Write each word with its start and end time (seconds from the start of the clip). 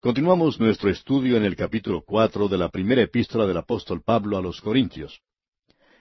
Continuamos 0.00 0.60
nuestro 0.60 0.90
estudio 0.90 1.36
en 1.36 1.44
el 1.44 1.56
capítulo 1.56 2.04
cuatro 2.06 2.46
de 2.46 2.56
la 2.56 2.68
primera 2.68 3.02
epístola 3.02 3.48
del 3.48 3.56
apóstol 3.56 4.00
Pablo 4.00 4.38
a 4.38 4.40
los 4.40 4.60
Corintios. 4.60 5.22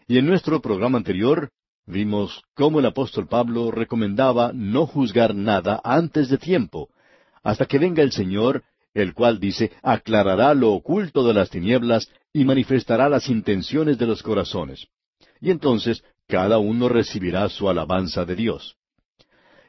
Y 0.07 0.19
en 0.19 0.27
nuestro 0.27 0.61
programa 0.61 0.99
anterior 0.99 1.49
vimos 1.87 2.43
cómo 2.53 2.77
el 2.77 2.85
apóstol 2.85 3.27
Pablo 3.27 3.71
recomendaba 3.71 4.51
no 4.53 4.85
juzgar 4.85 5.33
nada 5.33 5.81
antes 5.83 6.29
de 6.29 6.37
tiempo, 6.37 6.89
hasta 7.41 7.65
que 7.65 7.79
venga 7.79 8.03
el 8.03 8.11
Señor, 8.11 8.63
el 8.93 9.15
cual 9.15 9.39
dice, 9.39 9.71
aclarará 9.81 10.53
lo 10.53 10.73
oculto 10.73 11.27
de 11.27 11.33
las 11.33 11.49
tinieblas 11.49 12.07
y 12.31 12.45
manifestará 12.45 13.09
las 13.09 13.27
intenciones 13.29 13.97
de 13.97 14.05
los 14.05 14.21
corazones. 14.21 14.85
Y 15.41 15.49
entonces 15.49 16.03
cada 16.27 16.59
uno 16.59 16.87
recibirá 16.87 17.49
su 17.49 17.67
alabanza 17.67 18.25
de 18.25 18.35
Dios. 18.35 18.77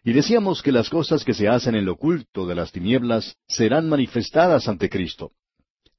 Y 0.08 0.14
decíamos 0.14 0.62
que 0.62 0.72
las 0.72 0.88
cosas 0.88 1.22
que 1.22 1.34
se 1.34 1.48
hacen 1.48 1.74
en 1.74 1.84
lo 1.84 1.92
oculto 1.92 2.46
de 2.46 2.54
las 2.54 2.72
tinieblas 2.72 3.36
serán 3.46 3.90
manifestadas 3.90 4.66
ante 4.66 4.88
Cristo. 4.88 5.32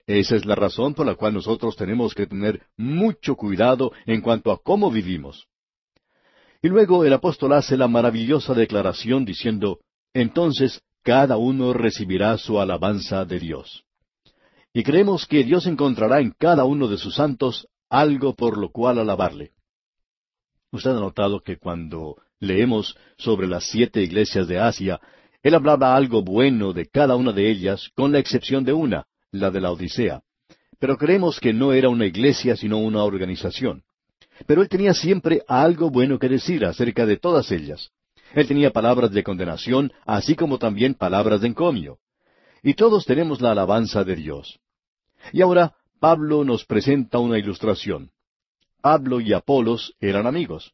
Esa 0.07 0.35
es 0.35 0.47
la 0.47 0.55
razón 0.55 0.95
por 0.95 1.05
la 1.05 1.13
cual 1.13 1.35
nosotros 1.35 1.75
tenemos 1.75 2.15
que 2.15 2.25
tener 2.25 2.63
mucho 2.75 3.35
cuidado 3.35 3.91
en 4.07 4.21
cuanto 4.21 4.51
a 4.51 4.63
cómo 4.63 4.89
vivimos. 4.89 5.45
Y 6.59 6.69
luego 6.69 7.05
el 7.05 7.13
apóstol 7.13 7.53
hace 7.53 7.77
la 7.77 7.87
maravillosa 7.87 8.55
declaración 8.55 9.25
diciendo, 9.25 9.77
entonces 10.11 10.81
cada 11.03 11.37
uno 11.37 11.73
recibirá 11.73 12.35
su 12.39 12.59
alabanza 12.59 13.25
de 13.25 13.39
Dios. 13.39 13.83
Y 14.73 14.81
creemos 14.81 15.27
que 15.27 15.43
Dios 15.43 15.67
encontrará 15.67 16.19
en 16.19 16.31
cada 16.31 16.65
uno 16.65 16.87
de 16.87 16.97
sus 16.97 17.13
santos 17.13 17.67
algo 17.91 18.33
por 18.33 18.57
lo 18.57 18.71
cual 18.71 18.97
alabarle. 18.97 19.51
Usted 20.71 20.89
ha 20.89 20.99
notado 20.99 21.41
que 21.41 21.57
cuando 21.57 22.15
leemos 22.39 22.95
sobre 23.17 23.47
las 23.47 23.65
siete 23.65 24.01
iglesias 24.01 24.47
de 24.47 24.59
Asia, 24.59 24.99
él 25.41 25.55
hablaba 25.55 25.95
algo 25.95 26.21
bueno 26.21 26.73
de 26.73 26.87
cada 26.87 27.15
una 27.15 27.31
de 27.31 27.49
ellas, 27.49 27.89
con 27.95 28.11
la 28.11 28.19
excepción 28.19 28.63
de 28.63 28.73
una, 28.73 29.05
la 29.31 29.51
de 29.51 29.61
la 29.61 29.71
Odisea. 29.71 30.21
Pero 30.79 30.97
creemos 30.97 31.39
que 31.39 31.53
no 31.53 31.73
era 31.73 31.89
una 31.89 32.05
iglesia, 32.05 32.55
sino 32.55 32.77
una 32.77 33.03
organización. 33.03 33.83
Pero 34.45 34.61
él 34.61 34.69
tenía 34.69 34.93
siempre 34.93 35.43
algo 35.47 35.89
bueno 35.89 36.19
que 36.19 36.29
decir 36.29 36.65
acerca 36.65 37.05
de 37.05 37.17
todas 37.17 37.51
ellas. 37.51 37.91
Él 38.33 38.47
tenía 38.47 38.71
palabras 38.71 39.11
de 39.11 39.23
condenación, 39.23 39.91
así 40.05 40.35
como 40.35 40.57
también 40.57 40.93
palabras 40.93 41.41
de 41.41 41.47
encomio. 41.47 41.97
Y 42.63 42.73
todos 42.73 43.05
tenemos 43.05 43.41
la 43.41 43.51
alabanza 43.51 44.03
de 44.03 44.15
Dios. 44.15 44.59
Y 45.33 45.41
ahora 45.41 45.73
Pablo 45.99 46.43
nos 46.43 46.65
presenta 46.65 47.19
una 47.19 47.37
ilustración. 47.37 48.11
Pablo 48.81 49.19
y 49.19 49.33
Apolos 49.33 49.93
eran 49.99 50.27
amigos. 50.27 50.73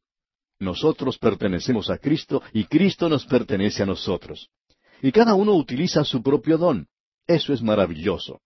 Nosotros 0.60 1.18
pertenecemos 1.18 1.90
a 1.90 1.98
Cristo 1.98 2.42
y 2.54 2.66
Cristo 2.66 3.10
nos 3.10 3.26
pertenece 3.26 3.84
a 3.84 3.86
nosotros. 3.86 4.50
Y 5.02 5.12
cada 5.12 5.34
uno 5.34 5.54
utiliza 5.54 6.04
su 6.04 6.24
propio 6.24 6.58
don. 6.58 6.88
Eso 7.28 7.54
es 7.54 7.62
maravilloso. 7.62 8.42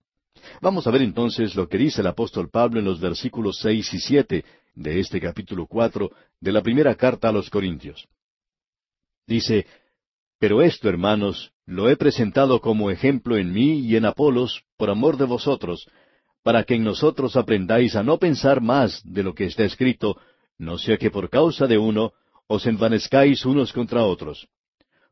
Vamos 0.61 0.87
a 0.87 0.91
ver 0.91 1.01
entonces 1.01 1.55
lo 1.55 1.67
que 1.67 1.77
dice 1.77 2.01
el 2.01 2.07
apóstol 2.07 2.49
Pablo 2.49 2.79
en 2.79 2.85
los 2.85 2.99
versículos 2.99 3.59
seis 3.59 3.93
y 3.93 3.99
siete 3.99 4.45
de 4.73 4.99
este 4.99 5.19
capítulo 5.19 5.67
cuatro 5.67 6.11
de 6.39 6.51
la 6.51 6.61
primera 6.61 6.95
carta 6.95 7.29
a 7.29 7.31
los 7.31 7.49
Corintios. 7.49 8.07
Dice, 9.27 9.67
Pero 10.39 10.61
esto, 10.61 10.89
hermanos, 10.89 11.51
lo 11.65 11.89
he 11.89 11.97
presentado 11.97 12.61
como 12.61 12.89
ejemplo 12.89 13.37
en 13.37 13.51
mí 13.51 13.79
y 13.81 13.95
en 13.95 14.05
Apolos, 14.05 14.63
por 14.77 14.89
amor 14.89 15.17
de 15.17 15.25
vosotros, 15.25 15.87
para 16.41 16.63
que 16.63 16.75
en 16.75 16.83
nosotros 16.83 17.35
aprendáis 17.35 17.95
a 17.95 18.03
no 18.03 18.17
pensar 18.17 18.61
más 18.61 19.01
de 19.03 19.23
lo 19.23 19.35
que 19.35 19.45
está 19.45 19.65
escrito, 19.65 20.17
no 20.59 20.77
sea 20.77 20.97
que 20.97 21.09
por 21.09 21.29
causa 21.29 21.65
de 21.65 21.77
uno 21.77 22.13
os 22.47 22.67
envanezcáis 22.67 23.45
unos 23.45 23.73
contra 23.73 24.03
otros. 24.03 24.47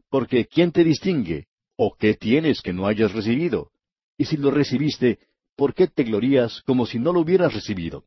Porque 0.10 0.46
¿quién 0.46 0.72
te 0.72 0.84
distingue? 0.84 1.48
¿O 1.76 1.96
qué 1.96 2.14
tienes 2.14 2.62
que 2.62 2.74
no 2.74 2.86
hayas 2.86 3.14
recibido? 3.14 3.72
Y 4.18 4.26
si 4.26 4.38
lo 4.38 4.52
recibiste, 4.52 5.20
¿por 5.56 5.74
qué 5.74 5.88
te 5.88 6.04
glorías 6.04 6.62
como 6.64 6.86
si 6.86 7.00
no 7.00 7.14
lo 7.14 7.22
hubieras 7.22 7.54
recibido? 7.54 8.04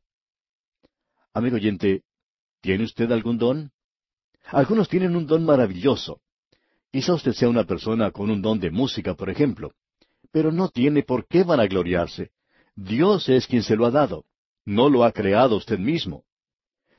Amigo 1.33 1.56
oyente, 1.56 2.02
¿tiene 2.61 2.84
usted 2.84 3.11
algún 3.11 3.38
don? 3.38 3.70
Algunos 4.46 4.89
tienen 4.89 5.17
un 5.17 5.27
don 5.27 5.45
maravilloso. 5.45 6.20
Quizá 6.90 7.14
usted 7.14 7.33
sea 7.33 7.48
una 7.48 7.64
persona 7.64 8.11
con 8.11 8.30
un 8.30 8.42
don 8.42 8.58
de 8.58 8.70
música, 8.70 9.14
por 9.14 9.30
ejemplo, 9.30 9.73
pero 10.33 10.52
no 10.52 10.68
tiene 10.68 11.05
por 11.05 11.27
qué 11.27 11.45
vanagloriarse. 11.45 12.33
Dios 12.74 13.29
es 13.29 13.46
quien 13.46 13.62
se 13.62 13.77
lo 13.77 13.86
ha 13.86 13.90
dado. 13.90 14.24
No 14.64 14.89
lo 14.89 15.05
ha 15.05 15.12
creado 15.12 15.56
usted 15.56 15.79
mismo. 15.79 16.24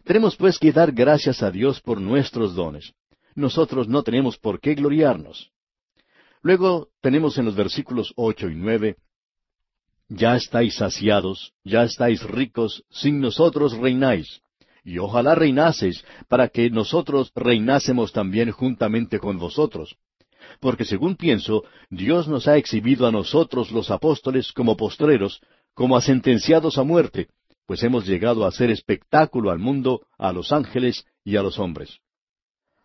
Tenemos 0.04 0.36
pues 0.36 0.58
que 0.58 0.72
dar 0.72 0.92
gracias 0.92 1.44
a 1.44 1.52
Dios 1.52 1.82
por 1.82 2.00
nuestros 2.02 2.56
dones. 2.56 2.94
Nosotros 3.36 3.88
no 3.88 4.04
tenemos 4.04 4.38
por 4.38 4.60
qué 4.60 4.76
gloriarnos. 4.76 5.52
Luego 6.42 6.90
tenemos 7.02 7.38
en 7.38 7.46
los 7.46 7.56
versículos 7.56 8.14
ocho 8.16 8.50
y 8.50 8.56
nueve 8.56 8.98
Ya 10.10 10.36
estáis 10.36 10.76
saciados, 10.76 11.54
ya 11.64 11.84
estáis 11.84 12.24
ricos, 12.24 12.84
sin 12.90 13.20
nosotros 13.20 13.78
reináis. 13.78 14.42
Y 14.84 14.98
ojalá 14.98 15.36
reinaseis, 15.36 16.04
para 16.28 16.50
que 16.50 16.70
nosotros 16.70 17.32
reinásemos 17.36 18.12
también 18.12 18.52
juntamente 18.52 19.20
con 19.20 19.38
vosotros 19.38 19.96
porque 20.60 20.86
según 20.86 21.16
pienso, 21.16 21.64
Dios 21.90 22.28
nos 22.28 22.48
ha 22.48 22.58
exhibido 22.58 23.08
a 23.08 23.12
nosotros 23.12 23.72
los 23.72 23.92
apóstoles 23.92 24.52
como 24.52 24.78
postreros, 24.78 25.42
como 25.74 25.98
a 25.98 26.02
sentenciados 26.02 26.78
a 26.78 26.84
muerte, 26.84 27.30
pues 27.72 27.84
hemos 27.84 28.06
llegado 28.06 28.44
a 28.44 28.50
hacer 28.50 28.70
espectáculo 28.70 29.50
al 29.50 29.58
mundo, 29.58 30.06
a 30.18 30.34
los 30.34 30.52
ángeles 30.52 31.06
y 31.24 31.38
a 31.38 31.42
los 31.42 31.58
hombres. 31.58 32.00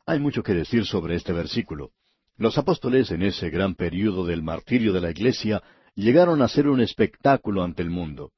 Hay 0.07 0.21
mucho 0.21 0.45
que 0.45 0.55
decir 0.55 0.87
sobre 0.87 1.17
este 1.17 1.33
versículo. 1.33 1.91
Los 2.37 2.57
apóstoles 2.57 3.11
en 3.11 3.23
ese 3.23 3.51
gran 3.51 3.75
período 3.75 4.25
del 4.25 4.45
martirio 4.45 4.93
de 4.93 5.01
la 5.01 5.11
Iglesia 5.11 5.61
llegaron 5.97 6.41
a 6.41 6.47
ser 6.47 6.69
un 6.69 6.81
espectáculo 6.81 7.65
ante 7.65 7.83
el 7.83 7.91
mundo. 7.91 8.31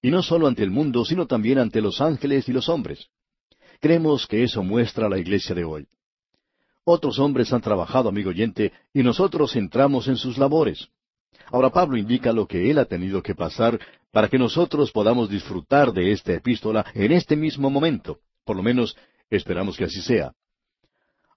Y 0.00 0.12
no 0.12 0.22
solo 0.22 0.46
ante 0.46 0.62
el 0.62 0.70
mundo, 0.70 1.04
sino 1.04 1.26
también 1.26 1.58
ante 1.58 1.80
los 1.80 2.00
ángeles 2.00 2.48
y 2.48 2.52
los 2.52 2.68
hombres. 2.68 3.08
Creemos 3.80 4.28
que 4.28 4.44
eso 4.44 4.62
muestra 4.62 5.08
la 5.08 5.18
Iglesia 5.18 5.52
de 5.56 5.64
hoy. 5.64 5.88
Otros 6.84 7.18
hombres 7.18 7.52
han 7.52 7.60
trabajado, 7.60 8.08
amigo 8.08 8.30
oyente, 8.30 8.72
y 8.94 9.02
nosotros 9.02 9.56
entramos 9.56 10.06
en 10.06 10.16
sus 10.16 10.38
labores. 10.38 10.90
Ahora 11.50 11.70
Pablo 11.70 11.96
indica 11.96 12.32
lo 12.32 12.46
que 12.46 12.70
él 12.70 12.78
ha 12.78 12.84
tenido 12.84 13.22
que 13.22 13.34
pasar 13.34 13.78
para 14.12 14.28
que 14.28 14.38
nosotros 14.38 14.90
podamos 14.92 15.28
disfrutar 15.28 15.92
de 15.92 16.12
esta 16.12 16.32
epístola 16.32 16.84
en 16.94 17.12
este 17.12 17.36
mismo 17.36 17.70
momento. 17.70 18.18
Por 18.44 18.56
lo 18.56 18.62
menos 18.62 18.96
esperamos 19.30 19.76
que 19.76 19.84
así 19.84 20.00
sea. 20.00 20.32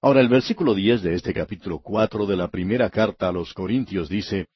Ahora 0.01 0.21
el 0.21 0.29
versículo 0.29 0.73
diez 0.73 1.01
de 1.01 1.13
este 1.13 1.33
capítulo 1.33 1.79
cuatro 1.79 2.25
de 2.25 2.35
la 2.35 2.49
primera 2.49 2.89
carta 2.89 3.27
a 3.27 3.31
los 3.31 3.53
Corintios 3.53 4.09
dice 4.09 4.47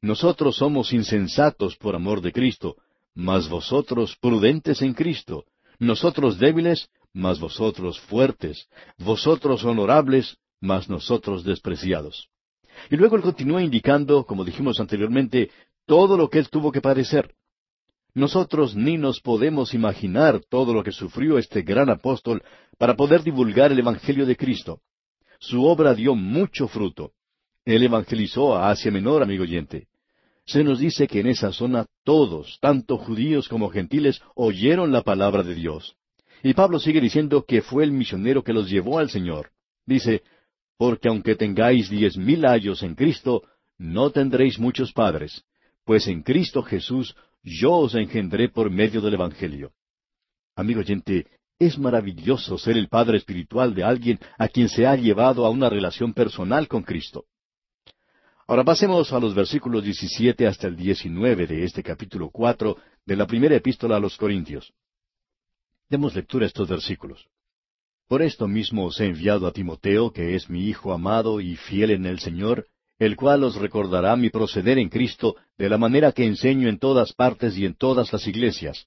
Nosotros 0.00 0.56
somos 0.56 0.92
insensatos 0.92 1.76
por 1.76 1.94
amor 1.94 2.20
de 2.20 2.32
Cristo, 2.32 2.76
mas 3.14 3.48
vosotros 3.48 4.16
prudentes 4.20 4.82
en 4.82 4.94
Cristo, 4.94 5.44
nosotros 5.78 6.38
débiles, 6.38 6.88
mas 7.12 7.40
vosotros 7.40 8.00
fuertes, 8.00 8.68
vosotros 8.98 9.64
honorables, 9.64 10.36
mas 10.60 10.88
nosotros 10.88 11.42
despreciados. 11.44 12.31
Y 12.90 12.96
luego 12.96 13.16
él 13.16 13.22
continúa 13.22 13.62
indicando, 13.62 14.24
como 14.24 14.44
dijimos 14.44 14.80
anteriormente, 14.80 15.50
todo 15.86 16.16
lo 16.16 16.28
que 16.28 16.38
él 16.38 16.48
tuvo 16.48 16.72
que 16.72 16.80
padecer. 16.80 17.34
Nosotros 18.14 18.76
ni 18.76 18.98
nos 18.98 19.20
podemos 19.20 19.72
imaginar 19.72 20.42
todo 20.48 20.74
lo 20.74 20.82
que 20.82 20.92
sufrió 20.92 21.38
este 21.38 21.62
gran 21.62 21.88
apóstol 21.88 22.42
para 22.78 22.94
poder 22.94 23.22
divulgar 23.22 23.72
el 23.72 23.78
Evangelio 23.78 24.26
de 24.26 24.36
Cristo. 24.36 24.80
Su 25.40 25.64
obra 25.64 25.94
dio 25.94 26.14
mucho 26.14 26.68
fruto. 26.68 27.12
Él 27.64 27.82
evangelizó 27.82 28.54
a 28.54 28.70
Asia 28.70 28.90
Menor, 28.90 29.22
amigo 29.22 29.44
oyente. 29.44 29.88
Se 30.44 30.64
nos 30.64 30.80
dice 30.80 31.06
que 31.06 31.20
en 31.20 31.28
esa 31.28 31.52
zona 31.52 31.86
todos, 32.04 32.58
tanto 32.60 32.98
judíos 32.98 33.48
como 33.48 33.70
gentiles, 33.70 34.20
oyeron 34.34 34.92
la 34.92 35.02
palabra 35.02 35.42
de 35.42 35.54
Dios. 35.54 35.96
Y 36.42 36.54
Pablo 36.54 36.80
sigue 36.80 37.00
diciendo 37.00 37.44
que 37.46 37.62
fue 37.62 37.84
el 37.84 37.92
misionero 37.92 38.42
que 38.42 38.52
los 38.52 38.68
llevó 38.68 38.98
al 38.98 39.08
Señor. 39.08 39.50
Dice, 39.86 40.22
porque 40.76 41.08
aunque 41.08 41.36
tengáis 41.36 41.88
diez 41.88 42.16
mil 42.16 42.44
años 42.44 42.82
en 42.82 42.94
Cristo, 42.94 43.42
no 43.78 44.10
tendréis 44.10 44.58
muchos 44.58 44.92
padres, 44.92 45.44
pues 45.84 46.06
en 46.06 46.22
Cristo 46.22 46.62
Jesús 46.62 47.16
yo 47.42 47.72
os 47.72 47.94
engendré 47.94 48.48
por 48.48 48.70
medio 48.70 49.00
del 49.00 49.14
Evangelio. 49.14 49.72
Amigo 50.54 50.80
oyente, 50.80 51.26
es 51.58 51.78
maravilloso 51.78 52.58
ser 52.58 52.76
el 52.76 52.88
padre 52.88 53.18
espiritual 53.18 53.74
de 53.74 53.84
alguien 53.84 54.18
a 54.38 54.48
quien 54.48 54.68
se 54.68 54.86
ha 54.86 54.96
llevado 54.96 55.46
a 55.46 55.50
una 55.50 55.68
relación 55.68 56.12
personal 56.12 56.68
con 56.68 56.82
Cristo. 56.82 57.26
Ahora 58.46 58.64
pasemos 58.64 59.12
a 59.12 59.20
los 59.20 59.34
versículos 59.34 59.84
17 59.84 60.46
hasta 60.46 60.66
el 60.66 60.76
19 60.76 61.46
de 61.46 61.64
este 61.64 61.82
capítulo 61.82 62.30
4 62.30 62.76
de 63.06 63.16
la 63.16 63.26
primera 63.26 63.54
epístola 63.54 63.96
a 63.96 64.00
los 64.00 64.16
Corintios. 64.16 64.72
Demos 65.88 66.14
lectura 66.14 66.44
a 66.44 66.48
estos 66.48 66.68
versículos. 66.68 67.28
Por 68.12 68.20
esto 68.20 68.46
mismo 68.46 68.84
os 68.84 69.00
he 69.00 69.06
enviado 69.06 69.46
a 69.46 69.52
Timoteo, 69.52 70.12
que 70.12 70.34
es 70.34 70.50
mi 70.50 70.66
hijo 70.66 70.92
amado 70.92 71.40
y 71.40 71.56
fiel 71.56 71.92
en 71.92 72.04
el 72.04 72.18
Señor, 72.18 72.66
el 72.98 73.16
cual 73.16 73.42
os 73.42 73.54
recordará 73.54 74.14
mi 74.16 74.28
proceder 74.28 74.76
en 74.76 74.90
Cristo 74.90 75.36
de 75.56 75.70
la 75.70 75.78
manera 75.78 76.12
que 76.12 76.26
enseño 76.26 76.68
en 76.68 76.78
todas 76.78 77.14
partes 77.14 77.56
y 77.56 77.64
en 77.64 77.74
todas 77.74 78.12
las 78.12 78.26
iglesias. 78.26 78.86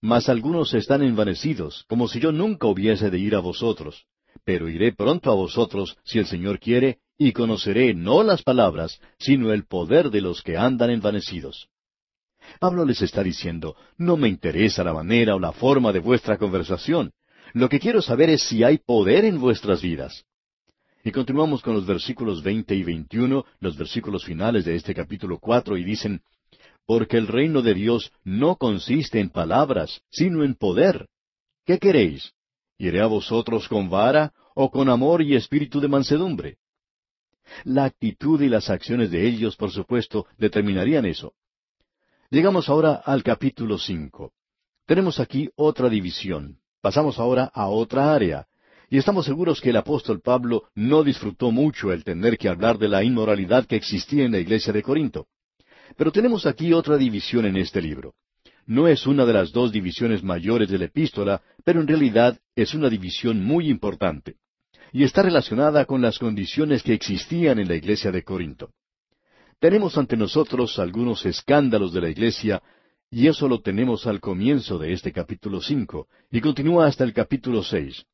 Mas 0.00 0.30
algunos 0.30 0.72
están 0.72 1.02
envanecidos, 1.02 1.84
como 1.86 2.08
si 2.08 2.18
yo 2.18 2.32
nunca 2.32 2.66
hubiese 2.66 3.10
de 3.10 3.18
ir 3.18 3.34
a 3.34 3.40
vosotros, 3.40 4.06
pero 4.42 4.70
iré 4.70 4.94
pronto 4.94 5.30
a 5.30 5.34
vosotros, 5.34 5.98
si 6.02 6.18
el 6.18 6.24
Señor 6.24 6.60
quiere, 6.60 7.00
y 7.18 7.32
conoceré 7.32 7.92
no 7.92 8.22
las 8.22 8.42
palabras, 8.42 9.02
sino 9.18 9.52
el 9.52 9.66
poder 9.66 10.08
de 10.08 10.22
los 10.22 10.40
que 10.40 10.56
andan 10.56 10.88
envanecidos. 10.88 11.68
Pablo 12.58 12.86
les 12.86 13.02
está 13.02 13.22
diciendo, 13.22 13.76
no 13.98 14.16
me 14.16 14.28
interesa 14.28 14.82
la 14.82 14.94
manera 14.94 15.34
o 15.34 15.38
la 15.38 15.52
forma 15.52 15.92
de 15.92 15.98
vuestra 15.98 16.38
conversación. 16.38 17.12
Lo 17.52 17.68
que 17.68 17.80
quiero 17.80 18.02
saber 18.02 18.30
es 18.30 18.42
si 18.42 18.62
hay 18.62 18.78
poder 18.78 19.24
en 19.24 19.40
vuestras 19.40 19.82
vidas. 19.82 20.24
Y 21.02 21.12
continuamos 21.12 21.62
con 21.62 21.74
los 21.74 21.86
versículos 21.86 22.42
veinte 22.42 22.74
y 22.74 22.82
veintiuno, 22.82 23.44
los 23.58 23.76
versículos 23.76 24.24
finales 24.24 24.64
de 24.64 24.76
este 24.76 24.94
capítulo 24.94 25.38
cuatro, 25.38 25.76
y 25.76 25.84
dicen, 25.84 26.22
Porque 26.86 27.16
el 27.16 27.26
reino 27.26 27.62
de 27.62 27.74
Dios 27.74 28.12
no 28.24 28.56
consiste 28.56 29.18
en 29.18 29.30
palabras, 29.30 30.02
sino 30.10 30.44
en 30.44 30.54
poder. 30.54 31.08
¿Qué 31.64 31.78
queréis? 31.78 32.32
¿Iré 32.78 33.00
a 33.00 33.06
vosotros 33.06 33.68
con 33.68 33.88
vara 33.88 34.32
o 34.54 34.70
con 34.70 34.88
amor 34.88 35.22
y 35.22 35.34
espíritu 35.34 35.80
de 35.80 35.88
mansedumbre? 35.88 36.58
La 37.64 37.84
actitud 37.84 38.40
y 38.42 38.48
las 38.48 38.70
acciones 38.70 39.10
de 39.10 39.26
ellos, 39.26 39.56
por 39.56 39.70
supuesto, 39.70 40.26
determinarían 40.38 41.04
eso. 41.04 41.34
Llegamos 42.30 42.68
ahora 42.68 42.94
al 42.94 43.22
capítulo 43.22 43.76
cinco. 43.76 44.32
Tenemos 44.86 45.18
aquí 45.18 45.50
otra 45.56 45.88
división. 45.88 46.59
Pasamos 46.80 47.18
ahora 47.18 47.50
a 47.52 47.68
otra 47.68 48.14
área, 48.14 48.46
y 48.88 48.98
estamos 48.98 49.26
seguros 49.26 49.60
que 49.60 49.70
el 49.70 49.76
apóstol 49.76 50.20
Pablo 50.20 50.64
no 50.74 51.04
disfrutó 51.04 51.52
mucho 51.52 51.92
el 51.92 52.02
tener 52.02 52.36
que 52.38 52.48
hablar 52.48 52.78
de 52.78 52.88
la 52.88 53.04
inmoralidad 53.04 53.66
que 53.66 53.76
existía 53.76 54.24
en 54.24 54.32
la 54.32 54.38
iglesia 54.38 54.72
de 54.72 54.82
Corinto. 54.82 55.28
Pero 55.96 56.10
tenemos 56.10 56.46
aquí 56.46 56.72
otra 56.72 56.96
división 56.96 57.46
en 57.46 57.56
este 57.56 57.80
libro. 57.80 58.14
No 58.66 58.88
es 58.88 59.06
una 59.06 59.24
de 59.26 59.32
las 59.32 59.52
dos 59.52 59.72
divisiones 59.72 60.22
mayores 60.22 60.68
de 60.68 60.78
la 60.78 60.86
epístola, 60.86 61.42
pero 61.64 61.80
en 61.80 61.86
realidad 61.86 62.38
es 62.56 62.74
una 62.74 62.88
división 62.88 63.44
muy 63.44 63.68
importante. 63.68 64.36
Y 64.92 65.04
está 65.04 65.22
relacionada 65.22 65.84
con 65.84 66.00
las 66.00 66.18
condiciones 66.18 66.82
que 66.82 66.94
existían 66.94 67.58
en 67.58 67.68
la 67.68 67.76
iglesia 67.76 68.10
de 68.10 68.24
Corinto. 68.24 68.70
Tenemos 69.60 69.96
ante 69.98 70.16
nosotros 70.16 70.78
algunos 70.78 71.24
escándalos 71.26 71.92
de 71.92 72.00
la 72.00 72.08
iglesia, 72.08 72.62
y 73.10 73.26
eso 73.26 73.48
lo 73.48 73.60
tenemos 73.60 74.06
al 74.06 74.20
comienzo 74.20 74.78
de 74.78 74.92
este 74.92 75.12
capítulo 75.12 75.60
cinco, 75.60 76.06
y 76.30 76.40
continúa 76.40 76.86
hasta 76.86 77.02
el 77.02 77.12
capítulo 77.12 77.62
seis. 77.62 78.04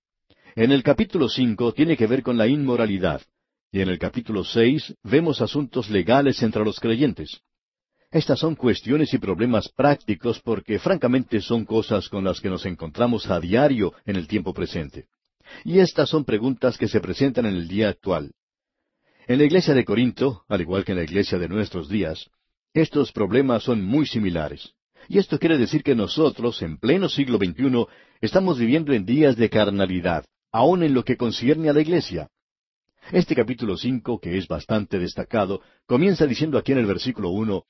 En 0.54 0.72
el 0.72 0.82
capítulo 0.82 1.28
cinco 1.28 1.72
tiene 1.72 1.96
que 1.96 2.06
ver 2.06 2.22
con 2.22 2.38
la 2.38 2.46
inmoralidad, 2.46 3.20
y 3.70 3.80
en 3.80 3.90
el 3.90 3.98
capítulo 3.98 4.42
seis 4.42 4.94
vemos 5.02 5.42
asuntos 5.42 5.90
legales 5.90 6.42
entre 6.42 6.64
los 6.64 6.80
creyentes. 6.80 7.42
Estas 8.10 8.38
son 8.38 8.54
cuestiones 8.54 9.12
y 9.12 9.18
problemas 9.18 9.68
prácticos 9.68 10.40
porque 10.40 10.78
francamente 10.78 11.42
son 11.42 11.66
cosas 11.66 12.08
con 12.08 12.24
las 12.24 12.40
que 12.40 12.48
nos 12.48 12.64
encontramos 12.64 13.28
a 13.28 13.38
diario 13.38 13.92
en 14.06 14.16
el 14.16 14.26
tiempo 14.26 14.54
presente. 14.54 15.08
Y 15.64 15.80
estas 15.80 16.08
son 16.08 16.24
preguntas 16.24 16.78
que 16.78 16.88
se 16.88 17.00
presentan 17.00 17.44
en 17.44 17.54
el 17.54 17.68
día 17.68 17.90
actual. 17.90 18.32
En 19.26 19.38
la 19.38 19.44
iglesia 19.44 19.74
de 19.74 19.84
Corinto, 19.84 20.44
al 20.48 20.62
igual 20.62 20.84
que 20.84 20.92
en 20.92 20.98
la 20.98 21.04
iglesia 21.04 21.36
de 21.36 21.48
nuestros 21.48 21.88
días, 21.88 22.30
estos 22.72 23.12
problemas 23.12 23.64
son 23.64 23.84
muy 23.84 24.06
similares. 24.06 24.72
Y 25.08 25.18
esto 25.18 25.38
quiere 25.38 25.58
decir 25.58 25.82
que 25.82 25.94
nosotros, 25.94 26.60
en 26.62 26.78
pleno 26.78 27.08
siglo 27.08 27.38
XXI, 27.38 27.86
estamos 28.20 28.58
viviendo 28.58 28.92
en 28.92 29.04
días 29.04 29.36
de 29.36 29.48
carnalidad, 29.48 30.24
aun 30.50 30.82
en 30.82 30.94
lo 30.94 31.04
que 31.04 31.16
concierne 31.16 31.68
a 31.68 31.72
la 31.72 31.80
iglesia. 31.80 32.28
Este 33.12 33.36
capítulo 33.36 33.76
cinco, 33.76 34.18
que 34.18 34.36
es 34.36 34.48
bastante 34.48 34.98
destacado, 34.98 35.60
comienza 35.86 36.26
diciendo 36.26 36.58
aquí 36.58 36.72
en 36.72 36.78
el 36.78 36.86
versículo 36.86 37.30
uno 37.30 37.64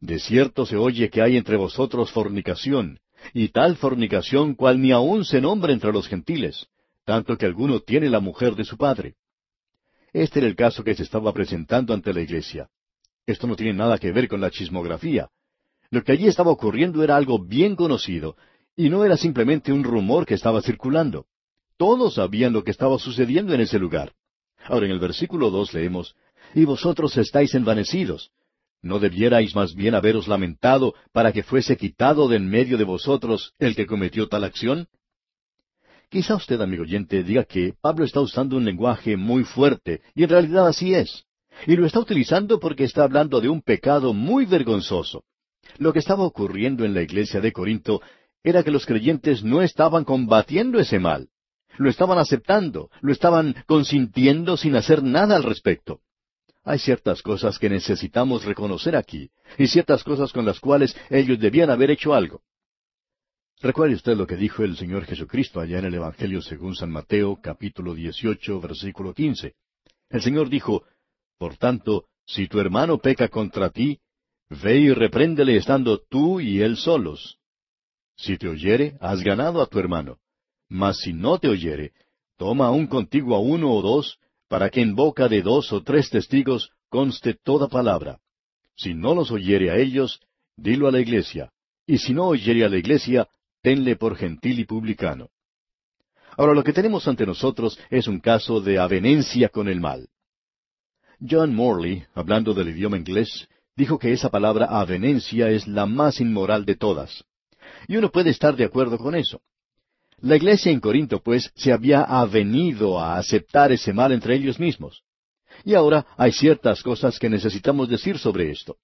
De 0.00 0.18
cierto 0.18 0.66
se 0.66 0.76
oye 0.76 1.08
que 1.08 1.22
hay 1.22 1.38
entre 1.38 1.56
vosotros 1.56 2.12
fornicación, 2.12 3.00
y 3.32 3.48
tal 3.48 3.76
fornicación 3.76 4.54
cual 4.54 4.80
ni 4.80 4.92
aun 4.92 5.24
se 5.24 5.40
nombra 5.40 5.72
entre 5.72 5.92
los 5.92 6.06
gentiles, 6.08 6.66
tanto 7.04 7.38
que 7.38 7.46
alguno 7.46 7.80
tiene 7.80 8.10
la 8.10 8.20
mujer 8.20 8.54
de 8.54 8.64
su 8.64 8.76
padre. 8.76 9.14
Este 10.12 10.40
era 10.40 10.48
el 10.48 10.56
caso 10.56 10.84
que 10.84 10.94
se 10.94 11.02
estaba 11.02 11.32
presentando 11.32 11.94
ante 11.94 12.12
la 12.12 12.20
iglesia. 12.20 12.68
Esto 13.26 13.46
no 13.46 13.56
tiene 13.56 13.72
nada 13.72 13.98
que 13.98 14.12
ver 14.12 14.28
con 14.28 14.40
la 14.40 14.50
chismografía. 14.50 15.28
Lo 15.90 16.02
que 16.02 16.12
allí 16.12 16.26
estaba 16.26 16.50
ocurriendo 16.50 17.02
era 17.02 17.16
algo 17.16 17.38
bien 17.38 17.76
conocido, 17.76 18.36
y 18.76 18.90
no 18.90 19.04
era 19.04 19.16
simplemente 19.16 19.72
un 19.72 19.84
rumor 19.84 20.26
que 20.26 20.34
estaba 20.34 20.60
circulando. 20.60 21.26
Todos 21.76 22.14
sabían 22.14 22.52
lo 22.52 22.64
que 22.64 22.70
estaba 22.70 22.98
sucediendo 22.98 23.54
en 23.54 23.60
ese 23.60 23.78
lugar. 23.78 24.12
Ahora 24.64 24.86
en 24.86 24.92
el 24.92 24.98
versículo 24.98 25.50
dos 25.50 25.72
leemos, 25.74 26.14
Y 26.54 26.64
vosotros 26.64 27.16
estáis 27.16 27.54
envanecidos. 27.54 28.30
¿No 28.82 28.98
debierais 28.98 29.54
más 29.54 29.74
bien 29.74 29.94
haberos 29.94 30.28
lamentado 30.28 30.94
para 31.12 31.32
que 31.32 31.42
fuese 31.42 31.76
quitado 31.76 32.28
de 32.28 32.36
en 32.36 32.48
medio 32.48 32.78
de 32.78 32.84
vosotros 32.84 33.52
el 33.58 33.74
que 33.74 33.86
cometió 33.86 34.28
tal 34.28 34.44
acción? 34.44 34.86
Quizá 36.08 36.36
usted, 36.36 36.60
amigo 36.60 36.84
oyente, 36.84 37.24
diga 37.24 37.44
que 37.44 37.74
Pablo 37.80 38.04
está 38.04 38.20
usando 38.20 38.56
un 38.56 38.64
lenguaje 38.64 39.16
muy 39.16 39.42
fuerte, 39.42 40.02
y 40.14 40.22
en 40.22 40.28
realidad 40.28 40.68
así 40.68 40.94
es. 40.94 41.24
Y 41.66 41.74
lo 41.74 41.84
está 41.84 41.98
utilizando 41.98 42.60
porque 42.60 42.84
está 42.84 43.02
hablando 43.02 43.40
de 43.40 43.48
un 43.48 43.60
pecado 43.60 44.12
muy 44.12 44.46
vergonzoso. 44.46 45.24
Lo 45.78 45.92
que 45.92 45.98
estaba 45.98 46.24
ocurriendo 46.24 46.84
en 46.84 46.94
la 46.94 47.02
iglesia 47.02 47.40
de 47.40 47.52
Corinto 47.52 48.00
era 48.42 48.62
que 48.62 48.70
los 48.70 48.86
creyentes 48.86 49.42
no 49.42 49.62
estaban 49.62 50.04
combatiendo 50.04 50.78
ese 50.78 50.98
mal 50.98 51.28
lo 51.78 51.90
estaban 51.90 52.18
aceptando, 52.18 52.90
lo 53.00 53.12
estaban 53.12 53.54
consintiendo 53.66 54.56
sin 54.56 54.76
hacer 54.76 55.02
nada 55.02 55.36
al 55.36 55.42
respecto. 55.42 56.00
Hay 56.64 56.78
ciertas 56.78 57.22
cosas 57.22 57.58
que 57.58 57.68
necesitamos 57.68 58.44
reconocer 58.44 58.96
aquí, 58.96 59.30
y 59.56 59.68
ciertas 59.68 60.02
cosas 60.02 60.32
con 60.32 60.44
las 60.44 60.58
cuales 60.58 60.96
ellos 61.10 61.38
debían 61.38 61.70
haber 61.70 61.90
hecho 61.90 62.12
algo. 62.12 62.42
Recuerde 63.60 63.94
usted 63.94 64.16
lo 64.16 64.26
que 64.26 64.36
dijo 64.36 64.64
el 64.64 64.76
Señor 64.76 65.04
Jesucristo 65.04 65.60
allá 65.60 65.78
en 65.78 65.86
el 65.86 65.94
Evangelio 65.94 66.42
según 66.42 66.74
San 66.74 66.90
Mateo, 66.90 67.38
capítulo 67.40 67.94
18, 67.94 68.60
versículo 68.60 69.14
15. 69.14 69.54
El 70.10 70.22
Señor 70.22 70.50
dijo, 70.50 70.84
Por 71.38 71.56
tanto, 71.56 72.06
si 72.26 72.48
tu 72.48 72.58
hermano 72.60 72.98
peca 72.98 73.28
contra 73.28 73.70
ti, 73.70 74.00
ve 74.50 74.78
y 74.78 74.92
repréndele 74.92 75.56
estando 75.56 75.98
tú 75.98 76.40
y 76.40 76.60
él 76.60 76.76
solos. 76.76 77.38
Si 78.16 78.38
te 78.38 78.48
oyere, 78.48 78.96
has 79.00 79.22
ganado 79.22 79.60
a 79.60 79.66
tu 79.66 79.78
hermano. 79.78 80.18
Mas 80.68 81.00
si 81.00 81.12
no 81.12 81.38
te 81.38 81.48
oyere, 81.48 81.92
toma 82.36 82.66
aún 82.66 82.86
contigo 82.86 83.34
a 83.34 83.40
uno 83.40 83.72
o 83.72 83.82
dos, 83.82 84.18
para 84.48 84.70
que 84.70 84.80
en 84.80 84.94
boca 84.94 85.28
de 85.28 85.42
dos 85.42 85.72
o 85.72 85.82
tres 85.82 86.10
testigos 86.10 86.70
conste 86.88 87.34
toda 87.34 87.68
palabra. 87.68 88.18
Si 88.76 88.94
no 88.94 89.14
los 89.14 89.30
oyere 89.30 89.70
a 89.70 89.76
ellos, 89.76 90.20
dilo 90.56 90.88
a 90.88 90.92
la 90.92 91.00
iglesia, 91.00 91.52
y 91.86 91.98
si 91.98 92.12
no 92.12 92.28
oyere 92.28 92.64
a 92.64 92.68
la 92.68 92.78
iglesia, 92.78 93.28
tenle 93.62 93.96
por 93.96 94.16
gentil 94.16 94.60
y 94.60 94.64
publicano. 94.64 95.30
Ahora 96.36 96.54
lo 96.54 96.62
que 96.62 96.72
tenemos 96.72 97.08
ante 97.08 97.26
nosotros 97.26 97.78
es 97.90 98.06
un 98.06 98.20
caso 98.20 98.60
de 98.60 98.78
avenencia 98.78 99.48
con 99.48 99.68
el 99.68 99.80
mal. 99.80 100.08
John 101.18 101.54
Morley, 101.54 102.04
hablando 102.14 102.52
del 102.52 102.68
idioma 102.68 102.98
inglés, 102.98 103.48
dijo 103.76 103.98
que 103.98 104.12
esa 104.12 104.30
palabra 104.30 104.66
avenencia 104.66 105.50
es 105.50 105.66
la 105.66 105.86
más 105.86 106.20
inmoral 106.20 106.64
de 106.64 106.76
todas. 106.76 107.24
Y 107.86 107.96
uno 107.96 108.10
puede 108.10 108.30
estar 108.30 108.56
de 108.56 108.64
acuerdo 108.64 108.98
con 108.98 109.14
eso. 109.14 109.40
La 110.20 110.36
iglesia 110.36 110.72
en 110.72 110.80
Corinto, 110.80 111.20
pues, 111.22 111.52
se 111.54 111.72
había 111.72 112.00
avenido 112.02 112.98
a 112.98 113.18
aceptar 113.18 113.70
ese 113.70 113.92
mal 113.92 114.12
entre 114.12 114.34
ellos 114.34 114.58
mismos. 114.58 115.02
Y 115.64 115.74
ahora 115.74 116.06
hay 116.16 116.32
ciertas 116.32 116.82
cosas 116.82 117.18
que 117.18 117.28
necesitamos 117.28 117.88
decir 117.88 118.18
sobre 118.18 118.50
esto. 118.50 118.76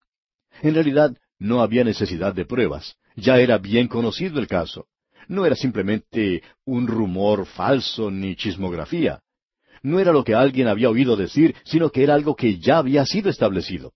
En 0.60 0.74
realidad, 0.74 1.16
no 1.38 1.62
había 1.62 1.84
necesidad 1.84 2.34
de 2.34 2.44
pruebas. 2.44 2.96
Ya 3.16 3.38
era 3.38 3.58
bien 3.58 3.88
conocido 3.88 4.38
el 4.38 4.46
caso. 4.46 4.86
No 5.26 5.46
era 5.46 5.56
simplemente 5.56 6.42
un 6.66 6.86
rumor 6.86 7.46
falso 7.46 8.10
ni 8.10 8.36
chismografía. 8.36 9.20
No 9.82 9.98
era 9.98 10.12
lo 10.12 10.24
que 10.24 10.34
alguien 10.34 10.68
había 10.68 10.90
oído 10.90 11.16
decir, 11.16 11.56
sino 11.64 11.90
que 11.90 12.02
era 12.02 12.14
algo 12.14 12.36
que 12.36 12.58
ya 12.58 12.78
había 12.78 13.06
sido 13.06 13.30
establecido. 13.30 13.92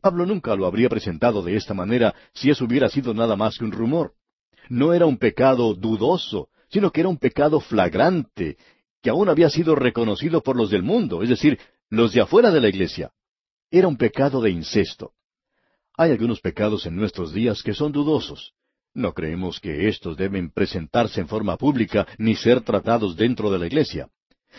Pablo 0.00 0.26
nunca 0.26 0.56
lo 0.56 0.66
habría 0.66 0.88
presentado 0.88 1.42
de 1.42 1.56
esta 1.56 1.74
manera 1.74 2.14
si 2.34 2.50
eso 2.50 2.64
hubiera 2.64 2.88
sido 2.88 3.14
nada 3.14 3.36
más 3.36 3.56
que 3.56 3.64
un 3.64 3.72
rumor. 3.72 4.14
No 4.68 4.92
era 4.92 5.06
un 5.06 5.16
pecado 5.16 5.74
dudoso, 5.74 6.48
sino 6.68 6.90
que 6.90 7.00
era 7.00 7.08
un 7.08 7.18
pecado 7.18 7.60
flagrante, 7.60 8.56
que 9.00 9.10
aún 9.10 9.28
había 9.28 9.48
sido 9.48 9.76
reconocido 9.76 10.42
por 10.42 10.56
los 10.56 10.70
del 10.70 10.82
mundo, 10.82 11.22
es 11.22 11.28
decir, 11.28 11.58
los 11.88 12.12
de 12.12 12.20
afuera 12.20 12.50
de 12.50 12.60
la 12.60 12.68
iglesia. 12.68 13.12
Era 13.70 13.86
un 13.86 13.96
pecado 13.96 14.40
de 14.40 14.50
incesto. 14.50 15.12
Hay 15.96 16.10
algunos 16.10 16.40
pecados 16.40 16.86
en 16.86 16.96
nuestros 16.96 17.32
días 17.32 17.62
que 17.62 17.74
son 17.74 17.92
dudosos. 17.92 18.54
No 18.94 19.12
creemos 19.12 19.60
que 19.60 19.88
éstos 19.88 20.16
deben 20.16 20.50
presentarse 20.50 21.20
en 21.20 21.28
forma 21.28 21.56
pública 21.56 22.06
ni 22.18 22.34
ser 22.34 22.62
tratados 22.62 23.16
dentro 23.16 23.50
de 23.50 23.58
la 23.58 23.66
iglesia. 23.66 24.08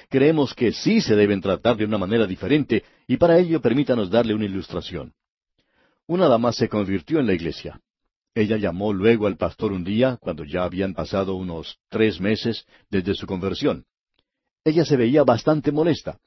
Creemos 0.09 0.53
que 0.53 0.71
sí 0.71 1.01
se 1.01 1.15
deben 1.15 1.41
tratar 1.41 1.75
de 1.75 1.85
una 1.85 1.97
manera 1.97 2.25
diferente 2.25 2.83
y 3.07 3.17
para 3.17 3.37
ello 3.37 3.61
permítanos 3.61 4.09
darle 4.09 4.33
una 4.33 4.45
ilustración. 4.45 5.13
Una 6.07 6.27
dama 6.27 6.51
se 6.51 6.67
convirtió 6.67 7.19
en 7.19 7.27
la 7.27 7.33
iglesia. 7.33 7.79
Ella 8.35 8.57
llamó 8.57 8.91
luego 8.91 9.27
al 9.27 9.37
pastor 9.37 9.71
un 9.71 9.83
día, 9.83 10.17
cuando 10.19 10.43
ya 10.43 10.63
habían 10.63 10.93
pasado 10.93 11.35
unos 11.35 11.77
tres 11.89 12.19
meses 12.19 12.65
desde 12.89 13.13
su 13.13 13.25
conversión. 13.27 13.85
Ella 14.65 14.85
se 14.85 14.97
veía 14.97 15.23
bastante 15.23 15.71
molesta. 15.71 16.19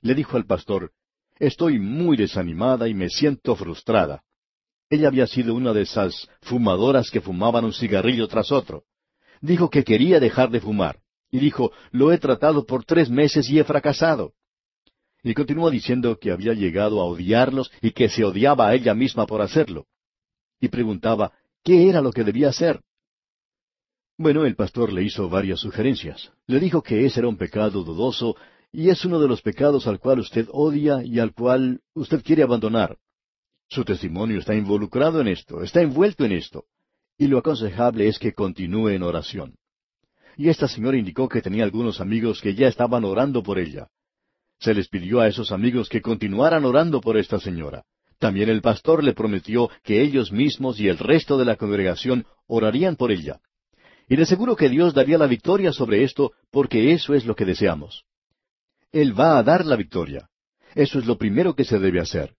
Le 0.00 0.14
dijo 0.14 0.36
al 0.36 0.46
pastor, 0.46 0.92
Estoy 1.38 1.78
muy 1.78 2.16
desanimada 2.16 2.88
y 2.88 2.94
me 2.94 3.10
siento 3.10 3.54
frustrada. 3.54 4.22
Ella 4.90 5.08
había 5.08 5.26
sido 5.26 5.54
una 5.54 5.72
de 5.72 5.82
esas 5.82 6.28
fumadoras 6.40 7.10
que 7.10 7.20
fumaban 7.20 7.64
un 7.64 7.72
cigarrillo 7.72 8.26
tras 8.28 8.50
otro. 8.50 8.84
Dijo 9.40 9.68
que 9.68 9.84
quería 9.84 10.20
dejar 10.20 10.50
de 10.50 10.60
fumar. 10.60 11.00
Y 11.30 11.38
dijo, 11.38 11.72
Lo 11.90 12.12
he 12.12 12.18
tratado 12.18 12.64
por 12.64 12.84
tres 12.84 13.10
meses 13.10 13.48
y 13.50 13.58
he 13.58 13.64
fracasado. 13.64 14.32
Y 15.28 15.34
continúa 15.34 15.70
diciendo 15.70 16.16
que 16.18 16.30
había 16.30 16.54
llegado 16.54 17.02
a 17.02 17.04
odiarlos 17.04 17.70
y 17.82 17.90
que 17.90 18.08
se 18.08 18.24
odiaba 18.24 18.66
a 18.66 18.74
ella 18.74 18.94
misma 18.94 19.26
por 19.26 19.42
hacerlo. 19.42 19.84
Y 20.58 20.68
preguntaba, 20.68 21.32
¿qué 21.62 21.90
era 21.90 22.00
lo 22.00 22.12
que 22.12 22.24
debía 22.24 22.48
hacer? 22.48 22.80
Bueno, 24.16 24.46
el 24.46 24.56
pastor 24.56 24.90
le 24.90 25.02
hizo 25.02 25.28
varias 25.28 25.60
sugerencias. 25.60 26.32
Le 26.46 26.58
dijo 26.58 26.82
que 26.82 27.04
ese 27.04 27.20
era 27.20 27.28
un 27.28 27.36
pecado 27.36 27.84
dudoso 27.84 28.36
y 28.72 28.88
es 28.88 29.04
uno 29.04 29.20
de 29.20 29.28
los 29.28 29.42
pecados 29.42 29.86
al 29.86 29.98
cual 29.98 30.20
usted 30.20 30.48
odia 30.50 31.04
y 31.04 31.18
al 31.18 31.34
cual 31.34 31.82
usted 31.92 32.22
quiere 32.22 32.42
abandonar. 32.42 32.96
Su 33.68 33.84
testimonio 33.84 34.38
está 34.38 34.54
involucrado 34.54 35.20
en 35.20 35.28
esto, 35.28 35.62
está 35.62 35.82
envuelto 35.82 36.24
en 36.24 36.32
esto, 36.32 36.64
y 37.18 37.26
lo 37.26 37.36
aconsejable 37.36 38.08
es 38.08 38.18
que 38.18 38.32
continúe 38.32 38.88
en 38.88 39.02
oración. 39.02 39.56
Y 40.38 40.48
esta 40.48 40.68
señora 40.68 40.96
indicó 40.96 41.28
que 41.28 41.42
tenía 41.42 41.64
algunos 41.64 42.00
amigos 42.00 42.40
que 42.40 42.54
ya 42.54 42.68
estaban 42.68 43.04
orando 43.04 43.42
por 43.42 43.58
ella. 43.58 43.88
Se 44.58 44.74
les 44.74 44.88
pidió 44.88 45.20
a 45.20 45.28
esos 45.28 45.52
amigos 45.52 45.88
que 45.88 46.02
continuaran 46.02 46.64
orando 46.64 47.00
por 47.00 47.16
esta 47.16 47.38
señora. 47.38 47.84
También 48.18 48.48
el 48.48 48.60
pastor 48.60 49.04
le 49.04 49.12
prometió 49.12 49.70
que 49.84 50.02
ellos 50.02 50.32
mismos 50.32 50.80
y 50.80 50.88
el 50.88 50.98
resto 50.98 51.38
de 51.38 51.44
la 51.44 51.56
congregación 51.56 52.26
orarían 52.46 52.96
por 52.96 53.12
ella. 53.12 53.40
Y 54.08 54.16
de 54.16 54.26
seguro 54.26 54.56
que 54.56 54.68
Dios 54.68 54.94
daría 54.94 55.18
la 55.18 55.26
victoria 55.26 55.72
sobre 55.72 56.02
esto 56.02 56.32
porque 56.50 56.92
eso 56.92 57.14
es 57.14 57.24
lo 57.26 57.36
que 57.36 57.44
deseamos. 57.44 58.04
Él 58.90 59.18
va 59.18 59.38
a 59.38 59.42
dar 59.42 59.64
la 59.64 59.76
victoria. 59.76 60.28
Eso 60.74 60.98
es 60.98 61.06
lo 61.06 61.16
primero 61.16 61.54
que 61.54 61.64
se 61.64 61.78
debe 61.78 62.00
hacer. 62.00 62.34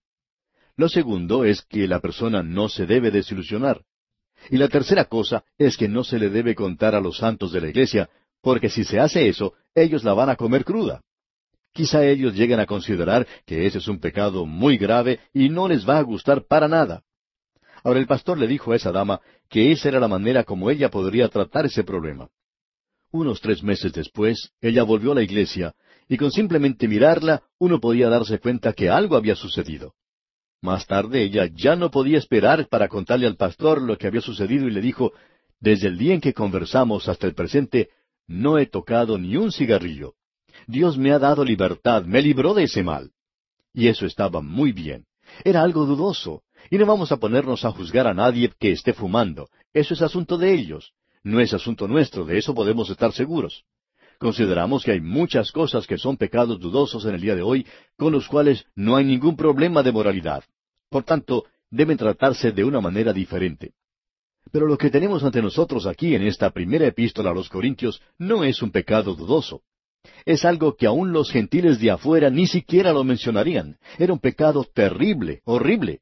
Lo 0.76 0.88
segundo 0.88 1.44
es 1.44 1.62
que 1.62 1.86
la 1.86 2.00
persona 2.00 2.42
no 2.42 2.68
se 2.68 2.86
debe 2.86 3.10
desilusionar. 3.10 3.82
Y 4.50 4.56
la 4.56 4.68
tercera 4.68 5.04
cosa 5.04 5.44
es 5.58 5.76
que 5.76 5.88
no 5.88 6.04
se 6.04 6.18
le 6.18 6.28
debe 6.28 6.54
contar 6.54 6.94
a 6.94 7.00
los 7.00 7.18
santos 7.18 7.52
de 7.52 7.60
la 7.60 7.68
iglesia, 7.68 8.08
porque 8.42 8.68
si 8.68 8.84
se 8.84 8.98
hace 8.98 9.28
eso, 9.28 9.54
ellos 9.74 10.04
la 10.04 10.14
van 10.14 10.30
a 10.30 10.36
comer 10.36 10.64
cruda. 10.64 11.02
Quizá 11.72 12.04
ellos 12.04 12.34
lleguen 12.34 12.60
a 12.60 12.66
considerar 12.66 13.26
que 13.46 13.66
ese 13.66 13.78
es 13.78 13.88
un 13.88 14.00
pecado 14.00 14.44
muy 14.44 14.76
grave 14.76 15.20
y 15.32 15.48
no 15.48 15.68
les 15.68 15.88
va 15.88 15.98
a 15.98 16.02
gustar 16.02 16.44
para 16.46 16.68
nada. 16.68 17.02
Ahora 17.84 18.00
el 18.00 18.06
pastor 18.06 18.38
le 18.38 18.46
dijo 18.46 18.72
a 18.72 18.76
esa 18.76 18.92
dama 18.92 19.20
que 19.48 19.72
esa 19.72 19.88
era 19.88 20.00
la 20.00 20.08
manera 20.08 20.44
como 20.44 20.70
ella 20.70 20.90
podría 20.90 21.28
tratar 21.28 21.66
ese 21.66 21.84
problema. 21.84 22.28
Unos 23.12 23.40
tres 23.40 23.62
meses 23.62 23.92
después, 23.92 24.52
ella 24.60 24.82
volvió 24.82 25.12
a 25.12 25.14
la 25.16 25.22
iglesia 25.22 25.74
y 26.08 26.16
con 26.16 26.30
simplemente 26.30 26.88
mirarla 26.88 27.42
uno 27.58 27.80
podía 27.80 28.08
darse 28.08 28.38
cuenta 28.38 28.72
que 28.72 28.90
algo 28.90 29.16
había 29.16 29.36
sucedido. 29.36 29.94
Más 30.60 30.86
tarde 30.86 31.22
ella 31.22 31.48
ya 31.52 31.74
no 31.76 31.90
podía 31.90 32.18
esperar 32.18 32.68
para 32.68 32.88
contarle 32.88 33.26
al 33.26 33.36
pastor 33.36 33.80
lo 33.80 33.96
que 33.96 34.06
había 34.06 34.20
sucedido 34.20 34.66
y 34.66 34.70
le 34.70 34.80
dijo, 34.80 35.12
Desde 35.58 35.88
el 35.88 35.96
día 35.96 36.14
en 36.14 36.20
que 36.20 36.34
conversamos 36.34 37.08
hasta 37.08 37.26
el 37.26 37.34
presente, 37.34 37.90
no 38.26 38.58
he 38.58 38.66
tocado 38.66 39.18
ni 39.18 39.36
un 39.36 39.52
cigarrillo. 39.52 40.14
Dios 40.70 40.96
me 40.96 41.10
ha 41.10 41.18
dado 41.18 41.44
libertad, 41.44 42.04
me 42.04 42.22
libró 42.22 42.54
de 42.54 42.64
ese 42.64 42.84
mal. 42.84 43.10
Y 43.74 43.88
eso 43.88 44.06
estaba 44.06 44.40
muy 44.40 44.72
bien. 44.72 45.06
Era 45.44 45.62
algo 45.62 45.84
dudoso. 45.84 46.42
Y 46.70 46.78
no 46.78 46.86
vamos 46.86 47.10
a 47.10 47.16
ponernos 47.16 47.64
a 47.64 47.72
juzgar 47.72 48.06
a 48.06 48.14
nadie 48.14 48.52
que 48.58 48.70
esté 48.70 48.92
fumando. 48.92 49.48
Eso 49.72 49.94
es 49.94 50.02
asunto 50.02 50.38
de 50.38 50.52
ellos. 50.54 50.92
No 51.24 51.40
es 51.40 51.52
asunto 51.52 51.88
nuestro, 51.88 52.24
de 52.24 52.38
eso 52.38 52.54
podemos 52.54 52.88
estar 52.88 53.12
seguros. 53.12 53.64
Consideramos 54.18 54.84
que 54.84 54.92
hay 54.92 55.00
muchas 55.00 55.50
cosas 55.50 55.86
que 55.86 55.98
son 55.98 56.16
pecados 56.16 56.60
dudosos 56.60 57.04
en 57.04 57.14
el 57.14 57.20
día 57.20 57.34
de 57.34 57.42
hoy, 57.42 57.66
con 57.96 58.12
los 58.12 58.28
cuales 58.28 58.64
no 58.76 58.94
hay 58.96 59.04
ningún 59.04 59.36
problema 59.36 59.82
de 59.82 59.92
moralidad. 59.92 60.44
Por 60.88 61.02
tanto, 61.02 61.46
deben 61.70 61.96
tratarse 61.96 62.52
de 62.52 62.64
una 62.64 62.80
manera 62.80 63.12
diferente. 63.12 63.72
Pero 64.52 64.66
lo 64.66 64.78
que 64.78 64.90
tenemos 64.90 65.24
ante 65.24 65.42
nosotros 65.42 65.86
aquí 65.86 66.14
en 66.14 66.22
esta 66.22 66.50
primera 66.50 66.86
epístola 66.86 67.30
a 67.30 67.34
los 67.34 67.48
Corintios 67.48 68.00
no 68.18 68.44
es 68.44 68.62
un 68.62 68.70
pecado 68.70 69.14
dudoso. 69.14 69.62
Es 70.24 70.44
algo 70.44 70.76
que 70.76 70.86
aun 70.86 71.12
los 71.12 71.30
gentiles 71.30 71.78
de 71.80 71.90
afuera 71.90 72.30
ni 72.30 72.46
siquiera 72.46 72.92
lo 72.92 73.04
mencionarían. 73.04 73.78
Era 73.98 74.12
un 74.12 74.18
pecado 74.18 74.64
terrible, 74.64 75.40
horrible. 75.44 76.00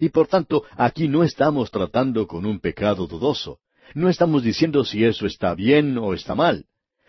Y 0.00 0.08
por 0.08 0.26
tanto, 0.26 0.64
aquí 0.76 1.08
no 1.08 1.22
estamos 1.22 1.70
tratando 1.70 2.26
con 2.26 2.46
un 2.46 2.60
pecado 2.60 3.06
dudoso. 3.06 3.58
No 3.94 4.08
estamos 4.08 4.42
diciendo 4.42 4.84
si 4.84 5.04
eso 5.04 5.26
está 5.26 5.54
bien 5.54 5.98
o 5.98 6.14
está 6.14 6.34
mal. 6.34 6.66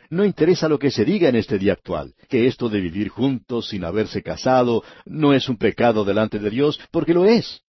No 0.09 0.23
interesa 0.23 0.69
lo 0.69 0.77
que 0.77 0.91
se 0.91 1.03
diga 1.03 1.29
en 1.29 1.35
este 1.35 1.57
día 1.57 1.73
actual, 1.73 2.13
que 2.29 2.47
esto 2.47 2.69
de 2.69 2.79
vivir 2.79 3.09
juntos 3.09 3.69
sin 3.69 3.83
haberse 3.83 4.21
casado 4.21 4.83
no 5.05 5.33
es 5.33 5.49
un 5.49 5.57
pecado 5.57 6.05
delante 6.05 6.37
de 6.37 6.49
Dios, 6.49 6.79
porque 6.91 7.13
lo 7.13 7.25
es. 7.25 7.63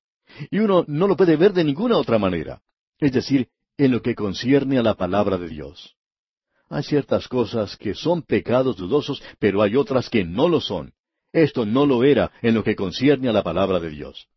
Y 0.51 0.59
uno 0.59 0.85
no 0.87 1.09
lo 1.09 1.17
puede 1.17 1.37
ver 1.37 1.55
de 1.55 1.65
ninguna 1.65 1.97
otra 1.97 2.19
manera. 2.19 2.61
Es 2.99 3.13
decir, 3.13 3.49
en 3.79 3.93
lo 3.93 4.03
que 4.03 4.15
concierne 4.15 4.79
a 4.79 4.83
la 4.83 4.95
palabra 4.95 5.39
de 5.39 5.49
Dios. 5.49 5.96
Hay 6.69 6.83
ciertas 6.83 7.29
cosas 7.29 7.77
que 7.77 7.95
son 7.95 8.23
pecados 8.23 8.77
dudosos, 8.77 9.23
pero 9.39 9.63
hay 9.63 9.77
otras 9.77 10.11
que 10.11 10.25
no 10.25 10.49
lo 10.49 10.61
son. 10.61 10.93
Esto 11.33 11.65
no 11.67 11.87
lo 11.87 12.03
era 12.03 12.33
en 12.43 12.55
lo 12.55 12.65
que 12.65 12.75
concierne 12.75 13.29
a 13.29 13.33
la 13.33 13.43
palabra 13.43 13.79
de 13.79 13.91
Dios. 13.91 14.29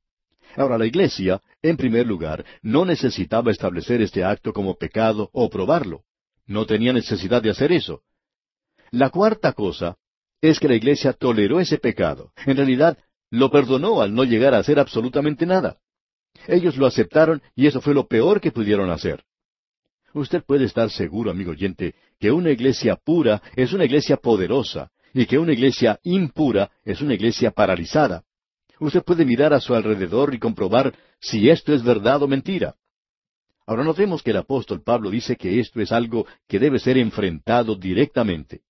Ahora, 0.56 0.78
la 0.78 0.86
Iglesia, 0.86 1.42
en 1.62 1.78
primer 1.78 2.06
lugar, 2.08 2.46
no 2.62 2.86
necesitaba 2.86 3.52
establecer 3.52 4.02
este 4.02 4.24
acto 4.24 4.54
como 4.54 4.76
pecado 4.76 5.30
o 5.34 5.50
probarlo. 5.50 6.04
No 6.46 6.66
tenía 6.66 6.94
necesidad 6.94 7.42
de 7.42 7.52
hacer 7.52 7.72
eso. 7.72 8.02
La 8.92 9.10
cuarta 9.10 9.54
cosa 9.54 9.98
es 10.42 10.60
que 10.60 10.68
la 10.68 10.76
iglesia 10.76 11.14
toleró 11.14 11.60
ese 11.60 11.78
pecado. 11.78 12.32
En 12.46 12.58
realidad, 12.58 12.98
lo 13.30 13.52
perdonó 13.52 14.02
al 14.02 14.14
no 14.14 14.24
llegar 14.24 14.54
a 14.54 14.60
hacer 14.60 14.80
absolutamente 14.80 15.46
nada. 15.46 15.78
Ellos 16.48 16.78
lo 16.78 16.88
aceptaron 16.88 17.42
y 17.56 17.68
eso 17.68 17.82
fue 17.82 17.94
lo 17.94 18.08
peor 18.08 18.42
que 18.42 18.52
pudieron 18.52 18.90
hacer. 18.90 19.24
Usted 20.14 20.44
puede 20.44 20.66
estar 20.66 20.90
seguro, 20.90 21.32
amigo 21.32 21.52
oyente, 21.52 21.96
que 22.20 22.32
una 22.32 22.52
iglesia 22.52 22.96
pura 22.96 23.42
es 23.56 23.74
una 23.74 23.86
iglesia 23.86 24.18
poderosa 24.18 24.92
y 25.14 25.26
que 25.26 25.38
una 25.38 25.54
iglesia 25.54 26.00
impura 26.04 26.72
es 26.84 27.02
una 27.02 27.14
iglesia 27.14 27.52
paralizada. 27.52 28.24
Usted 28.80 29.04
puede 29.04 29.26
mirar 29.26 29.54
a 29.54 29.60
su 29.60 29.76
alrededor 29.76 30.34
y 30.34 30.40
comprobar 30.40 30.94
si 31.20 31.50
esto 31.50 31.74
es 31.74 31.84
verdad 31.84 32.24
o 32.24 32.28
mentira. 32.28 32.76
Ahora 33.66 33.84
notemos 33.84 34.24
que 34.24 34.32
el 34.32 34.38
apóstol 34.38 34.82
Pablo 34.84 35.10
dice 35.12 35.36
que 35.36 35.60
esto 35.60 35.80
es 35.82 35.92
algo 35.92 36.26
que 36.48 36.60
debe 36.60 36.80
ser 36.80 36.98
enfrentado 36.98 37.76
directamente. 37.76 38.62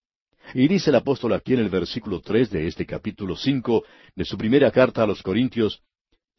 Y 0.54 0.68
dice 0.68 0.90
el 0.90 0.96
apóstol 0.96 1.34
aquí 1.34 1.54
en 1.54 1.60
el 1.60 1.70
versículo 1.70 2.22
tres 2.22 2.50
de 2.50 2.68
este 2.68 2.86
capítulo 2.86 3.36
cinco 3.36 3.84
de 4.16 4.26
su 4.26 4.38
primera 4.38 4.72
carta 4.72 5.04
a 5.04 5.08
los 5.08 5.22
Corintios, 5.22 5.82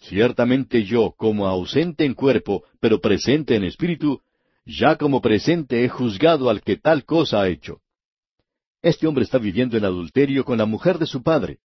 Ciertamente 0.01 0.85
yo, 0.85 1.15
como 1.17 1.47
ausente 1.47 2.05
en 2.05 2.15
cuerpo, 2.15 2.65
pero 2.81 3.01
presente 3.01 3.55
en 3.55 3.65
espíritu, 3.65 4.23
ya 4.65 4.97
como 4.97 5.21
presente 5.21 5.85
he 5.85 5.89
juzgado 5.89 6.51
al 6.51 6.63
que 6.63 6.77
tal 6.77 7.05
cosa 7.05 7.43
ha 7.43 7.49
hecho. 7.49 7.81
Este 8.83 9.07
hombre 9.07 9.25
está 9.25 9.39
viviendo 9.39 9.77
en 9.77 9.85
adulterio 9.85 10.45
con 10.45 10.59
la 10.59 10.67
mujer 10.67 10.99
de 10.99 11.07
su 11.07 11.23
padre. 11.23 11.59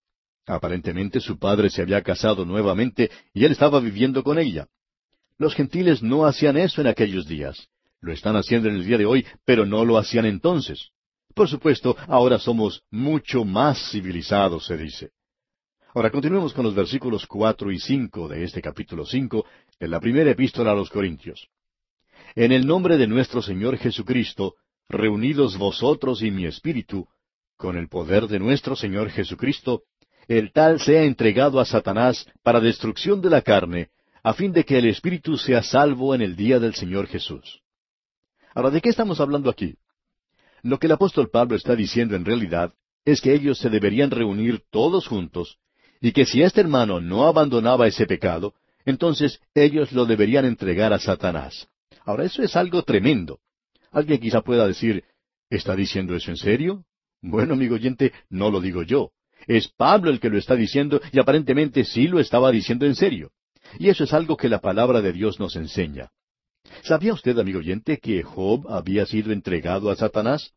Aparentemente 0.45 1.19
su 1.19 1.39
padre 1.39 1.69
se 1.69 1.81
había 1.81 2.01
casado 2.01 2.45
nuevamente 2.45 3.09
y 3.33 3.45
él 3.45 3.51
estaba 3.51 3.79
viviendo 3.79 4.23
con 4.23 4.37
ella. 4.37 4.67
Los 5.37 5.55
gentiles 5.55 6.03
no 6.03 6.25
hacían 6.25 6.57
eso 6.57 6.81
en 6.81 6.87
aquellos 6.87 7.27
días. 7.27 7.67
Lo 8.01 8.11
están 8.11 8.35
haciendo 8.35 8.69
en 8.69 8.75
el 8.75 8.85
día 8.85 8.97
de 8.97 9.05
hoy, 9.05 9.25
pero 9.45 9.65
no 9.65 9.83
lo 9.83 9.97
hacían 9.97 10.25
entonces. 10.25 10.91
Por 11.33 11.49
supuesto, 11.49 11.97
ahora 12.07 12.39
somos 12.39 12.83
mucho 12.91 13.43
más 13.43 13.91
civilizados, 13.91 14.65
se 14.65 14.77
dice. 14.77 15.11
Ahora 15.93 16.11
continuemos 16.11 16.53
con 16.53 16.65
los 16.65 16.75
versículos 16.75 17.25
cuatro 17.25 17.71
y 17.71 17.79
cinco 17.79 18.27
de 18.27 18.43
este 18.43 18.61
capítulo 18.61 19.05
cinco 19.05 19.45
de 19.79 19.87
la 19.87 19.99
primera 19.99 20.29
epístola 20.29 20.71
a 20.71 20.75
los 20.75 20.89
Corintios. 20.89 21.49
En 22.37 22.51
el 22.51 22.67
nombre 22.67 22.97
de 22.97 23.07
nuestro 23.07 23.41
Señor 23.41 23.77
Jesucristo, 23.77 24.55
reunidos 24.89 25.57
vosotros 25.57 26.21
y 26.21 26.31
mi 26.31 26.45
espíritu, 26.45 27.07
con 27.55 27.77
el 27.77 27.87
poder 27.87 28.27
de 28.27 28.39
nuestro 28.39 28.75
Señor 28.75 29.09
Jesucristo, 29.09 29.83
el 30.27 30.51
tal 30.51 30.81
sea 30.81 31.03
entregado 31.03 31.61
a 31.61 31.65
Satanás 31.65 32.27
para 32.43 32.59
destrucción 32.59 33.21
de 33.21 33.29
la 33.29 33.41
carne, 33.41 33.87
a 34.21 34.33
fin 34.33 34.51
de 34.51 34.65
que 34.65 34.77
el 34.77 34.85
espíritu 34.87 35.37
sea 35.37 35.63
salvo 35.63 36.13
en 36.13 36.21
el 36.21 36.35
día 36.35 36.59
del 36.59 36.75
Señor 36.75 37.07
Jesús. 37.07 37.61
Ahora, 38.53 38.69
¿de 38.69 38.81
qué 38.81 38.89
estamos 38.89 39.21
hablando 39.21 39.49
aquí? 39.49 39.77
Lo 40.61 40.77
que 40.77 40.87
el 40.87 40.93
apóstol 40.93 41.29
Pablo 41.29 41.55
está 41.55 41.73
diciendo 41.73 42.17
en 42.17 42.25
realidad 42.25 42.73
es 43.05 43.21
que 43.21 43.33
ellos 43.33 43.59
se 43.59 43.69
deberían 43.69 44.11
reunir 44.11 44.61
todos 44.71 45.07
juntos, 45.07 45.57
y 46.01 46.11
que 46.11 46.25
si 46.25 46.41
este 46.41 46.59
hermano 46.59 46.99
no 46.99 47.27
abandonaba 47.27 47.87
ese 47.87 48.05
pecado, 48.05 48.55
entonces 48.83 49.39
ellos 49.53 49.93
lo 49.93 50.05
deberían 50.05 50.43
entregar 50.43 50.91
a 50.91 50.99
Satanás. 50.99 51.69
Ahora, 52.05 52.23
eso 52.23 52.43
es 52.43 52.55
algo 52.55 52.83
tremendo. 52.83 53.39
Alguien 53.91 54.19
quizá 54.19 54.41
pueda 54.41 54.67
decir, 54.67 55.03
¿está 55.49 55.75
diciendo 55.75 56.15
eso 56.15 56.31
en 56.31 56.37
serio? 56.37 56.85
Bueno, 57.21 57.53
amigo 57.53 57.75
oyente, 57.75 58.13
no 58.29 58.51
lo 58.51 58.61
digo 58.61 58.83
yo. 58.83 59.11
Es 59.47 59.67
Pablo 59.69 60.11
el 60.11 60.19
que 60.19 60.29
lo 60.29 60.37
está 60.37 60.55
diciendo 60.55 61.01
y 61.11 61.19
aparentemente 61.19 61.83
sí 61.83 62.07
lo 62.07 62.19
estaba 62.19 62.51
diciendo 62.51 62.85
en 62.85 62.95
serio. 62.95 63.31
Y 63.79 63.89
eso 63.89 64.03
es 64.03 64.13
algo 64.13 64.37
que 64.37 64.49
la 64.49 64.59
palabra 64.59 65.01
de 65.01 65.11
Dios 65.11 65.39
nos 65.39 65.55
enseña. 65.55 66.11
¿Sabía 66.83 67.13
usted, 67.13 67.37
amigo 67.37 67.59
oyente, 67.59 67.99
que 67.99 68.23
Job 68.23 68.67
había 68.69 69.05
sido 69.05 69.31
entregado 69.31 69.89
a 69.89 69.95
Satanás? 69.95 70.53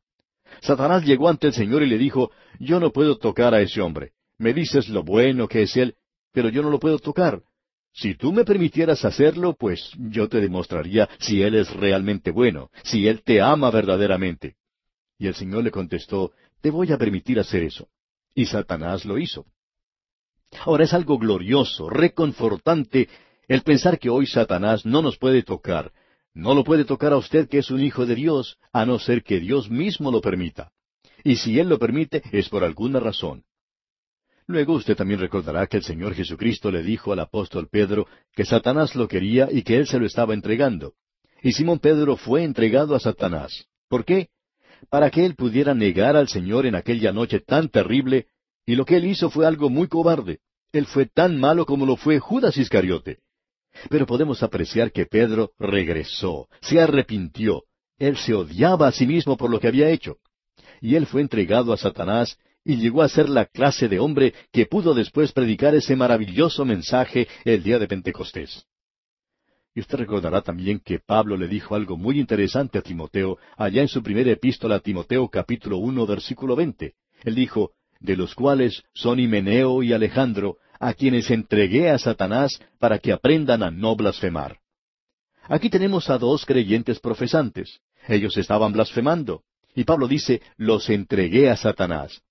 Satanás 0.60 1.04
llegó 1.04 1.28
ante 1.28 1.48
el 1.48 1.52
Señor 1.52 1.82
y 1.82 1.86
le 1.86 1.98
dijo, 1.98 2.30
Yo 2.58 2.80
no 2.80 2.92
puedo 2.92 3.18
tocar 3.18 3.54
a 3.54 3.60
ese 3.60 3.80
hombre. 3.80 4.12
Me 4.38 4.52
dices 4.52 4.88
lo 4.88 5.02
bueno 5.02 5.48
que 5.48 5.62
es 5.62 5.76
él, 5.76 5.96
pero 6.32 6.48
yo 6.48 6.62
no 6.62 6.70
lo 6.70 6.78
puedo 6.78 6.98
tocar. 6.98 7.42
Si 7.92 8.14
tú 8.14 8.32
me 8.32 8.44
permitieras 8.44 9.04
hacerlo, 9.04 9.56
pues 9.58 9.90
yo 9.98 10.28
te 10.28 10.40
demostraría 10.40 11.08
si 11.18 11.42
él 11.42 11.54
es 11.56 11.70
realmente 11.74 12.30
bueno, 12.30 12.70
si 12.84 13.08
él 13.08 13.22
te 13.22 13.40
ama 13.40 13.70
verdaderamente. 13.70 14.56
Y 15.18 15.26
el 15.26 15.34
Señor 15.34 15.64
le 15.64 15.70
contestó, 15.70 16.32
Te 16.60 16.70
voy 16.70 16.92
a 16.92 16.98
permitir 16.98 17.38
hacer 17.38 17.64
eso. 17.64 17.88
Y 18.34 18.46
Satanás 18.46 19.04
lo 19.04 19.18
hizo. 19.18 19.46
Ahora 20.64 20.84
es 20.84 20.94
algo 20.94 21.18
glorioso, 21.18 21.90
reconfortante, 21.90 23.08
el 23.48 23.62
pensar 23.62 23.98
que 23.98 24.10
hoy 24.10 24.26
Satanás 24.26 24.86
no 24.86 25.02
nos 25.02 25.18
puede 25.18 25.42
tocar, 25.42 25.92
no 26.34 26.54
lo 26.54 26.64
puede 26.64 26.84
tocar 26.84 27.12
a 27.12 27.16
usted 27.16 27.48
que 27.48 27.58
es 27.58 27.70
un 27.70 27.80
hijo 27.80 28.06
de 28.06 28.14
Dios, 28.14 28.58
a 28.72 28.86
no 28.86 28.98
ser 28.98 29.22
que 29.22 29.40
Dios 29.40 29.70
mismo 29.70 30.10
lo 30.10 30.20
permita. 30.20 30.70
Y 31.24 31.36
si 31.36 31.58
Él 31.58 31.68
lo 31.68 31.78
permite, 31.78 32.22
es 32.32 32.48
por 32.48 32.62
alguna 32.62 33.00
razón. 33.00 33.44
Luego 34.48 34.72
usted 34.72 34.96
también 34.96 35.20
recordará 35.20 35.66
que 35.66 35.76
el 35.76 35.84
Señor 35.84 36.14
Jesucristo 36.14 36.70
le 36.70 36.82
dijo 36.82 37.12
al 37.12 37.20
apóstol 37.20 37.68
Pedro 37.70 38.06
que 38.34 38.46
Satanás 38.46 38.94
lo 38.94 39.06
quería 39.06 39.48
y 39.50 39.62
que 39.62 39.76
Él 39.76 39.86
se 39.86 39.98
lo 39.98 40.06
estaba 40.06 40.32
entregando. 40.32 40.94
Y 41.42 41.52
Simón 41.52 41.78
Pedro 41.78 42.16
fue 42.16 42.42
entregado 42.44 42.94
a 42.94 43.00
Satanás. 43.00 43.66
¿Por 43.88 44.06
qué? 44.06 44.30
Para 44.90 45.10
que 45.10 45.24
él 45.24 45.34
pudiera 45.34 45.74
negar 45.74 46.16
al 46.16 46.28
Señor 46.28 46.66
en 46.66 46.74
aquella 46.74 47.12
noche 47.12 47.40
tan 47.40 47.68
terrible, 47.68 48.26
y 48.66 48.74
lo 48.74 48.84
que 48.84 48.96
él 48.96 49.04
hizo 49.06 49.30
fue 49.30 49.46
algo 49.46 49.70
muy 49.70 49.86
cobarde. 49.86 50.40
Él 50.72 50.86
fue 50.86 51.06
tan 51.06 51.38
malo 51.38 51.66
como 51.66 51.86
lo 51.86 51.96
fue 51.96 52.18
Judas 52.18 52.56
Iscariote. 52.56 53.18
Pero 53.90 54.06
podemos 54.06 54.42
apreciar 54.42 54.92
que 54.92 55.06
Pedro 55.06 55.52
regresó, 55.58 56.48
se 56.60 56.80
arrepintió. 56.80 57.64
Él 57.98 58.16
se 58.16 58.34
odiaba 58.34 58.88
a 58.88 58.92
sí 58.92 59.06
mismo 59.06 59.36
por 59.36 59.50
lo 59.50 59.60
que 59.60 59.68
había 59.68 59.90
hecho. 59.90 60.16
Y 60.80 60.94
él 60.94 61.06
fue 61.06 61.20
entregado 61.20 61.72
a 61.72 61.76
Satanás 61.76 62.38
y 62.68 62.76
llegó 62.76 63.00
a 63.00 63.08
ser 63.08 63.30
la 63.30 63.46
clase 63.46 63.88
de 63.88 63.98
hombre 63.98 64.34
que 64.52 64.66
pudo 64.66 64.92
después 64.92 65.32
predicar 65.32 65.74
ese 65.74 65.96
maravilloso 65.96 66.66
mensaje 66.66 67.26
el 67.46 67.62
día 67.62 67.78
de 67.78 67.88
Pentecostés. 67.88 68.66
Y 69.74 69.80
usted 69.80 69.96
recordará 69.96 70.42
también 70.42 70.78
que 70.78 70.98
Pablo 70.98 71.38
le 71.38 71.48
dijo 71.48 71.74
algo 71.74 71.96
muy 71.96 72.20
interesante 72.20 72.76
a 72.76 72.82
Timoteo 72.82 73.38
allá 73.56 73.80
en 73.80 73.88
su 73.88 74.02
primera 74.02 74.30
epístola 74.30 74.74
a 74.74 74.80
Timoteo 74.80 75.26
capítulo 75.28 75.78
uno 75.78 76.06
versículo 76.06 76.54
veinte. 76.56 76.92
Él 77.24 77.36
dijo, 77.36 77.72
de 78.00 78.18
los 78.18 78.34
cuales 78.34 78.82
son 78.92 79.18
Himeneo 79.18 79.82
y 79.82 79.94
Alejandro, 79.94 80.58
a 80.78 80.92
quienes 80.92 81.30
entregué 81.30 81.88
a 81.88 81.96
Satanás 81.96 82.60
para 82.78 82.98
que 82.98 83.12
aprendan 83.12 83.62
a 83.62 83.70
no 83.70 83.96
blasfemar. 83.96 84.58
Aquí 85.44 85.70
tenemos 85.70 86.10
a 86.10 86.18
dos 86.18 86.44
creyentes 86.44 87.00
profesantes. 87.00 87.80
Ellos 88.06 88.36
estaban 88.36 88.74
blasfemando. 88.74 89.40
Y 89.74 89.84
Pablo 89.84 90.06
dice, 90.06 90.42
los 90.58 90.90
entregué 90.90 91.48
a 91.48 91.56
Satanás. 91.56 92.22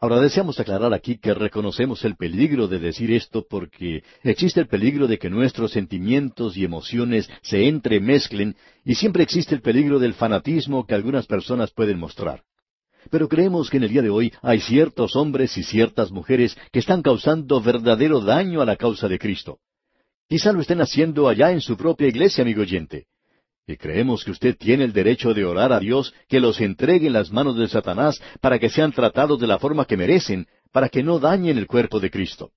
Ahora 0.00 0.20
deseamos 0.20 0.58
aclarar 0.60 0.92
aquí 0.92 1.18
que 1.18 1.32
reconocemos 1.32 2.04
el 2.04 2.16
peligro 2.16 2.68
de 2.68 2.78
decir 2.78 3.10
esto 3.12 3.46
porque 3.48 4.02
existe 4.22 4.60
el 4.60 4.66
peligro 4.66 5.06
de 5.06 5.18
que 5.18 5.30
nuestros 5.30 5.72
sentimientos 5.72 6.56
y 6.56 6.64
emociones 6.64 7.30
se 7.42 7.68
entremezclen 7.68 8.56
y 8.84 8.96
siempre 8.96 9.22
existe 9.22 9.54
el 9.54 9.62
peligro 9.62 9.98
del 9.98 10.14
fanatismo 10.14 10.86
que 10.86 10.94
algunas 10.94 11.26
personas 11.26 11.70
pueden 11.70 11.98
mostrar. 11.98 12.42
Pero 13.10 13.28
creemos 13.28 13.70
que 13.70 13.76
en 13.76 13.84
el 13.84 13.90
día 13.90 14.02
de 14.02 14.10
hoy 14.10 14.32
hay 14.42 14.60
ciertos 14.60 15.14
hombres 15.16 15.56
y 15.56 15.62
ciertas 15.62 16.10
mujeres 16.10 16.56
que 16.72 16.80
están 16.80 17.02
causando 17.02 17.60
verdadero 17.60 18.20
daño 18.20 18.60
a 18.60 18.66
la 18.66 18.76
causa 18.76 19.08
de 19.08 19.18
Cristo. 19.18 19.58
Quizá 20.28 20.52
lo 20.52 20.60
estén 20.60 20.80
haciendo 20.80 21.28
allá 21.28 21.52
en 21.52 21.60
su 21.60 21.76
propia 21.76 22.08
iglesia, 22.08 22.42
amigo 22.42 22.62
oyente. 22.62 23.06
Y 23.66 23.76
creemos 23.76 24.24
que 24.24 24.30
usted 24.30 24.56
tiene 24.58 24.84
el 24.84 24.92
derecho 24.92 25.32
de 25.32 25.44
orar 25.44 25.72
a 25.72 25.80
Dios 25.80 26.12
que 26.28 26.40
los 26.40 26.60
entregue 26.60 27.06
en 27.06 27.14
las 27.14 27.32
manos 27.32 27.56
de 27.56 27.68
Satanás 27.68 28.20
para 28.40 28.58
que 28.58 28.68
sean 28.68 28.92
tratados 28.92 29.40
de 29.40 29.46
la 29.46 29.58
forma 29.58 29.86
que 29.86 29.96
merecen, 29.96 30.46
para 30.70 30.90
que 30.90 31.02
no 31.02 31.18
dañen 31.18 31.56
el 31.56 31.66
cuerpo 31.66 31.98
de 31.98 32.10
Cristo. 32.10 32.50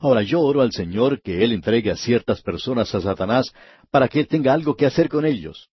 Ahora 0.00 0.22
yo 0.22 0.40
oro 0.40 0.62
al 0.62 0.72
Señor 0.72 1.20
que 1.20 1.44
Él 1.44 1.52
entregue 1.52 1.90
a 1.90 1.96
ciertas 1.96 2.40
personas 2.40 2.94
a 2.94 3.00
Satanás 3.00 3.52
para 3.90 4.08
que 4.08 4.20
Él 4.20 4.28
tenga 4.28 4.54
algo 4.54 4.76
que 4.76 4.86
hacer 4.86 5.08
con 5.08 5.26
ellos. 5.26 5.68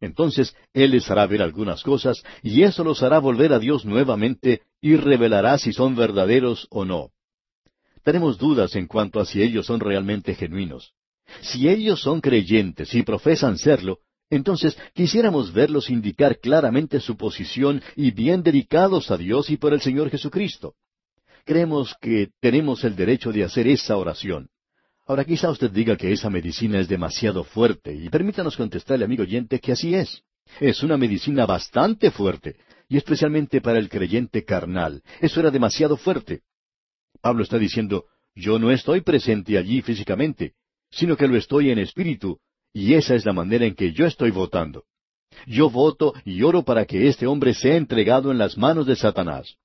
Entonces 0.00 0.54
Él 0.72 0.92
les 0.92 1.10
hará 1.10 1.26
ver 1.26 1.42
algunas 1.42 1.82
cosas 1.82 2.22
y 2.42 2.62
eso 2.62 2.84
los 2.84 3.02
hará 3.02 3.18
volver 3.18 3.52
a 3.52 3.58
Dios 3.58 3.84
nuevamente 3.84 4.62
y 4.80 4.96
revelará 4.96 5.58
si 5.58 5.72
son 5.72 5.96
verdaderos 5.96 6.68
o 6.70 6.84
no. 6.84 7.10
Tenemos 8.04 8.38
dudas 8.38 8.76
en 8.76 8.86
cuanto 8.86 9.18
a 9.18 9.26
si 9.26 9.42
ellos 9.42 9.66
son 9.66 9.80
realmente 9.80 10.34
genuinos. 10.34 10.94
Si 11.40 11.68
ellos 11.68 12.00
son 12.00 12.20
creyentes 12.20 12.94
y 12.94 13.02
profesan 13.02 13.58
serlo, 13.58 13.98
entonces 14.30 14.78
quisiéramos 14.94 15.52
verlos 15.52 15.90
indicar 15.90 16.38
claramente 16.38 17.00
su 17.00 17.16
posición 17.16 17.82
y 17.96 18.12
bien 18.12 18.42
dedicados 18.42 19.10
a 19.10 19.16
Dios 19.16 19.50
y 19.50 19.56
por 19.56 19.72
el 19.72 19.80
Señor 19.80 20.10
Jesucristo. 20.10 20.74
Creemos 21.44 21.96
que 22.00 22.28
tenemos 22.40 22.84
el 22.84 22.94
derecho 22.94 23.32
de 23.32 23.44
hacer 23.44 23.66
esa 23.66 23.96
oración. 23.96 24.48
Ahora 25.06 25.24
quizá 25.24 25.50
usted 25.50 25.70
diga 25.70 25.96
que 25.96 26.12
esa 26.12 26.30
medicina 26.30 26.78
es 26.78 26.86
demasiado 26.86 27.42
fuerte, 27.42 27.92
y 27.92 28.08
permítanos 28.08 28.56
contestarle, 28.56 29.04
amigo 29.04 29.24
oyente, 29.24 29.58
que 29.58 29.72
así 29.72 29.94
es. 29.94 30.22
Es 30.60 30.84
una 30.84 30.96
medicina 30.96 31.46
bastante 31.46 32.12
fuerte, 32.12 32.56
y 32.88 32.96
especialmente 32.96 33.60
para 33.60 33.80
el 33.80 33.88
creyente 33.88 34.44
carnal. 34.44 35.02
Eso 35.20 35.40
era 35.40 35.50
demasiado 35.50 35.96
fuerte. 35.96 36.42
Pablo 37.20 37.42
está 37.42 37.58
diciendo, 37.58 38.04
yo 38.36 38.60
no 38.60 38.70
estoy 38.70 39.00
presente 39.00 39.58
allí 39.58 39.82
físicamente, 39.82 40.54
sino 40.90 41.16
que 41.16 41.28
lo 41.28 41.36
estoy 41.36 41.70
en 41.70 41.78
espíritu, 41.78 42.38
y 42.72 42.94
esa 42.94 43.14
es 43.14 43.24
la 43.24 43.32
manera 43.32 43.64
en 43.66 43.74
que 43.74 43.92
yo 43.92 44.06
estoy 44.06 44.30
votando. 44.30 44.84
Yo 45.46 45.70
voto 45.70 46.12
y 46.24 46.42
oro 46.42 46.64
para 46.64 46.84
que 46.84 47.08
este 47.08 47.26
hombre 47.26 47.54
sea 47.54 47.76
entregado 47.76 48.30
en 48.30 48.38
las 48.38 48.58
manos 48.58 48.86
de 48.86 48.96
Satanás. 48.96 49.56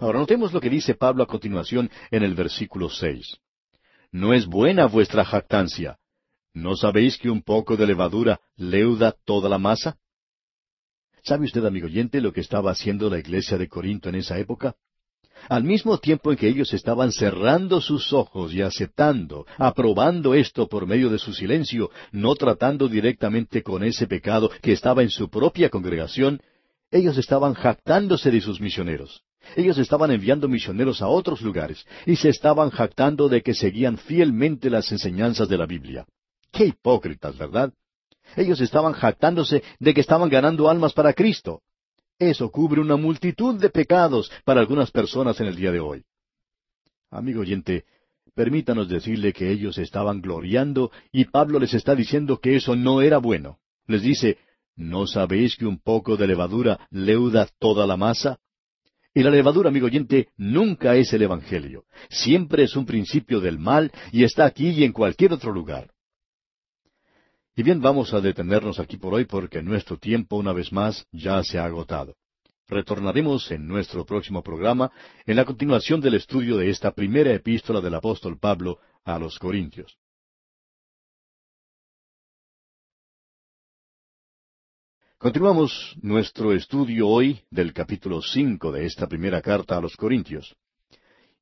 Ahora 0.00 0.20
notemos 0.20 0.52
lo 0.52 0.60
que 0.60 0.70
dice 0.70 0.94
Pablo 0.94 1.22
a 1.22 1.26
continuación 1.26 1.90
en 2.10 2.22
el 2.22 2.34
versículo 2.34 2.88
seis. 2.88 3.38
No 4.10 4.34
es 4.34 4.46
buena 4.46 4.86
vuestra 4.86 5.24
jactancia. 5.24 5.98
¿No 6.54 6.76
sabéis 6.76 7.16
que 7.16 7.30
un 7.30 7.42
poco 7.42 7.76
de 7.76 7.86
levadura 7.86 8.40
leuda 8.56 9.14
toda 9.24 9.48
la 9.48 9.58
masa? 9.58 9.96
¿Sabe 11.24 11.46
usted, 11.46 11.64
amigo 11.64 11.86
oyente, 11.86 12.20
lo 12.20 12.32
que 12.32 12.40
estaba 12.40 12.72
haciendo 12.72 13.08
la 13.08 13.18
iglesia 13.18 13.56
de 13.56 13.68
Corinto 13.68 14.08
en 14.08 14.16
esa 14.16 14.38
época? 14.38 14.74
Al 15.48 15.64
mismo 15.64 15.98
tiempo 15.98 16.30
en 16.30 16.38
que 16.38 16.48
ellos 16.48 16.72
estaban 16.72 17.12
cerrando 17.12 17.80
sus 17.80 18.12
ojos 18.12 18.52
y 18.54 18.62
aceptando, 18.62 19.46
aprobando 19.58 20.34
esto 20.34 20.68
por 20.68 20.86
medio 20.86 21.10
de 21.10 21.18
su 21.18 21.32
silencio, 21.32 21.90
no 22.12 22.34
tratando 22.34 22.88
directamente 22.88 23.62
con 23.62 23.82
ese 23.82 24.06
pecado 24.06 24.50
que 24.60 24.72
estaba 24.72 25.02
en 25.02 25.10
su 25.10 25.28
propia 25.28 25.68
congregación, 25.68 26.40
ellos 26.90 27.16
estaban 27.18 27.54
jactándose 27.54 28.30
de 28.30 28.40
sus 28.40 28.60
misioneros. 28.60 29.22
Ellos 29.56 29.76
estaban 29.78 30.10
enviando 30.10 30.48
misioneros 30.48 31.02
a 31.02 31.08
otros 31.08 31.40
lugares 31.40 31.84
y 32.06 32.16
se 32.16 32.28
estaban 32.28 32.70
jactando 32.70 33.28
de 33.28 33.42
que 33.42 33.54
seguían 33.54 33.98
fielmente 33.98 34.70
las 34.70 34.92
enseñanzas 34.92 35.48
de 35.48 35.58
la 35.58 35.66
Biblia. 35.66 36.06
Qué 36.52 36.66
hipócritas, 36.66 37.36
¿verdad? 37.36 37.72
Ellos 38.36 38.60
estaban 38.60 38.92
jactándose 38.92 39.62
de 39.78 39.94
que 39.94 40.00
estaban 40.00 40.28
ganando 40.28 40.70
almas 40.70 40.92
para 40.92 41.12
Cristo. 41.12 41.60
Eso 42.22 42.52
cubre 42.52 42.80
una 42.80 42.94
multitud 42.94 43.60
de 43.60 43.68
pecados 43.68 44.30
para 44.44 44.60
algunas 44.60 44.92
personas 44.92 45.40
en 45.40 45.48
el 45.48 45.56
día 45.56 45.72
de 45.72 45.80
hoy. 45.80 46.04
Amigo 47.10 47.40
oyente, 47.40 47.84
permítanos 48.32 48.88
decirle 48.88 49.32
que 49.32 49.50
ellos 49.50 49.76
estaban 49.76 50.20
gloriando 50.20 50.92
y 51.10 51.24
Pablo 51.24 51.58
les 51.58 51.74
está 51.74 51.96
diciendo 51.96 52.38
que 52.38 52.54
eso 52.54 52.76
no 52.76 53.02
era 53.02 53.18
bueno. 53.18 53.58
Les 53.88 54.02
dice, 54.02 54.38
¿no 54.76 55.08
sabéis 55.08 55.56
que 55.56 55.66
un 55.66 55.80
poco 55.80 56.16
de 56.16 56.28
levadura 56.28 56.86
leuda 56.92 57.48
toda 57.58 57.88
la 57.88 57.96
masa? 57.96 58.38
Y 59.12 59.24
la 59.24 59.30
levadura, 59.30 59.70
amigo 59.70 59.86
oyente, 59.86 60.28
nunca 60.36 60.94
es 60.94 61.12
el 61.12 61.22
Evangelio. 61.22 61.86
Siempre 62.08 62.62
es 62.62 62.76
un 62.76 62.86
principio 62.86 63.40
del 63.40 63.58
mal 63.58 63.90
y 64.12 64.22
está 64.22 64.44
aquí 64.44 64.68
y 64.68 64.84
en 64.84 64.92
cualquier 64.92 65.32
otro 65.32 65.52
lugar. 65.52 65.91
Y 67.54 67.62
bien, 67.62 67.82
vamos 67.82 68.14
a 68.14 68.20
detenernos 68.20 68.78
aquí 68.78 68.96
por 68.96 69.12
hoy 69.12 69.26
porque 69.26 69.62
nuestro 69.62 69.98
tiempo, 69.98 70.36
una 70.36 70.54
vez 70.54 70.72
más, 70.72 71.06
ya 71.12 71.42
se 71.42 71.58
ha 71.58 71.66
agotado. 71.66 72.16
Retornaremos 72.66 73.50
en 73.50 73.68
nuestro 73.68 74.06
próximo 74.06 74.42
programa 74.42 74.90
en 75.26 75.36
la 75.36 75.44
continuación 75.44 76.00
del 76.00 76.14
estudio 76.14 76.56
de 76.56 76.70
esta 76.70 76.92
primera 76.92 77.30
epístola 77.34 77.82
del 77.82 77.94
apóstol 77.94 78.38
Pablo 78.38 78.78
a 79.04 79.18
los 79.18 79.38
Corintios. 79.38 79.98
Continuamos 85.18 85.94
nuestro 86.00 86.54
estudio 86.54 87.06
hoy 87.06 87.42
del 87.50 87.74
capítulo 87.74 88.22
cinco 88.22 88.72
de 88.72 88.86
esta 88.86 89.06
primera 89.06 89.42
carta 89.42 89.76
a 89.76 89.80
los 89.80 89.94
Corintios. 89.94 90.56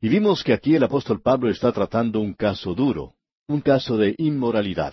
Y 0.01 0.09
vimos 0.09 0.43
que 0.43 0.53
aquí 0.53 0.75
el 0.75 0.83
apóstol 0.83 1.23
Pablo 1.23 1.49
está 1.51 1.71
tratando 1.73 2.21
un 2.21 2.35
caso 2.35 2.75
duro, 2.75 3.15
un 3.47 3.61
caso 3.61 3.97
de 3.97 4.17
inmoralidad. 4.19 4.93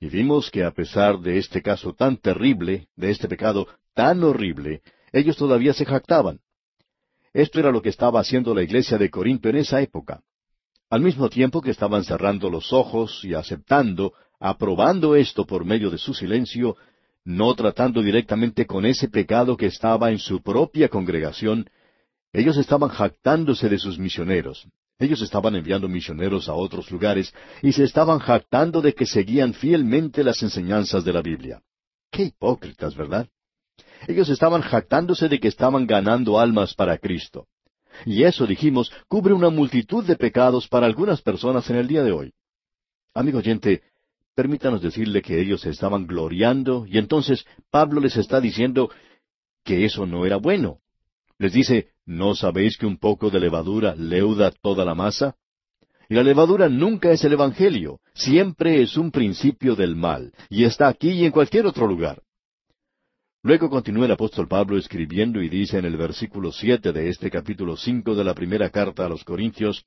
Y 0.00 0.08
vimos 0.08 0.50
que 0.50 0.64
a 0.64 0.70
pesar 0.70 1.20
de 1.20 1.36
este 1.36 1.60
caso 1.60 1.92
tan 1.94 2.16
terrible, 2.16 2.88
de 2.96 3.10
este 3.10 3.28
pecado 3.28 3.68
tan 3.94 4.24
horrible, 4.24 4.80
ellos 5.12 5.36
todavía 5.36 5.74
se 5.74 5.84
jactaban. 5.84 6.40
Esto 7.34 7.60
era 7.60 7.70
lo 7.70 7.82
que 7.82 7.90
estaba 7.90 8.20
haciendo 8.20 8.54
la 8.54 8.62
iglesia 8.62 8.96
de 8.96 9.10
Corinto 9.10 9.50
en 9.50 9.56
esa 9.56 9.82
época. 9.82 10.22
Al 10.88 11.02
mismo 11.02 11.28
tiempo 11.28 11.60
que 11.60 11.70
estaban 11.70 12.02
cerrando 12.02 12.48
los 12.48 12.72
ojos 12.72 13.24
y 13.24 13.34
aceptando, 13.34 14.14
aprobando 14.40 15.14
esto 15.14 15.46
por 15.46 15.66
medio 15.66 15.90
de 15.90 15.98
su 15.98 16.14
silencio, 16.14 16.76
no 17.24 17.54
tratando 17.54 18.02
directamente 18.02 18.66
con 18.66 18.86
ese 18.86 19.08
pecado 19.08 19.56
que 19.56 19.66
estaba 19.66 20.10
en 20.10 20.18
su 20.18 20.42
propia 20.42 20.88
congregación, 20.88 21.68
ellos 22.32 22.56
estaban 22.56 22.88
jactándose 22.88 23.68
de 23.68 23.78
sus 23.78 23.98
misioneros. 23.98 24.66
Ellos 25.00 25.22
estaban 25.22 25.56
enviando 25.56 25.88
misioneros 25.88 26.48
a 26.50 26.54
otros 26.54 26.90
lugares 26.90 27.32
y 27.62 27.72
se 27.72 27.84
estaban 27.84 28.18
jactando 28.18 28.82
de 28.82 28.92
que 28.92 29.06
seguían 29.06 29.54
fielmente 29.54 30.22
las 30.22 30.42
enseñanzas 30.42 31.04
de 31.04 31.12
la 31.14 31.22
Biblia. 31.22 31.62
Qué 32.12 32.24
hipócritas, 32.24 32.94
¿verdad? 32.94 33.26
Ellos 34.06 34.28
estaban 34.28 34.60
jactándose 34.60 35.30
de 35.30 35.40
que 35.40 35.48
estaban 35.48 35.86
ganando 35.86 36.38
almas 36.38 36.74
para 36.74 36.98
Cristo. 36.98 37.46
Y 38.04 38.24
eso, 38.24 38.46
dijimos, 38.46 38.92
cubre 39.08 39.32
una 39.32 39.48
multitud 39.48 40.04
de 40.04 40.16
pecados 40.16 40.68
para 40.68 40.84
algunas 40.84 41.22
personas 41.22 41.68
en 41.70 41.76
el 41.76 41.88
día 41.88 42.02
de 42.02 42.12
hoy. 42.12 42.34
Amigo 43.14 43.38
oyente, 43.38 43.82
permítanos 44.34 44.82
decirle 44.82 45.22
que 45.22 45.40
ellos 45.40 45.62
se 45.62 45.70
estaban 45.70 46.06
gloriando 46.06 46.84
y 46.86 46.98
entonces 46.98 47.46
Pablo 47.70 48.00
les 48.00 48.18
está 48.18 48.38
diciendo 48.38 48.90
que 49.64 49.86
eso 49.86 50.04
no 50.04 50.26
era 50.26 50.36
bueno. 50.36 50.78
Les 51.40 51.54
dice, 51.54 51.88
¿no 52.04 52.34
sabéis 52.34 52.76
que 52.76 52.84
un 52.84 52.98
poco 52.98 53.30
de 53.30 53.40
levadura 53.40 53.94
leuda 53.94 54.50
toda 54.50 54.84
la 54.84 54.94
masa? 54.94 55.36
Y 56.06 56.14
la 56.14 56.22
levadura 56.22 56.68
nunca 56.68 57.12
es 57.12 57.24
el 57.24 57.32
Evangelio, 57.32 58.00
siempre 58.12 58.82
es 58.82 58.98
un 58.98 59.10
principio 59.10 59.74
del 59.74 59.96
mal, 59.96 60.34
y 60.50 60.64
está 60.64 60.86
aquí 60.88 61.12
y 61.12 61.24
en 61.24 61.32
cualquier 61.32 61.64
otro 61.64 61.86
lugar. 61.86 62.20
Luego 63.42 63.70
continúa 63.70 64.04
el 64.04 64.12
apóstol 64.12 64.48
Pablo 64.48 64.76
escribiendo 64.76 65.40
y 65.42 65.48
dice 65.48 65.78
en 65.78 65.86
el 65.86 65.96
versículo 65.96 66.52
siete 66.52 66.92
de 66.92 67.08
este 67.08 67.30
capítulo 67.30 67.74
cinco 67.74 68.14
de 68.14 68.24
la 68.24 68.34
primera 68.34 68.68
carta 68.68 69.06
a 69.06 69.08
los 69.08 69.24
Corintios 69.24 69.86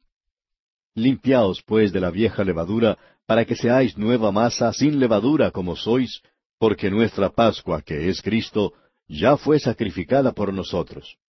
Limpiaos 0.95 1.61
pues 1.67 1.93
de 1.93 1.99
la 1.99 2.09
vieja 2.09 2.43
levadura, 2.43 2.97
para 3.27 3.45
que 3.45 3.55
seáis 3.55 3.95
nueva 3.95 4.31
masa 4.31 4.73
sin 4.73 4.99
levadura 4.99 5.51
como 5.51 5.75
sois, 5.75 6.23
porque 6.57 6.89
nuestra 6.89 7.29
Pascua, 7.29 7.83
que 7.83 8.09
es 8.09 8.23
Cristo, 8.23 8.73
ya 9.07 9.37
fue 9.37 9.59
sacrificada 9.59 10.31
por 10.31 10.51
nosotros. 10.51 11.19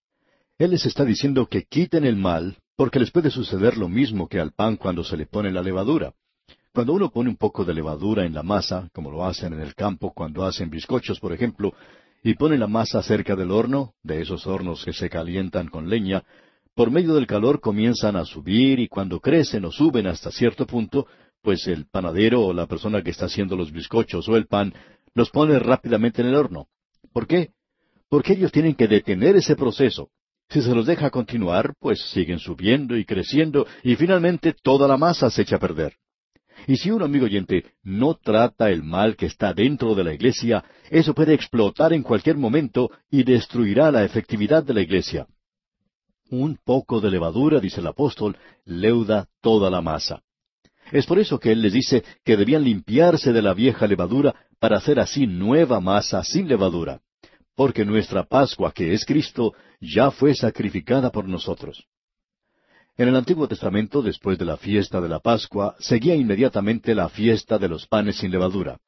Él 0.56 0.70
les 0.70 0.86
está 0.86 1.04
diciendo 1.04 1.46
que 1.46 1.64
quiten 1.64 2.04
el 2.04 2.16
mal, 2.16 2.58
porque 2.76 3.00
les 3.00 3.10
puede 3.10 3.30
suceder 3.30 3.76
lo 3.76 3.88
mismo 3.88 4.28
que 4.28 4.38
al 4.38 4.52
pan 4.52 4.76
cuando 4.76 5.02
se 5.02 5.16
le 5.16 5.26
pone 5.26 5.50
la 5.50 5.62
levadura. 5.62 6.14
Cuando 6.72 6.92
uno 6.92 7.10
pone 7.10 7.28
un 7.30 7.36
poco 7.36 7.64
de 7.64 7.74
levadura 7.74 8.24
en 8.24 8.34
la 8.34 8.44
masa, 8.44 8.88
como 8.92 9.10
lo 9.10 9.24
hacen 9.24 9.52
en 9.52 9.60
el 9.60 9.74
campo 9.74 10.12
cuando 10.12 10.44
hacen 10.44 10.70
bizcochos, 10.70 11.18
por 11.18 11.32
ejemplo, 11.32 11.72
y 12.22 12.34
pone 12.34 12.56
la 12.56 12.68
masa 12.68 13.02
cerca 13.02 13.34
del 13.34 13.50
horno, 13.50 13.94
de 14.04 14.22
esos 14.22 14.46
hornos 14.46 14.84
que 14.84 14.92
se 14.92 15.10
calientan 15.10 15.68
con 15.68 15.88
leña, 15.88 16.22
por 16.74 16.90
medio 16.90 17.14
del 17.14 17.26
calor 17.26 17.60
comienzan 17.60 18.14
a 18.14 18.24
subir 18.24 18.78
y 18.78 18.88
cuando 18.88 19.20
crecen 19.20 19.64
o 19.64 19.72
suben 19.72 20.06
hasta 20.06 20.30
cierto 20.30 20.66
punto, 20.66 21.06
pues 21.42 21.66
el 21.66 21.86
panadero 21.86 22.42
o 22.42 22.52
la 22.52 22.66
persona 22.66 23.02
que 23.02 23.10
está 23.10 23.26
haciendo 23.26 23.56
los 23.56 23.72
bizcochos 23.72 24.28
o 24.28 24.36
el 24.36 24.46
pan 24.46 24.72
los 25.14 25.30
pone 25.30 25.58
rápidamente 25.58 26.22
en 26.22 26.28
el 26.28 26.36
horno. 26.36 26.68
¿Por 27.12 27.26
qué? 27.26 27.50
Porque 28.08 28.34
ellos 28.34 28.52
tienen 28.52 28.74
que 28.74 28.88
detener 28.88 29.36
ese 29.36 29.56
proceso. 29.56 30.10
Si 30.54 30.62
se 30.62 30.72
los 30.72 30.86
deja 30.86 31.10
continuar, 31.10 31.74
pues 31.80 32.00
siguen 32.12 32.38
subiendo 32.38 32.96
y 32.96 33.04
creciendo 33.04 33.66
y 33.82 33.96
finalmente 33.96 34.54
toda 34.54 34.86
la 34.86 34.96
masa 34.96 35.28
se 35.28 35.42
echa 35.42 35.56
a 35.56 35.58
perder. 35.58 35.94
Y 36.68 36.76
si 36.76 36.92
un 36.92 37.02
amigo 37.02 37.24
oyente 37.24 37.64
no 37.82 38.14
trata 38.14 38.70
el 38.70 38.84
mal 38.84 39.16
que 39.16 39.26
está 39.26 39.52
dentro 39.52 39.96
de 39.96 40.04
la 40.04 40.14
iglesia, 40.14 40.62
eso 40.90 41.12
puede 41.12 41.34
explotar 41.34 41.92
en 41.92 42.04
cualquier 42.04 42.36
momento 42.36 42.92
y 43.10 43.24
destruirá 43.24 43.90
la 43.90 44.04
efectividad 44.04 44.62
de 44.62 44.74
la 44.74 44.82
iglesia. 44.82 45.26
Un 46.30 46.56
poco 46.64 47.00
de 47.00 47.10
levadura, 47.10 47.58
dice 47.58 47.80
el 47.80 47.88
apóstol, 47.88 48.36
leuda 48.64 49.26
toda 49.40 49.68
la 49.70 49.80
masa. 49.80 50.22
Es 50.92 51.04
por 51.04 51.18
eso 51.18 51.40
que 51.40 51.50
él 51.50 51.62
les 51.62 51.72
dice 51.72 52.04
que 52.24 52.36
debían 52.36 52.62
limpiarse 52.62 53.32
de 53.32 53.42
la 53.42 53.54
vieja 53.54 53.88
levadura 53.88 54.36
para 54.60 54.76
hacer 54.76 55.00
así 55.00 55.26
nueva 55.26 55.80
masa 55.80 56.22
sin 56.22 56.46
levadura, 56.46 57.00
porque 57.54 57.84
nuestra 57.84 58.24
Pascua, 58.24 58.72
que 58.72 58.92
es 58.92 59.04
Cristo, 59.04 59.54
ya 59.80 60.10
fue 60.10 60.34
sacrificada 60.34 61.10
por 61.10 61.28
nosotros. 61.28 61.86
En 62.96 63.08
el 63.08 63.16
Antiguo 63.16 63.48
Testamento, 63.48 64.02
después 64.02 64.38
de 64.38 64.44
la 64.44 64.56
fiesta 64.56 65.00
de 65.00 65.08
la 65.08 65.18
Pascua, 65.18 65.74
seguía 65.80 66.14
inmediatamente 66.14 66.94
la 66.94 67.08
fiesta 67.08 67.58
de 67.58 67.68
los 67.68 67.86
panes 67.86 68.16
sin 68.18 68.30
levadura. 68.30 68.78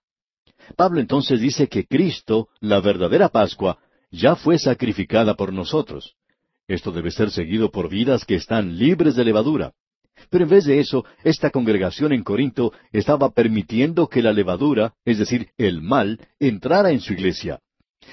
Pablo 0.77 1.01
entonces 1.01 1.41
dice 1.41 1.69
que 1.69 1.87
Cristo, 1.87 2.49
la 2.61 2.81
verdadera 2.81 3.29
Pascua, 3.29 3.79
ya 4.11 4.37
fue 4.37 4.59
sacrificada 4.59 5.35
por 5.35 5.53
nosotros. 5.53 6.15
Esto 6.69 6.93
debe 6.93 7.11
ser 7.11 7.31
seguido 7.31 7.71
por 7.71 7.89
vidas 7.89 8.25
que 8.25 8.37
están 8.37 8.79
libres 8.79 9.15
de 9.17 9.25
levadura. 9.25 9.73
Pero 10.31 10.45
en 10.45 10.51
vez 10.51 10.65
de 10.65 10.81
eso, 10.81 11.05
esta 11.25 11.51
congregación 11.51 12.13
en 12.13 12.25
Corinto 12.25 12.73
estaba 12.93 13.31
permitiendo 13.31 14.09
que 14.09 14.23
la 14.23 14.33
levadura, 14.33 14.95
es 15.05 15.19
decir, 15.19 15.51
el 15.59 15.83
mal, 15.83 16.21
entrara 16.41 16.91
en 16.91 17.01
su 17.01 17.13
iglesia. 17.13 17.61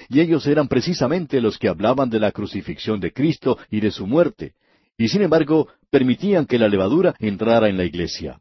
Y 0.09 0.19
ellos 0.19 0.45
eran 0.47 0.67
precisamente 0.67 1.41
los 1.41 1.57
que 1.57 1.69
hablaban 1.69 2.09
de 2.09 2.19
la 2.19 2.31
crucifixión 2.31 2.99
de 2.99 3.11
Cristo 3.11 3.57
y 3.69 3.79
de 3.79 3.91
su 3.91 4.07
muerte, 4.07 4.53
y 4.97 5.07
sin 5.07 5.21
embargo 5.21 5.67
permitían 5.89 6.45
que 6.45 6.59
la 6.59 6.67
levadura 6.67 7.15
entrara 7.19 7.69
en 7.69 7.77
la 7.77 7.85
iglesia. 7.85 8.39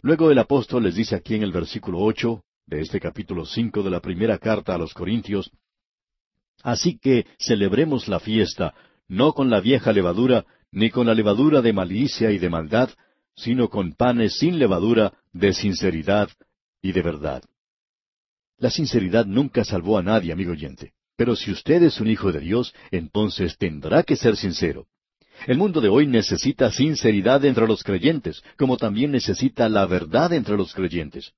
Luego 0.00 0.30
el 0.30 0.38
apóstol 0.38 0.84
les 0.84 0.94
dice 0.94 1.14
aquí 1.14 1.34
en 1.34 1.42
el 1.42 1.52
versículo 1.52 1.98
ocho 2.00 2.44
de 2.66 2.80
este 2.80 3.00
capítulo 3.00 3.44
cinco 3.44 3.82
de 3.82 3.90
la 3.90 4.00
primera 4.00 4.38
carta 4.38 4.74
a 4.74 4.78
los 4.78 4.94
Corintios, 4.94 5.50
Así 6.62 6.98
que 6.98 7.26
celebremos 7.38 8.08
la 8.08 8.20
fiesta, 8.20 8.74
no 9.08 9.32
con 9.32 9.50
la 9.50 9.60
vieja 9.60 9.92
levadura, 9.92 10.44
ni 10.70 10.90
con 10.90 11.06
la 11.06 11.14
levadura 11.14 11.60
de 11.60 11.72
malicia 11.72 12.30
y 12.30 12.38
de 12.38 12.48
maldad, 12.48 12.90
sino 13.34 13.68
con 13.68 13.92
panes 13.94 14.38
sin 14.38 14.58
levadura, 14.58 15.12
de 15.32 15.52
sinceridad 15.52 16.30
y 16.80 16.92
de 16.92 17.02
verdad. 17.02 17.42
La 18.62 18.70
sinceridad 18.70 19.26
nunca 19.26 19.64
salvó 19.64 19.98
a 19.98 20.04
nadie, 20.04 20.32
amigo 20.32 20.52
oyente. 20.52 20.92
Pero 21.16 21.34
si 21.34 21.50
usted 21.50 21.82
es 21.82 22.00
un 22.00 22.08
hijo 22.08 22.30
de 22.30 22.38
Dios, 22.38 22.72
entonces 22.92 23.58
tendrá 23.58 24.04
que 24.04 24.14
ser 24.14 24.36
sincero. 24.36 24.86
El 25.48 25.58
mundo 25.58 25.80
de 25.80 25.88
hoy 25.88 26.06
necesita 26.06 26.70
sinceridad 26.70 27.44
entre 27.44 27.66
los 27.66 27.82
creyentes, 27.82 28.40
como 28.56 28.76
también 28.76 29.10
necesita 29.10 29.68
la 29.68 29.84
verdad 29.86 30.32
entre 30.32 30.56
los 30.56 30.74
creyentes. 30.74 31.32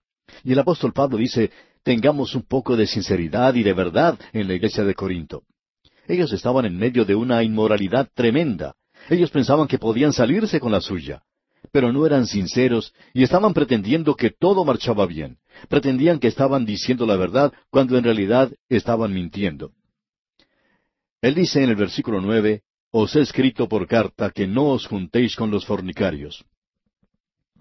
Y 0.45 0.53
el 0.53 0.59
apóstol 0.59 0.93
Pablo 0.93 1.17
dice, 1.17 1.51
tengamos 1.83 2.35
un 2.35 2.43
poco 2.43 2.77
de 2.77 2.87
sinceridad 2.87 3.55
y 3.55 3.63
de 3.63 3.73
verdad 3.73 4.19
en 4.35 4.47
la 4.47 4.53
iglesia 4.53 4.85
de 4.85 4.95
Corinto. 4.95 5.45
Ellos 6.07 6.31
estaban 6.31 6.67
en 6.67 6.77
medio 6.77 7.07
de 7.07 7.15
una 7.15 7.43
inmoralidad 7.43 8.07
tremenda. 8.13 8.75
Ellos 9.09 9.31
pensaban 9.31 9.67
que 9.67 9.79
podían 9.79 10.13
salirse 10.13 10.61
con 10.61 10.73
la 10.73 10.83
suya. 10.83 11.23
Pero 11.73 11.93
no 11.93 12.07
eran 12.07 12.27
sinceros 12.27 12.93
y 13.13 13.23
estaban 13.23 13.55
pretendiendo 13.55 14.15
que 14.15 14.31
todo 14.31 14.65
marchaba 14.65 15.07
bien. 15.07 15.39
Pretendían 15.69 16.19
que 16.19 16.29
estaban 16.29 16.65
diciendo 16.65 17.07
la 17.07 17.17
verdad 17.17 17.53
cuando 17.71 17.97
en 17.97 18.05
realidad 18.05 18.53
estaban 18.69 19.13
mintiendo. 19.13 19.73
Él 21.21 21.35
dice 21.35 21.63
en 21.63 21.71
el 21.71 21.77
versículo 21.77 22.21
nueve, 22.21 22.63
os 22.91 23.17
he 23.17 23.21
escrito 23.21 23.69
por 23.69 23.87
carta 23.87 24.31
que 24.31 24.47
no 24.47 24.67
os 24.67 24.87
juntéis 24.87 25.37
con 25.37 25.51
los 25.51 25.65
fornicarios. 25.65 26.45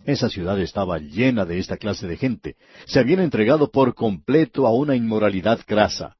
Esa 0.05 0.29
ciudad 0.29 0.59
estaba 0.59 0.99
llena 0.99 1.45
de 1.45 1.59
esta 1.59 1.77
clase 1.77 2.07
de 2.07 2.17
gente. 2.17 2.57
Se 2.85 2.99
habían 2.99 3.21
entregado 3.21 3.71
por 3.71 3.95
completo 3.95 4.67
a 4.67 4.73
una 4.73 4.95
inmoralidad 4.95 5.61
grasa. 5.65 6.17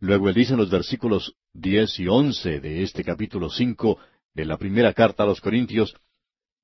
Luego 0.00 0.28
él 0.28 0.34
dice 0.34 0.54
en 0.54 0.58
los 0.58 0.70
versículos 0.70 1.34
diez 1.52 2.00
y 2.00 2.08
once 2.08 2.58
de 2.58 2.82
este 2.82 3.04
capítulo 3.04 3.50
cinco 3.50 3.98
de 4.34 4.46
la 4.46 4.56
primera 4.56 4.94
carta 4.94 5.24
a 5.24 5.26
los 5.26 5.40
Corintios, 5.40 5.94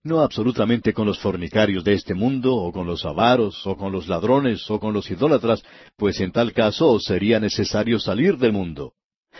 no 0.05 0.21
absolutamente 0.21 0.93
con 0.93 1.07
los 1.07 1.19
fornicarios 1.19 1.85
de 1.85 1.95
este 1.95 2.15
mundo, 2.15 2.55
o 2.55 2.73
con 2.73 2.87
los 2.87 3.05
avaros, 3.05 3.67
o 3.67 3.77
con 3.77 3.93
los 3.93 4.09
ladrones, 4.09 4.71
o 4.71 4.79
con 4.79 4.93
los 4.93 5.11
idólatras, 5.11 5.63
pues 5.97 6.21
en 6.21 6.33
tal 6.33 6.53
caso 6.53 6.99
sería 7.01 7.41
necesario 7.41 7.99
salir 7.99 8.39
del 8.39 8.53
mundo. 8.53 8.95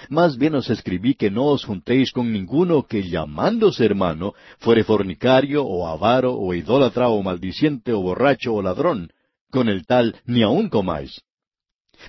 Más 0.09 0.37
bien 0.37 0.55
os 0.55 0.71
escribí 0.71 1.15
que 1.15 1.31
no 1.31 1.47
os 1.47 1.65
juntéis 1.65 2.13
con 2.13 2.33
ninguno 2.33 2.87
que 2.87 3.09
llamándose 3.09 3.85
hermano 3.85 4.35
fuere 4.59 4.85
fornicario 4.85 5.65
o 5.65 5.87
avaro 5.89 6.35
o 6.35 6.55
idólatra 6.55 7.09
o 7.09 7.23
maldiciente 7.23 7.93
o 7.93 8.01
borracho 8.01 8.55
o 8.55 8.63
ladrón. 8.63 9.11
Con 9.51 9.69
el 9.69 9.87
tal 9.87 10.15
ni 10.27 10.43
aun 10.43 10.69
comáis. 10.69 11.23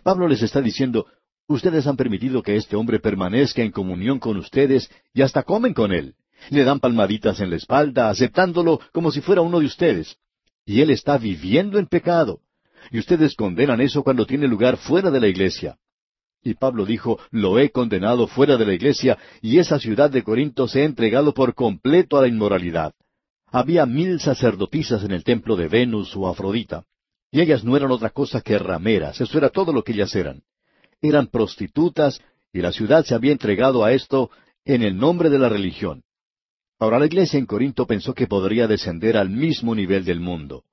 Pablo 0.03 0.27
les 0.27 0.41
está 0.41 0.62
diciendo, 0.62 1.07
ustedes 1.47 1.88
han 1.88 1.95
permitido 1.95 2.43
que 2.43 2.57
este 2.57 2.75
hombre 2.75 2.99
permanezca 2.99 3.63
en 3.63 3.71
comunión 3.71 4.19
con 4.19 4.38
ustedes 4.38 4.91
y 5.13 5.21
hasta 5.21 5.43
comen 5.43 5.73
con 5.73 5.91
él. 5.91 6.15
Le 6.49 6.63
dan 6.63 6.80
palmaditas 6.80 7.39
en 7.41 7.49
la 7.49 7.58
espalda, 7.58 8.10
aceptándolo 8.10 8.80
como 8.91 9.12
si 9.12 9.21
fuera 9.21 9.41
uno 9.41 9.60
de 9.60 9.65
ustedes. 9.65 10.17
Y 10.65 10.82
él 10.82 10.89
está 10.89 11.17
viviendo 11.17 11.80
en 11.80 11.88
pecado. 11.88 12.41
Y 12.91 12.99
ustedes 12.99 13.36
condenan 13.36 13.82
eso 13.82 14.04
cuando 14.04 14.25
tiene 14.25 14.47
lugar 14.47 14.78
fuera 14.78 15.12
de 15.12 15.19
la 15.19 15.28
iglesia. 15.28 15.78
Y 16.41 16.54
Pablo 16.54 16.86
dijo, 16.86 17.19
lo 17.32 17.60
he 17.60 17.69
condenado 17.69 18.28
fuera 18.28 18.56
de 18.56 18.65
la 18.65 18.73
iglesia, 18.73 19.17
y 19.41 19.60
esa 19.60 19.78
ciudad 19.78 20.10
de 20.10 20.23
Corinto 20.23 20.67
se 20.67 20.82
ha 20.82 20.86
entregado 20.86 21.34
por 21.34 21.54
completo 21.54 22.17
a 22.17 22.21
la 22.21 22.28
inmoralidad. 22.28 22.93
Había 23.52 23.86
mil 23.86 24.19
sacerdotisas 24.19 25.04
en 25.04 25.12
el 25.12 25.23
templo 25.23 25.56
de 25.56 25.67
Venus 25.67 26.15
o 26.15 26.28
Afrodita, 26.28 26.86
y 27.32 27.41
ellas 27.41 27.63
no 27.63 27.75
eran 27.75 27.91
otra 27.91 28.12
cosa 28.12 28.41
que 28.41 28.58
rameras, 28.58 29.19
eso 29.19 29.38
era 29.38 29.49
todo 29.49 29.73
lo 29.73 29.84
que 29.84 29.91
ellas 29.91 30.15
eran. 30.15 30.41
Eran 31.02 31.28
prostitutas, 31.28 32.21
y 32.54 32.62
la 32.62 32.71
ciudad 32.71 33.04
se 33.06 33.15
había 33.15 33.32
entregado 33.32 33.84
a 33.84 33.91
esto 33.91 34.30
en 34.65 34.84
el 34.84 34.97
nombre 34.97 35.30
de 35.30 35.39
la 35.39 35.49
religión. 35.49 36.04
Ahora 36.79 36.97
la 36.97 37.07
iglesia 37.07 37.37
en 37.37 37.45
Corinto 37.45 37.85
pensó 37.85 38.13
que 38.13 38.25
podría 38.25 38.65
descender 38.65 39.17
al 39.17 39.29
mismo 39.29 39.75
nivel 39.75 40.05
del 40.05 40.21
mundo. 40.21 40.63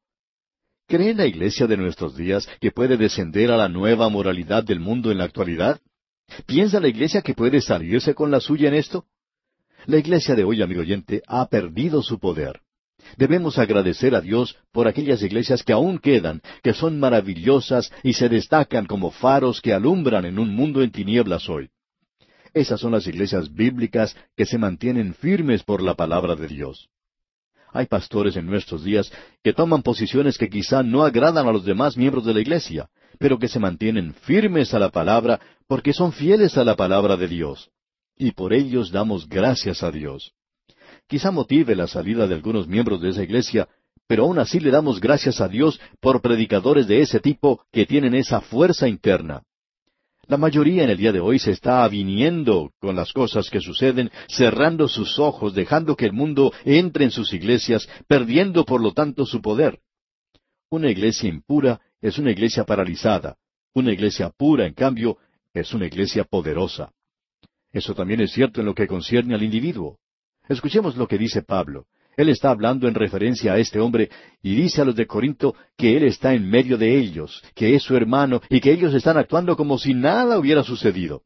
¿Cree 0.86 1.14
la 1.14 1.26
iglesia 1.26 1.66
de 1.66 1.76
nuestros 1.76 2.16
días 2.16 2.48
que 2.60 2.70
puede 2.70 2.96
descender 2.96 3.50
a 3.50 3.56
la 3.56 3.68
nueva 3.68 4.08
moralidad 4.08 4.62
del 4.62 4.78
mundo 4.78 5.10
en 5.10 5.18
la 5.18 5.24
actualidad? 5.24 5.80
¿Piensa 6.46 6.78
la 6.78 6.86
iglesia 6.86 7.22
que 7.22 7.34
puede 7.34 7.60
salirse 7.60 8.14
con 8.14 8.30
la 8.30 8.38
suya 8.38 8.68
en 8.68 8.74
esto? 8.74 9.06
La 9.86 9.98
iglesia 9.98 10.36
de 10.36 10.44
hoy, 10.44 10.62
amigo 10.62 10.82
oyente, 10.82 11.22
ha 11.26 11.48
perdido 11.48 12.02
su 12.02 12.20
poder. 12.20 12.60
Debemos 13.16 13.58
agradecer 13.58 14.14
a 14.14 14.20
Dios 14.20 14.56
por 14.72 14.86
aquellas 14.86 15.22
iglesias 15.22 15.64
que 15.64 15.72
aún 15.72 15.98
quedan, 15.98 16.40
que 16.62 16.72
son 16.72 17.00
maravillosas 17.00 17.92
y 18.04 18.12
se 18.12 18.28
destacan 18.28 18.86
como 18.86 19.10
faros 19.10 19.60
que 19.60 19.72
alumbran 19.72 20.24
en 20.24 20.38
un 20.38 20.54
mundo 20.54 20.82
en 20.82 20.92
tinieblas 20.92 21.48
hoy. 21.48 21.68
Esas 22.56 22.80
son 22.80 22.92
las 22.92 23.06
iglesias 23.06 23.52
bíblicas 23.52 24.16
que 24.34 24.46
se 24.46 24.56
mantienen 24.56 25.12
firmes 25.12 25.62
por 25.62 25.82
la 25.82 25.92
palabra 25.92 26.34
de 26.36 26.48
Dios. 26.48 26.88
Hay 27.70 27.84
pastores 27.84 28.34
en 28.34 28.46
nuestros 28.46 28.82
días 28.82 29.12
que 29.44 29.52
toman 29.52 29.82
posiciones 29.82 30.38
que 30.38 30.48
quizá 30.48 30.82
no 30.82 31.04
agradan 31.04 31.46
a 31.46 31.52
los 31.52 31.66
demás 31.66 31.98
miembros 31.98 32.24
de 32.24 32.32
la 32.32 32.40
iglesia, 32.40 32.88
pero 33.18 33.38
que 33.38 33.48
se 33.48 33.58
mantienen 33.58 34.14
firmes 34.14 34.72
a 34.72 34.78
la 34.78 34.88
palabra 34.88 35.38
porque 35.68 35.92
son 35.92 36.14
fieles 36.14 36.56
a 36.56 36.64
la 36.64 36.76
palabra 36.76 37.18
de 37.18 37.28
Dios. 37.28 37.68
Y 38.16 38.30
por 38.30 38.54
ellos 38.54 38.90
damos 38.90 39.28
gracias 39.28 39.82
a 39.82 39.90
Dios. 39.90 40.32
Quizá 41.08 41.30
motive 41.30 41.76
la 41.76 41.88
salida 41.88 42.26
de 42.26 42.36
algunos 42.36 42.66
miembros 42.66 43.02
de 43.02 43.10
esa 43.10 43.22
iglesia, 43.22 43.68
pero 44.06 44.22
aún 44.22 44.38
así 44.38 44.60
le 44.60 44.70
damos 44.70 44.98
gracias 44.98 45.42
a 45.42 45.48
Dios 45.48 45.78
por 46.00 46.22
predicadores 46.22 46.86
de 46.86 47.02
ese 47.02 47.20
tipo 47.20 47.66
que 47.70 47.84
tienen 47.84 48.14
esa 48.14 48.40
fuerza 48.40 48.88
interna. 48.88 49.42
La 50.28 50.36
mayoría 50.36 50.82
en 50.82 50.90
el 50.90 50.96
día 50.96 51.12
de 51.12 51.20
hoy 51.20 51.38
se 51.38 51.52
está 51.52 51.84
aviniendo 51.84 52.72
con 52.80 52.96
las 52.96 53.12
cosas 53.12 53.48
que 53.48 53.60
suceden, 53.60 54.10
cerrando 54.28 54.88
sus 54.88 55.20
ojos, 55.20 55.54
dejando 55.54 55.94
que 55.94 56.06
el 56.06 56.12
mundo 56.12 56.52
entre 56.64 57.04
en 57.04 57.12
sus 57.12 57.32
iglesias, 57.32 57.88
perdiendo 58.08 58.64
por 58.64 58.80
lo 58.80 58.92
tanto 58.92 59.24
su 59.24 59.40
poder. 59.40 59.78
Una 60.68 60.90
iglesia 60.90 61.28
impura 61.28 61.80
es 62.00 62.18
una 62.18 62.32
iglesia 62.32 62.64
paralizada. 62.64 63.36
Una 63.72 63.92
iglesia 63.92 64.30
pura, 64.30 64.66
en 64.66 64.74
cambio, 64.74 65.16
es 65.54 65.72
una 65.72 65.86
iglesia 65.86 66.24
poderosa. 66.24 66.90
Eso 67.72 67.94
también 67.94 68.20
es 68.20 68.32
cierto 68.32 68.60
en 68.60 68.66
lo 68.66 68.74
que 68.74 68.88
concierne 68.88 69.34
al 69.34 69.44
individuo. 69.44 69.98
Escuchemos 70.48 70.96
lo 70.96 71.06
que 71.06 71.18
dice 71.18 71.42
Pablo. 71.42 71.86
Él 72.16 72.30
está 72.30 72.50
hablando 72.50 72.88
en 72.88 72.94
referencia 72.94 73.52
a 73.52 73.58
este 73.58 73.78
hombre 73.78 74.08
y 74.42 74.54
dice 74.54 74.80
a 74.80 74.84
los 74.86 74.96
de 74.96 75.06
Corinto 75.06 75.54
que 75.76 75.96
él 75.96 76.04
está 76.04 76.32
en 76.32 76.48
medio 76.48 76.78
de 76.78 76.96
ellos, 76.96 77.42
que 77.54 77.74
es 77.74 77.82
su 77.82 77.94
hermano 77.94 78.40
y 78.48 78.60
que 78.60 78.72
ellos 78.72 78.94
están 78.94 79.18
actuando 79.18 79.54
como 79.54 79.76
si 79.78 79.92
nada 79.92 80.38
hubiera 80.38 80.62
sucedido. 80.62 81.22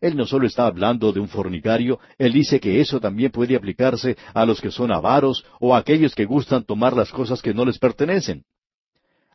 Él 0.00 0.16
no 0.16 0.26
solo 0.26 0.46
está 0.46 0.66
hablando 0.66 1.12
de 1.12 1.20
un 1.20 1.28
fornicario, 1.28 1.98
él 2.16 2.32
dice 2.32 2.60
que 2.60 2.80
eso 2.80 3.00
también 3.00 3.32
puede 3.32 3.56
aplicarse 3.56 4.16
a 4.32 4.46
los 4.46 4.60
que 4.60 4.70
son 4.70 4.92
avaros 4.92 5.44
o 5.60 5.74
a 5.74 5.78
aquellos 5.78 6.14
que 6.14 6.24
gustan 6.24 6.64
tomar 6.64 6.96
las 6.96 7.10
cosas 7.10 7.42
que 7.42 7.52
no 7.52 7.64
les 7.64 7.78
pertenecen. 7.78 8.44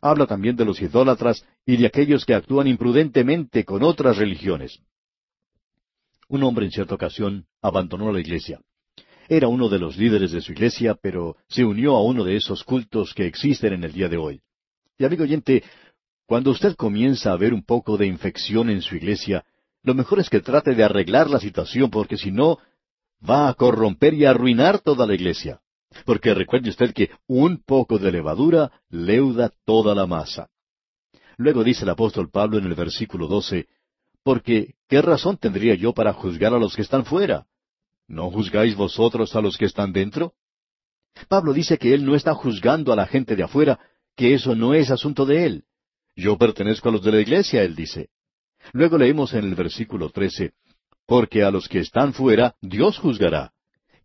Habla 0.00 0.26
también 0.26 0.56
de 0.56 0.64
los 0.64 0.80
idólatras 0.82 1.46
y 1.64 1.76
de 1.76 1.86
aquellos 1.86 2.24
que 2.24 2.34
actúan 2.34 2.66
imprudentemente 2.66 3.64
con 3.64 3.82
otras 3.82 4.16
religiones. 4.16 4.80
Un 6.28 6.42
hombre 6.42 6.64
en 6.64 6.72
cierta 6.72 6.94
ocasión 6.94 7.46
abandonó 7.62 8.10
la 8.10 8.20
iglesia. 8.20 8.60
Era 9.28 9.48
uno 9.48 9.68
de 9.68 9.78
los 9.78 9.96
líderes 9.96 10.32
de 10.32 10.40
su 10.40 10.52
iglesia, 10.52 10.94
pero 11.00 11.36
se 11.48 11.64
unió 11.64 11.96
a 11.96 12.02
uno 12.02 12.24
de 12.24 12.36
esos 12.36 12.62
cultos 12.64 13.14
que 13.14 13.26
existen 13.26 13.72
en 13.72 13.84
el 13.84 13.92
día 13.92 14.08
de 14.08 14.16
hoy. 14.16 14.42
Y 14.98 15.04
amigo 15.04 15.24
oyente, 15.24 15.64
cuando 16.26 16.50
usted 16.50 16.74
comienza 16.76 17.32
a 17.32 17.36
ver 17.36 17.52
un 17.54 17.64
poco 17.64 17.96
de 17.96 18.06
infección 18.06 18.70
en 18.70 18.82
su 18.82 18.96
iglesia, 18.96 19.44
lo 19.82 19.94
mejor 19.94 20.20
es 20.20 20.30
que 20.30 20.40
trate 20.40 20.74
de 20.74 20.84
arreglar 20.84 21.28
la 21.28 21.40
situación, 21.40 21.90
porque 21.90 22.16
si 22.16 22.30
no, 22.30 22.58
va 23.28 23.48
a 23.48 23.54
corromper 23.54 24.14
y 24.14 24.24
arruinar 24.24 24.80
toda 24.80 25.06
la 25.06 25.14
iglesia. 25.14 25.60
Porque 26.04 26.34
recuerde 26.34 26.70
usted 26.70 26.92
que 26.92 27.10
un 27.26 27.62
poco 27.64 27.98
de 27.98 28.10
levadura 28.10 28.72
leuda 28.88 29.52
toda 29.64 29.94
la 29.94 30.06
masa. 30.06 30.48
Luego 31.36 31.64
dice 31.64 31.84
el 31.84 31.90
apóstol 31.90 32.30
Pablo 32.30 32.58
en 32.58 32.64
el 32.64 32.74
versículo 32.74 33.26
doce, 33.26 33.68
porque 34.22 34.74
¿qué 34.88 35.02
razón 35.02 35.36
tendría 35.36 35.74
yo 35.74 35.92
para 35.92 36.12
juzgar 36.12 36.54
a 36.54 36.58
los 36.58 36.74
que 36.74 36.82
están 36.82 37.04
fuera? 37.04 37.46
¿No 38.06 38.30
juzgáis 38.30 38.76
vosotros 38.76 39.34
a 39.34 39.40
los 39.40 39.56
que 39.56 39.64
están 39.64 39.92
dentro? 39.92 40.34
Pablo 41.28 41.52
dice 41.52 41.78
que 41.78 41.94
él 41.94 42.04
no 42.04 42.14
está 42.14 42.34
juzgando 42.34 42.92
a 42.92 42.96
la 42.96 43.06
gente 43.06 43.36
de 43.36 43.44
afuera, 43.44 43.78
que 44.16 44.34
eso 44.34 44.54
no 44.54 44.74
es 44.74 44.90
asunto 44.90 45.24
de 45.24 45.46
él. 45.46 45.64
Yo 46.16 46.36
pertenezco 46.36 46.88
a 46.88 46.92
los 46.92 47.02
de 47.02 47.12
la 47.12 47.20
iglesia, 47.20 47.62
él 47.62 47.74
dice. 47.74 48.10
Luego 48.72 48.98
leemos 48.98 49.32
en 49.34 49.44
el 49.44 49.54
versículo 49.54 50.10
trece, 50.10 50.52
porque 51.06 51.42
a 51.42 51.50
los 51.50 51.68
que 51.68 51.80
están 51.80 52.12
fuera 52.12 52.56
Dios 52.60 52.98
juzgará. 52.98 53.52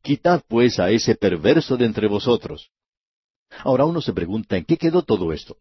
Quitad 0.02 0.44
pues 0.48 0.80
a 0.80 0.92
ese 0.92 1.16
perverso 1.16 1.78
de 1.78 1.86
entre 1.86 2.08
vosotros. 2.08 2.72
Ahora 3.64 3.86
uno 3.86 4.02
se 4.02 4.14
pregunta, 4.14 4.58
¿en 4.58 4.66
qué 4.66 4.78
quedó 4.78 5.04
todo 5.04 5.34
esto? 5.34 5.58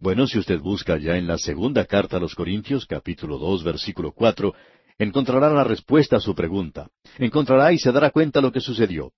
Bueno, 0.00 0.26
si 0.26 0.38
usted 0.38 0.58
busca 0.58 0.98
ya 0.98 1.16
en 1.16 1.26
la 1.26 1.38
segunda 1.38 1.84
carta 1.84 2.16
a 2.16 2.20
los 2.20 2.34
Corintios, 2.34 2.86
capítulo 2.86 3.38
dos, 3.38 3.62
versículo 3.62 4.12
cuatro, 4.12 4.54
encontrará 5.02 5.50
la 5.50 5.64
respuesta 5.64 6.16
a 6.16 6.20
su 6.20 6.34
pregunta. 6.34 6.88
Encontrará 7.18 7.72
y 7.72 7.78
se 7.78 7.92
dará 7.92 8.10
cuenta 8.10 8.40
lo 8.40 8.52
que 8.52 8.60
sucedió. 8.60 9.12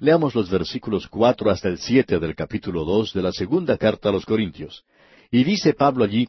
Leamos 0.00 0.34
los 0.34 0.50
versículos 0.50 1.06
cuatro 1.08 1.50
hasta 1.50 1.68
el 1.68 1.78
siete 1.78 2.18
del 2.18 2.34
capítulo 2.34 2.84
dos 2.84 3.12
de 3.12 3.22
la 3.22 3.32
segunda 3.32 3.76
carta 3.76 4.08
a 4.08 4.12
los 4.12 4.24
Corintios. 4.24 4.84
Y 5.30 5.44
dice 5.44 5.74
Pablo 5.74 6.04
allí, 6.04 6.28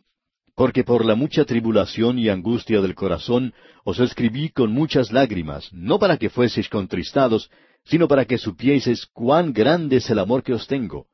porque 0.55 0.83
por 0.83 1.05
la 1.05 1.15
mucha 1.15 1.45
tribulación 1.45 2.19
y 2.19 2.29
angustia 2.29 2.81
del 2.81 2.93
corazón 2.93 3.53
os 3.85 3.99
escribí 3.99 4.49
con 4.49 4.71
muchas 4.71 5.11
lágrimas, 5.11 5.71
no 5.71 5.99
para 5.99 6.17
que 6.17 6.29
fueseis 6.29 6.67
contristados, 6.67 7.49
sino 7.85 8.07
para 8.07 8.25
que 8.25 8.37
supieseis 8.37 9.05
cuán 9.13 9.53
grande 9.53 9.97
es 9.97 10.09
el 10.09 10.19
amor 10.19 10.43
que 10.43 10.53
os 10.53 10.67
tengo. 10.67 11.07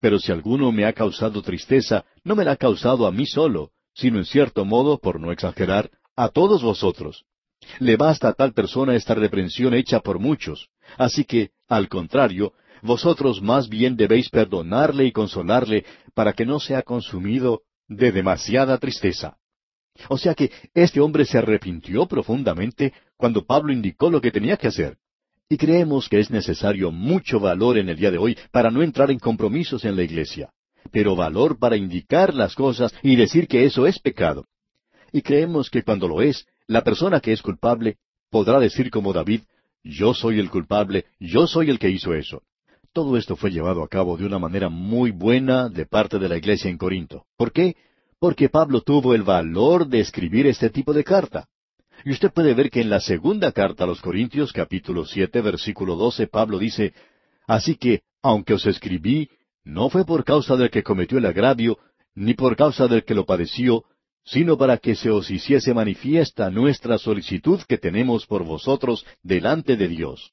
Pero 0.00 0.18
si 0.18 0.32
alguno 0.32 0.72
me 0.72 0.86
ha 0.86 0.92
causado 0.92 1.40
tristeza, 1.42 2.04
no 2.24 2.34
me 2.34 2.44
la 2.44 2.52
ha 2.52 2.56
causado 2.56 3.06
a 3.06 3.12
mí 3.12 3.26
solo, 3.26 3.70
sino 3.94 4.18
en 4.18 4.24
cierto 4.24 4.64
modo, 4.64 4.98
por 4.98 5.20
no 5.20 5.30
exagerar, 5.30 5.90
a 6.20 6.28
todos 6.28 6.62
vosotros. 6.62 7.24
Le 7.78 7.96
basta 7.96 8.28
a 8.28 8.34
tal 8.34 8.52
persona 8.52 8.94
esta 8.94 9.14
reprensión 9.14 9.72
hecha 9.72 10.00
por 10.00 10.18
muchos. 10.18 10.68
Así 10.98 11.24
que, 11.24 11.52
al 11.66 11.88
contrario, 11.88 12.52
vosotros 12.82 13.40
más 13.40 13.70
bien 13.70 13.96
debéis 13.96 14.28
perdonarle 14.28 15.06
y 15.06 15.12
consolarle 15.12 15.86
para 16.14 16.34
que 16.34 16.44
no 16.44 16.60
sea 16.60 16.82
consumido 16.82 17.62
de 17.88 18.12
demasiada 18.12 18.76
tristeza. 18.76 19.38
O 20.10 20.18
sea 20.18 20.34
que 20.34 20.50
este 20.74 21.00
hombre 21.00 21.24
se 21.24 21.38
arrepintió 21.38 22.06
profundamente 22.06 22.92
cuando 23.16 23.46
Pablo 23.46 23.72
indicó 23.72 24.10
lo 24.10 24.20
que 24.20 24.30
tenía 24.30 24.58
que 24.58 24.68
hacer. 24.68 24.98
Y 25.48 25.56
creemos 25.56 26.06
que 26.10 26.20
es 26.20 26.30
necesario 26.30 26.92
mucho 26.92 27.40
valor 27.40 27.78
en 27.78 27.88
el 27.88 27.96
día 27.96 28.10
de 28.10 28.18
hoy 28.18 28.36
para 28.52 28.70
no 28.70 28.82
entrar 28.82 29.10
en 29.10 29.18
compromisos 29.18 29.86
en 29.86 29.96
la 29.96 30.02
iglesia, 30.02 30.50
pero 30.92 31.16
valor 31.16 31.58
para 31.58 31.78
indicar 31.78 32.34
las 32.34 32.54
cosas 32.54 32.92
y 33.02 33.16
decir 33.16 33.48
que 33.48 33.64
eso 33.64 33.86
es 33.86 33.98
pecado 33.98 34.44
y 35.12 35.22
creemos 35.22 35.70
que 35.70 35.82
cuando 35.82 36.08
lo 36.08 36.22
es, 36.22 36.46
la 36.66 36.82
persona 36.82 37.20
que 37.20 37.32
es 37.32 37.42
culpable 37.42 37.98
podrá 38.30 38.60
decir 38.60 38.90
como 38.90 39.12
David, 39.12 39.42
yo 39.82 40.14
soy 40.14 40.38
el 40.38 40.50
culpable, 40.50 41.06
yo 41.18 41.46
soy 41.46 41.70
el 41.70 41.78
que 41.78 41.90
hizo 41.90 42.14
eso. 42.14 42.42
Todo 42.92 43.16
esto 43.16 43.36
fue 43.36 43.50
llevado 43.50 43.82
a 43.82 43.88
cabo 43.88 44.16
de 44.16 44.26
una 44.26 44.38
manera 44.38 44.68
muy 44.68 45.10
buena 45.10 45.68
de 45.68 45.86
parte 45.86 46.18
de 46.18 46.28
la 46.28 46.36
iglesia 46.36 46.70
en 46.70 46.78
Corinto. 46.78 47.24
¿Por 47.36 47.52
qué? 47.52 47.76
Porque 48.18 48.48
Pablo 48.48 48.80
tuvo 48.82 49.14
el 49.14 49.22
valor 49.22 49.86
de 49.86 50.00
escribir 50.00 50.46
este 50.46 50.70
tipo 50.70 50.92
de 50.92 51.04
carta. 51.04 51.48
Y 52.04 52.10
usted 52.12 52.32
puede 52.32 52.54
ver 52.54 52.70
que 52.70 52.80
en 52.80 52.90
la 52.90 53.00
segunda 53.00 53.52
carta 53.52 53.84
a 53.84 53.86
los 53.86 54.00
Corintios, 54.00 54.52
capítulo 54.52 55.04
siete, 55.04 55.40
versículo 55.40 55.96
doce, 55.96 56.26
Pablo 56.26 56.58
dice, 56.58 56.92
Así 57.46 57.76
que, 57.76 58.02
aunque 58.22 58.54
os 58.54 58.66
escribí, 58.66 59.28
no 59.64 59.90
fue 59.90 60.04
por 60.04 60.24
causa 60.24 60.56
del 60.56 60.70
que 60.70 60.82
cometió 60.82 61.18
el 61.18 61.26
agravio, 61.26 61.78
ni 62.14 62.34
por 62.34 62.56
causa 62.56 62.88
del 62.88 63.04
que 63.04 63.14
lo 63.14 63.24
padeció, 63.24 63.84
sino 64.24 64.56
para 64.56 64.78
que 64.78 64.94
se 64.94 65.10
os 65.10 65.30
hiciese 65.30 65.74
manifiesta 65.74 66.50
nuestra 66.50 66.98
solicitud 66.98 67.60
que 67.68 67.78
tenemos 67.78 68.26
por 68.26 68.44
vosotros 68.44 69.04
delante 69.22 69.76
de 69.76 69.88
Dios. 69.88 70.32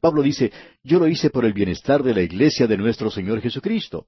Pablo 0.00 0.22
dice, 0.22 0.52
yo 0.82 0.98
lo 0.98 1.08
hice 1.08 1.30
por 1.30 1.44
el 1.44 1.52
bienestar 1.52 2.02
de 2.02 2.14
la 2.14 2.22
iglesia 2.22 2.66
de 2.66 2.76
nuestro 2.76 3.10
Señor 3.10 3.40
Jesucristo. 3.40 4.06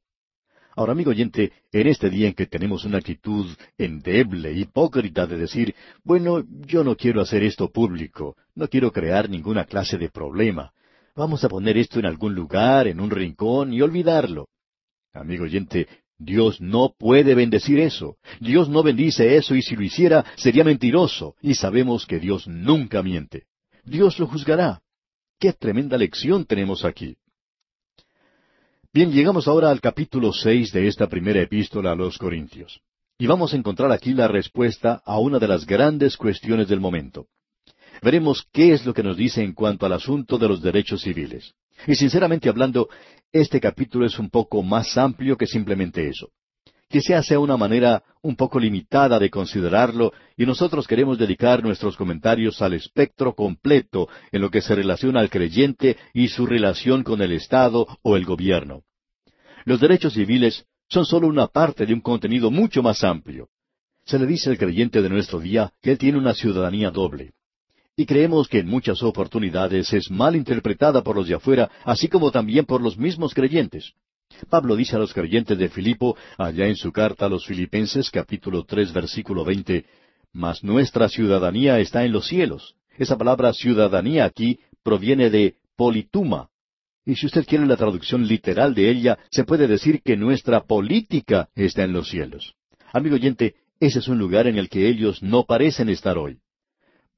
Ahora, 0.77 0.93
amigo 0.93 1.11
oyente, 1.11 1.53
en 1.73 1.89
este 1.89 2.09
día 2.09 2.29
en 2.29 2.35
que 2.35 2.47
tenemos 2.47 2.85
una 2.85 2.99
actitud 2.99 3.47
endeble, 3.79 4.53
hipócrita 4.53 5.27
de 5.27 5.37
decir, 5.37 5.75
bueno, 6.05 6.45
yo 6.67 6.85
no 6.85 6.95
quiero 6.95 7.21
hacer 7.21 7.43
esto 7.43 7.69
público, 7.71 8.37
no 8.55 8.69
quiero 8.69 8.93
crear 8.93 9.29
ninguna 9.29 9.65
clase 9.65 9.99
de 9.99 10.09
problema, 10.09 10.73
vamos 11.17 11.43
a 11.43 11.49
poner 11.49 11.77
esto 11.79 11.99
en 11.99 12.07
algún 12.07 12.35
lugar, 12.35 12.87
en 12.87 13.01
un 13.01 13.11
rincón 13.11 13.73
y 13.73 13.83
olvidarlo. 13.83 14.47
Amigo 15.13 15.45
oyente, 15.45 15.89
Dios 16.19 16.61
no 16.61 16.95
puede 16.99 17.35
bendecir 17.35 17.79
eso. 17.79 18.17
Dios 18.41 18.69
no 18.69 18.83
bendice 18.83 19.37
eso 19.37 19.55
y 19.55 19.63
si 19.63 19.77
lo 19.77 19.83
hiciera 19.83 20.25
sería 20.37 20.65
mentiroso 20.65 21.37
y 21.41 21.55
sabemos 21.55 22.07
que 22.07 22.19
Dios 22.19 22.49
nunca 22.49 23.03
miente. 23.03 23.45
Dios 23.85 24.19
lo 24.19 24.27
juzgará. 24.27 24.83
Qué 25.39 25.53
tremenda 25.53 25.97
lección 25.97 26.45
tenemos 26.45 26.85
aquí. 26.85 27.17
Bien, 28.93 29.13
llegamos 29.13 29.47
ahora 29.47 29.71
al 29.71 29.81
capítulo 29.81 30.33
seis 30.33 30.73
de 30.73 30.89
esta 30.89 31.07
primera 31.07 31.41
epístola 31.41 31.93
a 31.93 31.95
los 31.95 32.19
Corintios. 32.19 32.81
Y 33.17 33.27
vamos 33.27 33.53
a 33.53 33.57
encontrar 33.57 33.93
aquí 33.93 34.13
la 34.13 34.27
respuesta 34.27 35.01
a 35.05 35.19
una 35.19 35.39
de 35.39 35.47
las 35.47 35.67
grandes 35.67 36.17
cuestiones 36.17 36.69
del 36.69 36.81
momento. 36.81 37.27
Veremos 38.03 38.47
qué 38.53 38.73
es 38.73 38.85
lo 38.87 38.95
que 38.95 39.03
nos 39.03 39.17
dice 39.17 39.43
en 39.43 39.53
cuanto 39.53 39.87
al 39.87 39.93
asunto 39.93 40.39
de 40.39 40.49
los 40.49 40.63
derechos 40.63 41.03
civiles. 41.03 41.55
Y 41.87 41.95
sinceramente 41.95 42.49
hablando, 42.49 42.89
este 43.33 43.61
capítulo 43.61 44.07
es 44.07 44.19
un 44.19 44.31
poco 44.31 44.63
más 44.63 44.97
amplio 44.99 45.37
que 45.37 45.47
simplemente 45.47 46.09
eso. 46.09 46.31
Quizá 46.91 47.23
sea 47.23 47.39
una 47.39 47.59
manera 47.59 48.03
un 48.23 48.35
poco 48.35 48.59
limitada 48.59 49.19
de 49.19 49.29
considerarlo 49.29 50.13
y 50.39 50.47
nosotros 50.47 50.87
queremos 50.87 51.19
dedicar 51.19 51.63
nuestros 51.63 51.99
comentarios 51.99 52.63
al 52.63 52.73
espectro 52.73 53.35
completo 53.35 54.09
en 54.33 54.41
lo 54.41 54.51
que 54.51 54.63
se 54.63 54.75
relaciona 54.75 55.21
al 55.21 55.29
creyente 55.29 55.99
y 56.15 56.29
su 56.29 56.47
relación 56.47 57.03
con 57.03 57.21
el 57.21 57.33
Estado 57.33 57.87
o 58.01 58.17
el 58.17 58.25
gobierno. 58.25 58.85
Los 59.67 59.81
derechos 59.81 60.15
civiles 60.15 60.65
son 60.89 61.05
solo 61.05 61.27
una 61.27 61.49
parte 61.49 61.85
de 61.85 61.93
un 61.93 62.01
contenido 62.01 62.51
mucho 62.51 62.83
más 62.83 63.05
amplio. 63.05 63.51
Se 64.07 64.19
le 64.19 64.25
dice 64.25 64.49
al 64.49 64.57
creyente 64.57 65.03
de 65.03 65.11
nuestro 65.11 65.41
día 65.41 65.75
que 65.83 65.91
él 65.91 65.99
tiene 65.99 66.17
una 66.17 66.33
ciudadanía 66.33 66.91
doble. 66.91 67.35
Y 67.99 68.07
creemos 68.07 68.47
que 68.47 68.61
en 68.61 68.69
muchas 68.69 69.03
oportunidades 69.03 69.93
es 69.93 70.09
mal 70.09 70.37
interpretada 70.37 71.03
por 71.03 71.17
los 71.17 71.27
de 71.27 71.35
afuera, 71.35 71.69
así 71.85 72.07
como 72.07 72.31
también 72.31 72.65
por 72.65 72.81
los 72.81 72.97
mismos 72.97 73.35
creyentes. 73.35 73.93
Pablo 74.49 74.77
dice 74.77 74.95
a 74.95 75.01
los 75.01 75.13
creyentes 75.13 75.59
de 75.59 75.69
Filipo, 75.69 76.17
allá 76.37 76.69
en 76.69 76.77
su 76.77 76.93
carta 76.93 77.27
a 77.27 77.29
los 77.29 77.45
Filipenses, 77.45 78.09
capítulo 78.09 78.63
tres, 78.63 78.93
versículo 78.93 79.45
veinte, 79.45 79.85
Mas 80.33 80.63
nuestra 80.63 81.09
ciudadanía 81.09 81.81
está 81.81 82.05
en 82.05 82.13
los 82.13 82.29
cielos. 82.29 82.77
Esa 82.97 83.19
palabra 83.19 83.53
ciudadanía 83.53 84.27
aquí 84.27 84.61
proviene 84.85 85.29
de 85.29 85.57
polituma. 85.75 86.51
Y 87.05 87.17
si 87.17 87.27
usted 87.27 87.45
quiere 87.47 87.67
la 87.67 87.77
traducción 87.77 88.29
literal 88.29 88.77
de 88.77 88.91
ella, 88.91 89.19
se 89.33 89.43
puede 89.43 89.67
decir 89.67 90.03
que 90.03 90.17
nuestra 90.17 90.61
política 90.61 91.49
está 91.57 91.83
en 91.83 91.95
los 91.95 92.09
cielos. 92.09 92.55
Amigo 92.93 93.17
oyente, 93.17 93.57
ese 93.81 93.99
es 93.99 94.07
un 94.07 94.19
lugar 94.19 94.47
en 94.47 94.57
el 94.57 94.69
que 94.69 94.87
ellos 94.87 95.21
no 95.21 95.47
parecen 95.47 95.89
estar 95.89 96.17
hoy. 96.17 96.39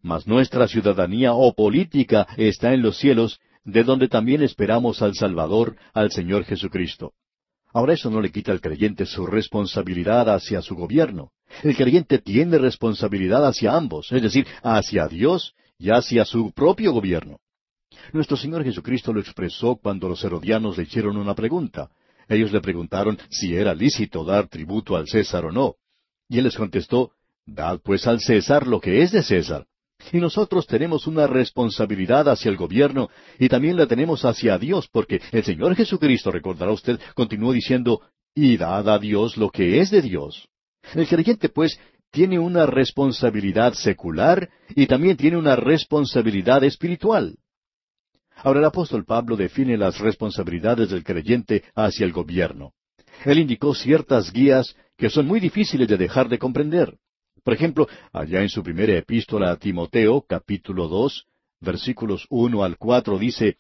Mas 0.03 0.27
nuestra 0.27 0.67
ciudadanía 0.67 1.35
o 1.35 1.53
política 1.55 2.27
está 2.37 2.73
en 2.73 2.83
los 2.83 2.97
cielos, 2.97 3.41
de 3.65 3.85
donde 3.85 4.09
también 4.09 4.43
esperamos 4.43 5.03
al 5.03 5.15
Salvador, 5.15 5.77
al 5.93 6.11
Señor 6.11 6.45
Jesucristo. 6.45 7.13
Ahora 7.73 7.93
eso 7.95 8.11
no 8.11 8.21
le 8.21 8.33
quita 8.33 8.51
al 8.53 8.61
creyente 8.61 9.07
su 9.07 9.27
responsabilidad 9.27 10.29
hacia 10.35 10.63
su 10.63 10.75
gobierno. 10.75 11.31
El 11.63 11.77
creyente 11.77 12.19
tiene 12.19 12.59
responsabilidad 12.59 13.47
hacia 13.47 13.75
ambos, 13.75 14.11
es 14.11 14.23
decir, 14.23 14.47
hacia 14.63 15.07
Dios 15.07 15.55
y 15.79 15.91
hacia 15.91 16.25
su 16.25 16.53
propio 16.53 16.93
gobierno. 16.93 17.39
Nuestro 18.13 18.37
Señor 18.37 18.65
Jesucristo 18.65 19.13
lo 19.13 19.21
expresó 19.21 19.77
cuando 19.77 20.09
los 20.09 20.25
herodianos 20.25 20.79
le 20.79 20.85
hicieron 20.85 21.17
una 21.17 21.35
pregunta. 21.35 21.91
Ellos 22.29 22.53
le 22.53 22.61
preguntaron 22.61 23.19
si 23.29 23.55
era 23.55 23.75
lícito 23.75 24.25
dar 24.25 24.49
tributo 24.49 24.97
al 24.97 25.09
César 25.09 25.45
o 25.45 25.53
no. 25.53 25.77
Y 26.29 26.39
él 26.39 26.45
les 26.45 26.57
contestó, 26.57 27.13
Dad 27.47 27.81
pues 27.83 28.07
al 28.07 28.21
César 28.21 28.67
lo 28.67 28.81
que 28.81 29.03
es 29.03 29.11
de 29.11 29.23
César, 29.23 29.67
y 30.13 30.19
nosotros 30.19 30.67
tenemos 30.67 31.07
una 31.07 31.27
responsabilidad 31.27 32.29
hacia 32.29 32.51
el 32.51 32.57
gobierno 32.57 33.09
y 33.39 33.49
también 33.49 33.77
la 33.77 33.87
tenemos 33.87 34.25
hacia 34.25 34.59
Dios, 34.59 34.89
porque 34.91 35.21
el 35.33 35.45
Señor 35.45 35.75
Jesucristo, 35.77 36.31
recordará 36.31 36.73
usted, 36.73 36.99
continuó 37.15 37.53
diciendo, 37.53 38.01
y 38.35 38.57
dad 38.57 38.89
a 38.89 38.99
Dios 38.99 39.37
lo 39.37 39.51
que 39.51 39.81
es 39.81 39.91
de 39.91 40.03
Dios. 40.03 40.49
El 40.95 41.07
creyente, 41.07 41.49
pues, 41.49 41.79
tiene 42.11 42.39
una 42.39 42.67
responsabilidad 42.67 43.75
secular 43.75 44.49
y 44.71 44.87
también 44.87 45.17
tiene 45.17 45.37
una 45.37 45.57
responsabilidad 45.57 46.65
espiritual. 46.65 47.37
Ahora 48.37 48.61
el 48.61 48.67
apóstol 48.67 49.05
Pablo 49.05 49.37
define 49.37 49.77
las 49.77 49.99
responsabilidades 49.99 50.91
del 50.91 51.05
creyente 51.05 51.65
hacia 51.75 52.07
el 52.07 52.13
gobierno. 52.13 52.73
Él 53.25 53.39
indicó 53.39 53.75
ciertas 53.75 54.33
guías 54.33 54.75
que 54.97 55.11
son 55.11 55.27
muy 55.27 55.41
difíciles 55.41 55.87
de 55.89 55.97
dejar 55.97 56.29
de 56.29 56.39
comprender. 56.39 56.97
Por 57.43 57.55
ejemplo, 57.55 57.89
allá 58.13 58.43
en 58.43 58.49
su 58.49 58.63
primera 58.63 58.97
epístola 58.97 59.51
a 59.51 59.57
Timoteo, 59.57 60.25
capítulo 60.29 60.89
dos, 60.89 61.27
versículos 61.61 62.27
uno 62.31 62.65
al 62.65 62.77
cuatro, 62.77 63.19
dice, 63.19 63.57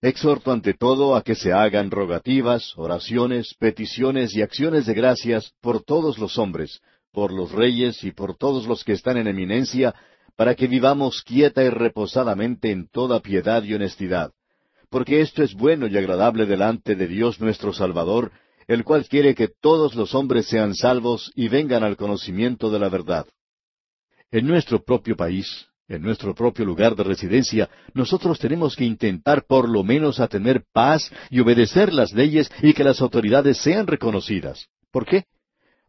Exhorto 0.00 0.50
ante 0.50 0.74
todo 0.74 1.14
a 1.14 1.22
que 1.22 1.36
se 1.36 1.52
hagan 1.52 1.90
rogativas, 1.92 2.76
oraciones, 2.76 3.54
peticiones 3.54 4.34
y 4.34 4.42
acciones 4.42 4.84
de 4.84 4.94
gracias 4.94 5.52
por 5.60 5.84
todos 5.84 6.18
los 6.18 6.38
hombres, 6.38 6.80
por 7.12 7.32
los 7.32 7.52
reyes 7.52 8.02
y 8.02 8.10
por 8.10 8.36
todos 8.36 8.66
los 8.66 8.82
que 8.82 8.94
están 8.94 9.16
en 9.16 9.28
eminencia, 9.28 9.94
para 10.34 10.56
que 10.56 10.66
vivamos 10.66 11.22
quieta 11.22 11.62
y 11.62 11.68
reposadamente 11.68 12.72
en 12.72 12.88
toda 12.88 13.20
piedad 13.20 13.62
y 13.62 13.74
honestidad. 13.74 14.32
Porque 14.90 15.20
esto 15.20 15.44
es 15.44 15.54
bueno 15.54 15.86
y 15.86 15.96
agradable 15.96 16.46
delante 16.46 16.96
de 16.96 17.06
Dios 17.06 17.40
nuestro 17.40 17.72
Salvador, 17.72 18.32
el 18.66 18.84
cual 18.84 19.06
quiere 19.08 19.34
que 19.34 19.48
todos 19.48 19.94
los 19.94 20.14
hombres 20.14 20.46
sean 20.46 20.74
salvos 20.74 21.32
y 21.34 21.48
vengan 21.48 21.84
al 21.84 21.96
conocimiento 21.96 22.70
de 22.70 22.78
la 22.78 22.88
verdad. 22.88 23.26
En 24.30 24.46
nuestro 24.46 24.82
propio 24.82 25.16
país, 25.16 25.66
en 25.88 26.02
nuestro 26.02 26.34
propio 26.34 26.64
lugar 26.64 26.96
de 26.96 27.04
residencia, 27.04 27.68
nosotros 27.92 28.38
tenemos 28.38 28.76
que 28.76 28.84
intentar 28.84 29.44
por 29.46 29.68
lo 29.68 29.84
menos 29.84 30.20
a 30.20 30.28
tener 30.28 30.64
paz 30.72 31.12
y 31.30 31.40
obedecer 31.40 31.92
las 31.92 32.12
leyes 32.12 32.50
y 32.62 32.72
que 32.72 32.84
las 32.84 33.00
autoridades 33.00 33.58
sean 33.58 33.86
reconocidas. 33.86 34.68
¿Por 34.90 35.04
qué? 35.04 35.24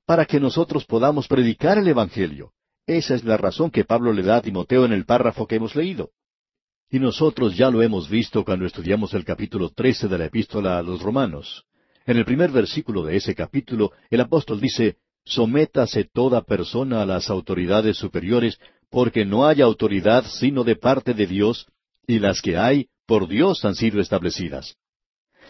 Para 0.06 0.26
que 0.26 0.40
nosotros 0.40 0.86
podamos 0.86 1.28
predicar 1.28 1.78
el 1.78 1.88
Evangelio. 1.88 2.52
Esa 2.86 3.16
es 3.16 3.24
la 3.24 3.38
razón 3.38 3.72
que 3.72 3.86
Pablo 3.86 4.12
le 4.12 4.24
da 4.24 4.38
a 4.38 4.42
Timoteo 4.42 4.84
en 4.84 4.92
el 4.92 5.06
párrafo 5.06 5.48
que 5.48 5.56
hemos 5.56 5.76
leído. 5.76 6.12
Y 6.90 7.00
nosotros 7.00 7.56
ya 7.56 7.70
lo 7.70 7.82
hemos 7.82 8.10
visto 8.10 8.44
cuando 8.44 8.66
estudiamos 8.66 9.14
el 9.14 9.24
capítulo 9.24 9.70
trece 9.70 10.08
de 10.08 10.18
la 10.18 10.26
epístola 10.26 10.78
a 10.78 10.84
los 10.84 11.02
romanos. 11.02 11.64
En 12.06 12.18
el 12.18 12.26
primer 12.26 12.52
versículo 12.52 13.04
de 13.04 13.16
ese 13.16 13.34
capítulo, 13.34 13.92
el 14.10 14.22
apóstol 14.22 14.60
dice, 14.60 14.98
Sométase 15.26 16.04
toda 16.04 16.42
persona 16.42 17.02
a 17.02 17.06
las 17.06 17.30
autoridades 17.30 17.98
superiores, 17.98 18.60
porque 18.90 19.26
no 19.26 19.48
hay 19.48 19.62
autoridad 19.62 20.26
sino 20.26 20.64
de 20.64 20.76
parte 20.76 21.14
de 21.14 21.28
Dios, 21.28 21.68
y 22.06 22.20
las 22.20 22.42
que 22.42 22.58
hay, 22.58 22.88
por 23.06 23.28
Dios 23.28 23.64
han 23.64 23.76
sido 23.76 24.02
establecidas. 24.02 24.76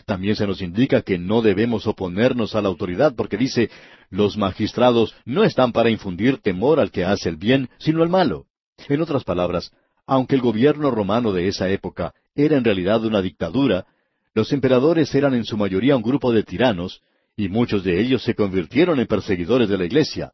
También 0.05 0.35
se 0.35 0.45
nos 0.45 0.61
indica 0.61 1.01
que 1.01 1.17
no 1.17 1.41
debemos 1.41 1.87
oponernos 1.87 2.55
a 2.55 2.61
la 2.61 2.67
autoridad, 2.67 3.15
porque 3.15 3.37
dice, 3.37 3.69
los 4.09 4.37
magistrados 4.37 5.15
no 5.25 5.43
están 5.43 5.71
para 5.71 5.89
infundir 5.89 6.37
temor 6.37 6.79
al 6.79 6.91
que 6.91 7.05
hace 7.05 7.29
el 7.29 7.37
bien, 7.37 7.69
sino 7.79 8.03
al 8.03 8.09
malo. 8.09 8.45
En 8.89 9.01
otras 9.01 9.23
palabras, 9.23 9.71
aunque 10.05 10.35
el 10.35 10.41
gobierno 10.41 10.91
romano 10.91 11.31
de 11.31 11.47
esa 11.47 11.69
época 11.69 12.13
era 12.35 12.57
en 12.57 12.63
realidad 12.63 13.03
una 13.05 13.21
dictadura, 13.21 13.85
los 14.33 14.51
emperadores 14.51 15.13
eran 15.13 15.33
en 15.33 15.45
su 15.45 15.57
mayoría 15.57 15.95
un 15.95 16.03
grupo 16.03 16.31
de 16.31 16.43
tiranos, 16.43 17.01
y 17.35 17.49
muchos 17.49 17.83
de 17.83 17.99
ellos 17.99 18.23
se 18.23 18.35
convirtieron 18.35 18.99
en 18.99 19.07
perseguidores 19.07 19.69
de 19.69 19.77
la 19.77 19.85
Iglesia. 19.85 20.33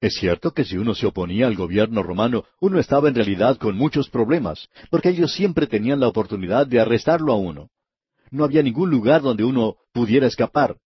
Es 0.00 0.14
cierto 0.14 0.52
que 0.52 0.64
si 0.64 0.76
uno 0.76 0.94
se 0.94 1.06
oponía 1.06 1.46
al 1.46 1.54
gobierno 1.54 2.02
romano, 2.02 2.44
uno 2.60 2.80
estaba 2.80 3.08
en 3.08 3.14
realidad 3.14 3.56
con 3.56 3.76
muchos 3.76 4.10
problemas, 4.10 4.68
porque 4.90 5.10
ellos 5.10 5.32
siempre 5.32 5.66
tenían 5.66 6.00
la 6.00 6.08
oportunidad 6.08 6.66
de 6.66 6.80
arrestarlo 6.80 7.32
a 7.32 7.36
uno. 7.36 7.70
No 8.30 8.44
había 8.44 8.62
ningún 8.62 8.90
lugar 8.90 9.22
donde 9.22 9.44
uno 9.44 9.76
pudiera 9.92 10.26
escapar. 10.26 10.76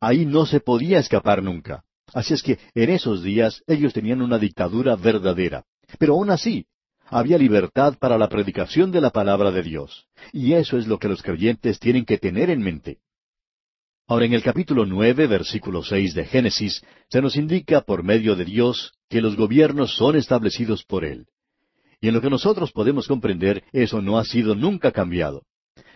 Ahí 0.00 0.24
no 0.24 0.46
se 0.46 0.60
podía 0.60 0.98
escapar 0.98 1.42
nunca. 1.42 1.84
Así 2.14 2.32
es 2.32 2.42
que 2.42 2.58
en 2.74 2.90
esos 2.90 3.22
días 3.22 3.62
ellos 3.66 3.92
tenían 3.92 4.22
una 4.22 4.38
dictadura 4.38 4.96
verdadera. 4.96 5.64
Pero 5.98 6.14
aún 6.14 6.30
así, 6.30 6.66
había 7.06 7.38
libertad 7.38 7.96
para 7.98 8.18
la 8.18 8.28
predicación 8.28 8.90
de 8.90 9.00
la 9.00 9.10
palabra 9.10 9.50
de 9.50 9.62
Dios. 9.62 10.06
Y 10.32 10.54
eso 10.54 10.78
es 10.78 10.86
lo 10.86 10.98
que 10.98 11.08
los 11.08 11.22
creyentes 11.22 11.78
tienen 11.78 12.04
que 12.04 12.18
tener 12.18 12.50
en 12.50 12.60
mente. 12.60 12.98
Ahora, 14.06 14.26
en 14.26 14.34
el 14.34 14.42
capítulo 14.42 14.84
nueve, 14.84 15.26
versículo 15.26 15.82
seis 15.82 16.12
de 16.14 16.26
Génesis, 16.26 16.84
se 17.08 17.22
nos 17.22 17.36
indica 17.36 17.80
por 17.80 18.02
medio 18.02 18.36
de 18.36 18.44
Dios 18.44 18.92
que 19.08 19.22
los 19.22 19.34
gobiernos 19.34 19.96
son 19.96 20.16
establecidos 20.16 20.84
por 20.84 21.04
Él. 21.04 21.26
Y 22.00 22.08
en 22.08 22.14
lo 22.14 22.20
que 22.20 22.28
nosotros 22.28 22.70
podemos 22.72 23.08
comprender, 23.08 23.64
eso 23.72 24.02
no 24.02 24.18
ha 24.18 24.24
sido 24.24 24.54
nunca 24.54 24.92
cambiado. 24.92 25.44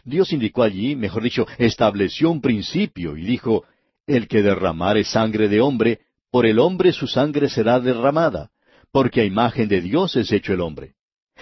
Dios 0.05 0.33
indicó 0.33 0.63
allí, 0.63 0.97
mejor 0.97 1.23
dicho, 1.23 1.47
estableció 1.59 2.31
un 2.31 2.41
principio 2.41 3.17
y 3.17 3.25
dijo, 3.25 3.65
El 4.07 4.27
que 4.27 4.43
derramare 4.43 5.05
sangre 5.05 5.49
de 5.49 5.61
hombre, 5.61 6.01
por 6.31 6.47
el 6.47 6.59
hombre 6.61 6.93
su 6.93 7.07
sangre 7.07 7.51
será 7.51 7.79
derramada, 7.79 8.51
porque 8.91 9.21
a 9.21 9.25
imagen 9.25 9.69
de 9.69 9.83
Dios 9.83 10.17
es 10.17 10.33
hecho 10.33 10.55
el 10.55 10.63
hombre. 10.63 10.95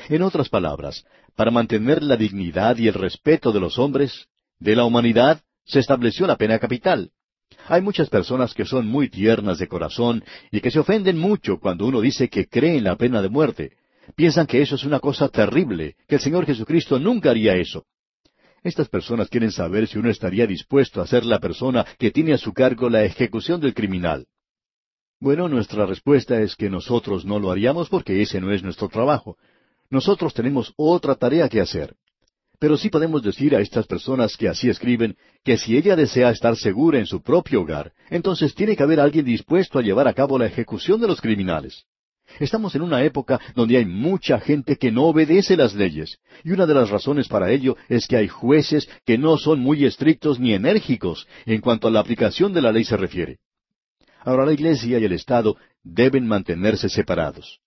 En 0.08 0.22
otras 0.22 0.48
palabras, 0.48 1.04
para 1.34 1.50
mantener 1.50 2.02
la 2.02 2.16
dignidad 2.16 2.76
y 2.76 2.86
el 2.86 2.94
respeto 2.94 3.50
de 3.50 3.58
los 3.58 3.78
hombres, 3.78 4.28
de 4.60 4.76
la 4.76 4.84
humanidad, 4.84 5.40
se 5.64 5.80
estableció 5.80 6.26
la 6.26 6.36
pena 6.36 6.58
capital. 6.60 7.10
Hay 7.68 7.82
muchas 7.82 8.08
personas 8.08 8.54
que 8.54 8.64
son 8.64 8.86
muy 8.86 9.08
tiernas 9.08 9.58
de 9.58 9.66
corazón 9.66 10.22
y 10.52 10.60
que 10.60 10.70
se 10.70 10.78
ofenden 10.78 11.18
mucho 11.18 11.58
cuando 11.58 11.86
uno 11.86 12.00
dice 12.00 12.28
que 12.28 12.46
cree 12.46 12.76
en 12.76 12.84
la 12.84 12.96
pena 12.96 13.20
de 13.20 13.28
muerte. 13.28 13.76
Piensan 14.14 14.46
que 14.46 14.62
eso 14.62 14.76
es 14.76 14.84
una 14.84 15.00
cosa 15.00 15.28
terrible, 15.28 15.96
que 16.06 16.16
el 16.16 16.20
Señor 16.20 16.46
Jesucristo 16.46 17.00
nunca 17.00 17.30
haría 17.30 17.56
eso. 17.56 17.84
Estas 18.62 18.88
personas 18.88 19.28
quieren 19.28 19.50
saber 19.50 19.88
si 19.88 19.98
uno 19.98 20.10
estaría 20.10 20.46
dispuesto 20.46 21.00
a 21.00 21.06
ser 21.06 21.24
la 21.24 21.40
persona 21.40 21.84
que 21.98 22.12
tiene 22.12 22.32
a 22.32 22.38
su 22.38 22.52
cargo 22.52 22.88
la 22.88 23.04
ejecución 23.04 23.60
del 23.60 23.74
criminal. 23.74 24.26
Bueno, 25.18 25.48
nuestra 25.48 25.86
respuesta 25.86 26.40
es 26.40 26.54
que 26.54 26.70
nosotros 26.70 27.24
no 27.24 27.40
lo 27.40 27.50
haríamos 27.50 27.88
porque 27.88 28.22
ese 28.22 28.40
no 28.40 28.52
es 28.52 28.62
nuestro 28.62 28.88
trabajo. 28.88 29.36
Nosotros 29.90 30.34
tenemos 30.34 30.72
otra 30.76 31.14
tarea 31.14 31.48
que 31.48 31.60
hacer. 31.60 31.94
Pero 32.58 32.76
sí 32.76 32.88
podemos 32.88 33.22
decir 33.22 33.54
a 33.54 33.60
estas 33.60 33.86
personas 33.86 34.36
que 34.36 34.48
así 34.48 34.68
escriben 34.68 35.16
que 35.44 35.58
si 35.58 35.76
ella 35.76 35.94
desea 35.94 36.30
estar 36.30 36.56
segura 36.56 36.98
en 36.98 37.06
su 37.06 37.22
propio 37.22 37.60
hogar, 37.60 37.92
entonces 38.08 38.54
tiene 38.54 38.76
que 38.76 38.82
haber 38.82 38.98
alguien 38.98 39.26
dispuesto 39.26 39.78
a 39.78 39.82
llevar 39.82 40.08
a 40.08 40.14
cabo 40.14 40.38
la 40.38 40.46
ejecución 40.46 41.00
de 41.00 41.06
los 41.06 41.20
criminales. 41.20 41.84
Estamos 42.40 42.74
en 42.74 42.82
una 42.82 43.04
época 43.04 43.40
donde 43.54 43.76
hay 43.76 43.84
mucha 43.84 44.40
gente 44.40 44.76
que 44.76 44.90
no 44.90 45.04
obedece 45.04 45.56
las 45.56 45.74
leyes, 45.74 46.18
y 46.44 46.50
una 46.50 46.66
de 46.66 46.74
las 46.74 46.90
razones 46.90 47.28
para 47.28 47.50
ello 47.50 47.76
es 47.88 48.06
que 48.06 48.16
hay 48.16 48.28
jueces 48.28 48.88
que 49.04 49.16
no 49.16 49.36
son 49.38 49.60
muy 49.60 49.84
estrictos 49.84 50.40
ni 50.40 50.52
enérgicos 50.52 51.26
en 51.44 51.60
cuanto 51.60 51.88
a 51.88 51.90
la 51.90 52.00
aplicación 52.00 52.52
de 52.52 52.62
la 52.62 52.72
ley 52.72 52.84
se 52.84 52.96
refiere. 52.96 53.38
Ahora 54.20 54.44
la 54.44 54.52
Iglesia 54.52 54.98
y 54.98 55.04
el 55.04 55.12
Estado 55.12 55.56
deben 55.84 56.26
mantenerse 56.26 56.88
separados. 56.88 57.60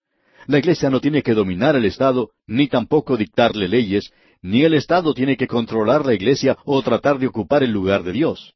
La 0.50 0.58
Iglesia 0.58 0.90
no 0.90 1.00
tiene 1.00 1.22
que 1.22 1.36
dominar 1.36 1.76
el 1.76 1.86
Estado, 1.86 2.32
ni 2.48 2.68
tampoco 2.68 3.16
dictarle 3.18 3.68
leyes, 3.68 4.12
ni 4.42 4.64
el 4.64 4.74
Estado 4.74 5.14
tiene 5.14 5.38
que 5.38 5.46
controlar 5.46 6.08
la 6.08 6.16
Iglesia 6.16 6.58
o 6.66 6.82
tratar 6.82 7.20
de 7.20 7.28
ocupar 7.28 7.62
el 7.62 7.70
lugar 7.70 8.02
de 8.02 8.14
Dios. 8.14 8.56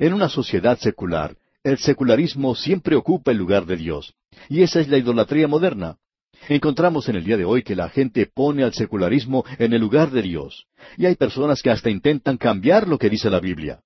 En 0.00 0.12
una 0.12 0.28
sociedad 0.28 0.76
secular, 0.76 1.36
el 1.62 1.78
secularismo 1.78 2.56
siempre 2.56 2.96
ocupa 2.96 3.30
el 3.30 3.36
lugar 3.36 3.64
de 3.64 3.76
Dios, 3.76 4.12
y 4.48 4.62
esa 4.62 4.80
es 4.80 4.88
la 4.88 4.98
idolatría 4.98 5.46
moderna. 5.46 5.98
Encontramos 6.48 7.08
en 7.08 7.14
el 7.14 7.22
día 7.22 7.36
de 7.36 7.44
hoy 7.44 7.62
que 7.62 7.76
la 7.76 7.90
gente 7.90 8.26
pone 8.26 8.64
al 8.64 8.74
secularismo 8.74 9.44
en 9.60 9.72
el 9.72 9.80
lugar 9.80 10.10
de 10.10 10.22
Dios, 10.22 10.66
y 10.96 11.06
hay 11.06 11.14
personas 11.14 11.62
que 11.62 11.70
hasta 11.70 11.90
intentan 11.90 12.38
cambiar 12.38 12.88
lo 12.88 12.98
que 12.98 13.08
dice 13.08 13.30
la 13.30 13.38
Biblia. 13.38 13.82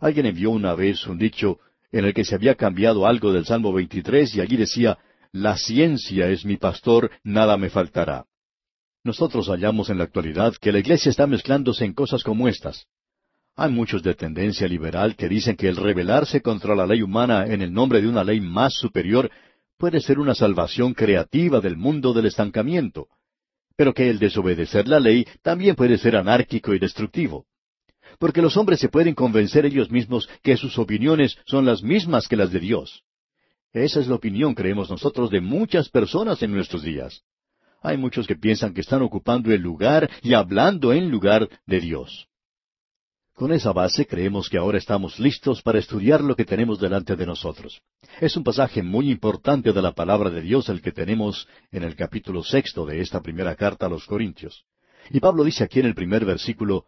Alguien 0.00 0.26
envió 0.26 0.50
una 0.50 0.74
vez 0.74 1.06
un 1.06 1.16
dicho 1.16 1.60
en 1.90 2.04
el 2.04 2.12
que 2.12 2.26
se 2.26 2.34
había 2.34 2.56
cambiado 2.56 3.06
algo 3.06 3.32
del 3.32 3.46
Salmo 3.46 3.72
23 3.72 4.34
y 4.34 4.42
allí 4.42 4.58
decía, 4.58 4.98
La 5.34 5.56
ciencia 5.56 6.28
es 6.28 6.44
mi 6.44 6.58
pastor, 6.58 7.10
nada 7.24 7.56
me 7.56 7.70
faltará. 7.70 8.26
Nosotros 9.02 9.48
hallamos 9.48 9.88
en 9.88 9.96
la 9.96 10.04
actualidad 10.04 10.54
que 10.60 10.70
la 10.72 10.78
Iglesia 10.78 11.08
está 11.08 11.26
mezclándose 11.26 11.86
en 11.86 11.94
cosas 11.94 12.22
como 12.22 12.48
estas. 12.48 12.86
Hay 13.56 13.70
muchos 13.70 14.02
de 14.02 14.14
tendencia 14.14 14.68
liberal 14.68 15.16
que 15.16 15.30
dicen 15.30 15.56
que 15.56 15.68
el 15.68 15.76
rebelarse 15.76 16.42
contra 16.42 16.74
la 16.74 16.86
ley 16.86 17.00
humana 17.00 17.46
en 17.46 17.62
el 17.62 17.72
nombre 17.72 18.02
de 18.02 18.08
una 18.08 18.22
ley 18.22 18.42
más 18.42 18.74
superior 18.74 19.30
puede 19.78 20.02
ser 20.02 20.18
una 20.18 20.34
salvación 20.34 20.92
creativa 20.92 21.60
del 21.60 21.78
mundo 21.78 22.12
del 22.12 22.26
estancamiento, 22.26 23.08
pero 23.74 23.94
que 23.94 24.10
el 24.10 24.18
desobedecer 24.18 24.86
la 24.86 25.00
ley 25.00 25.26
también 25.40 25.76
puede 25.76 25.96
ser 25.96 26.14
anárquico 26.14 26.74
y 26.74 26.78
destructivo. 26.78 27.46
Porque 28.18 28.42
los 28.42 28.58
hombres 28.58 28.80
se 28.80 28.90
pueden 28.90 29.14
convencer 29.14 29.64
ellos 29.64 29.90
mismos 29.90 30.28
que 30.42 30.58
sus 30.58 30.78
opiniones 30.78 31.38
son 31.46 31.64
las 31.64 31.82
mismas 31.82 32.28
que 32.28 32.36
las 32.36 32.52
de 32.52 32.60
Dios. 32.60 33.02
Esa 33.72 34.00
es 34.00 34.06
la 34.06 34.16
opinión, 34.16 34.54
creemos 34.54 34.90
nosotros, 34.90 35.30
de 35.30 35.40
muchas 35.40 35.88
personas 35.88 36.42
en 36.42 36.52
nuestros 36.52 36.82
días. 36.82 37.22
Hay 37.80 37.96
muchos 37.96 38.26
que 38.26 38.36
piensan 38.36 38.74
que 38.74 38.82
están 38.82 39.02
ocupando 39.02 39.52
el 39.52 39.60
lugar 39.60 40.08
y 40.22 40.34
hablando 40.34 40.92
en 40.92 41.10
lugar 41.10 41.48
de 41.66 41.80
Dios. 41.80 42.28
Con 43.34 43.50
esa 43.50 43.72
base 43.72 44.06
creemos 44.06 44.48
que 44.50 44.58
ahora 44.58 44.76
estamos 44.76 45.18
listos 45.18 45.62
para 45.62 45.78
estudiar 45.78 46.20
lo 46.20 46.36
que 46.36 46.44
tenemos 46.44 46.78
delante 46.78 47.16
de 47.16 47.26
nosotros. 47.26 47.80
Es 48.20 48.36
un 48.36 48.44
pasaje 48.44 48.82
muy 48.82 49.10
importante 49.10 49.72
de 49.72 49.82
la 49.82 49.92
palabra 49.92 50.28
de 50.30 50.42
Dios 50.42 50.68
el 50.68 50.82
que 50.82 50.92
tenemos 50.92 51.48
en 51.70 51.82
el 51.82 51.96
capítulo 51.96 52.44
sexto 52.44 52.84
de 52.84 53.00
esta 53.00 53.22
primera 53.22 53.56
carta 53.56 53.86
a 53.86 53.88
los 53.88 54.04
Corintios. 54.04 54.64
Y 55.10 55.18
Pablo 55.18 55.44
dice 55.44 55.64
aquí 55.64 55.80
en 55.80 55.86
el 55.86 55.94
primer 55.94 56.24
versículo, 56.24 56.84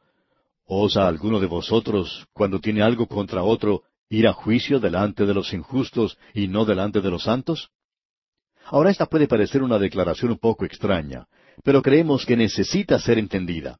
¿Osa 0.67 1.09
alguno 1.09 1.41
de 1.41 1.47
vosotros, 1.47 2.27
cuando 2.33 2.61
tiene 2.61 2.83
algo 2.83 3.07
contra 3.07 3.43
otro, 3.43 3.83
ir 4.09 4.27
a 4.27 4.33
juicio 4.33 4.81
delante 4.81 5.27
de 5.27 5.35
los 5.35 5.53
injustos 5.53 6.19
y 6.33 6.49
no 6.49 6.65
delante 6.65 7.01
de 7.01 7.11
los 7.11 7.25
santos? 7.25 7.71
Ahora 8.67 8.91
esta 8.91 9.07
puede 9.07 9.29
parecer 9.29 9.63
una 9.63 9.79
declaración 9.79 10.33
un 10.33 10.39
poco 10.39 10.65
extraña, 10.65 11.27
pero 11.63 11.83
creemos 11.83 12.25
que 12.25 12.37
necesita 12.37 12.99
ser 12.99 13.19
entendida. 13.19 13.79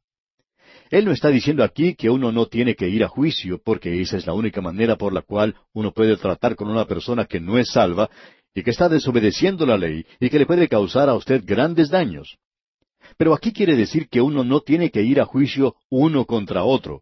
Él 0.91 1.05
no 1.05 1.11
está 1.11 1.29
diciendo 1.29 1.63
aquí 1.63 1.95
que 1.95 2.09
uno 2.09 2.31
no 2.31 2.45
tiene 2.45 2.75
que 2.75 2.87
ir 2.87 3.03
a 3.03 3.07
juicio, 3.07 3.59
porque 3.63 4.01
esa 4.01 4.17
es 4.17 4.27
la 4.27 4.33
única 4.33 4.61
manera 4.61 4.95
por 4.95 5.13
la 5.13 5.23
cual 5.23 5.55
uno 5.73 5.91
puede 5.91 6.15
tratar 6.17 6.55
con 6.55 6.69
una 6.69 6.85
persona 6.85 7.25
que 7.25 7.39
no 7.39 7.57
es 7.57 7.69
salva 7.69 8.09
y 8.53 8.61
que 8.61 8.69
está 8.69 8.87
desobedeciendo 8.87 9.65
la 9.65 9.77
ley 9.77 10.05
y 10.19 10.29
que 10.29 10.37
le 10.37 10.45
puede 10.45 10.67
causar 10.67 11.09
a 11.09 11.15
usted 11.15 11.43
grandes 11.43 11.89
daños. 11.89 12.37
Pero 13.17 13.33
aquí 13.33 13.51
quiere 13.51 13.75
decir 13.75 14.07
que 14.09 14.21
uno 14.21 14.43
no 14.43 14.61
tiene 14.61 14.91
que 14.91 15.01
ir 15.01 15.19
a 15.19 15.25
juicio 15.25 15.75
uno 15.89 16.25
contra 16.25 16.63
otro, 16.63 17.01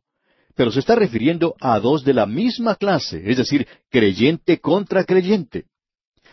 pero 0.56 0.72
se 0.72 0.80
está 0.80 0.96
refiriendo 0.96 1.56
a 1.60 1.80
dos 1.80 2.04
de 2.04 2.14
la 2.14 2.26
misma 2.26 2.76
clase, 2.76 3.22
es 3.26 3.38
decir, 3.38 3.68
creyente 3.90 4.60
contra 4.60 5.04
creyente. 5.04 5.66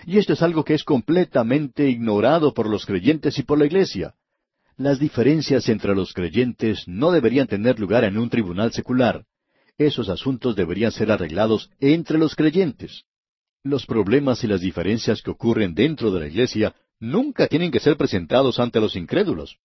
Y 0.07 0.19
esto 0.19 0.33
es 0.33 0.43
algo 0.43 0.65
que 0.65 0.75
es 0.75 0.85
completamente 0.85 1.89
ignorado 1.89 2.55
por 2.55 2.69
los 2.69 2.87
creyentes 2.87 3.39
y 3.39 3.43
por 3.43 3.59
la 3.59 3.67
Iglesia. 3.67 4.15
Las 4.77 4.99
diferencias 4.99 5.69
entre 5.69 5.95
los 5.95 6.15
creyentes 6.15 6.85
no 6.87 7.11
deberían 7.11 7.47
tener 7.47 7.79
lugar 7.79 8.05
en 8.05 8.17
un 8.17 8.31
tribunal 8.31 8.73
secular. 8.73 9.25
Esos 9.77 10.09
asuntos 10.09 10.57
deberían 10.57 10.93
ser 10.93 11.13
arreglados 11.13 11.71
entre 11.81 12.19
los 12.19 12.35
creyentes. 12.35 13.05
Los 13.63 13.85
problemas 13.85 14.43
y 14.43 14.47
las 14.47 14.63
diferencias 14.63 15.21
que 15.21 15.31
ocurren 15.31 15.75
dentro 15.75 16.11
de 16.11 16.21
la 16.21 16.27
Iglesia 16.29 16.75
nunca 16.99 17.47
tienen 17.47 17.71
que 17.71 17.81
ser 17.81 17.97
presentados 17.97 18.59
ante 18.59 18.81
los 18.81 18.97
incrédulos. 18.97 19.59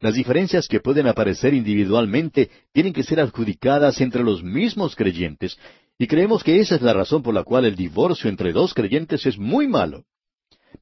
Las 0.00 0.14
diferencias 0.14 0.68
que 0.68 0.80
pueden 0.80 1.08
aparecer 1.08 1.54
individualmente 1.54 2.50
tienen 2.72 2.92
que 2.92 3.02
ser 3.02 3.18
adjudicadas 3.20 4.00
entre 4.00 4.22
los 4.22 4.44
mismos 4.44 4.94
creyentes 4.94 5.58
y 5.98 6.06
creemos 6.06 6.44
que 6.44 6.60
esa 6.60 6.76
es 6.76 6.82
la 6.82 6.92
razón 6.92 7.22
por 7.22 7.34
la 7.34 7.42
cual 7.42 7.64
el 7.64 7.74
divorcio 7.74 8.30
entre 8.30 8.52
dos 8.52 8.72
creyentes 8.72 9.26
es 9.26 9.36
muy 9.36 9.66
malo. 9.66 10.04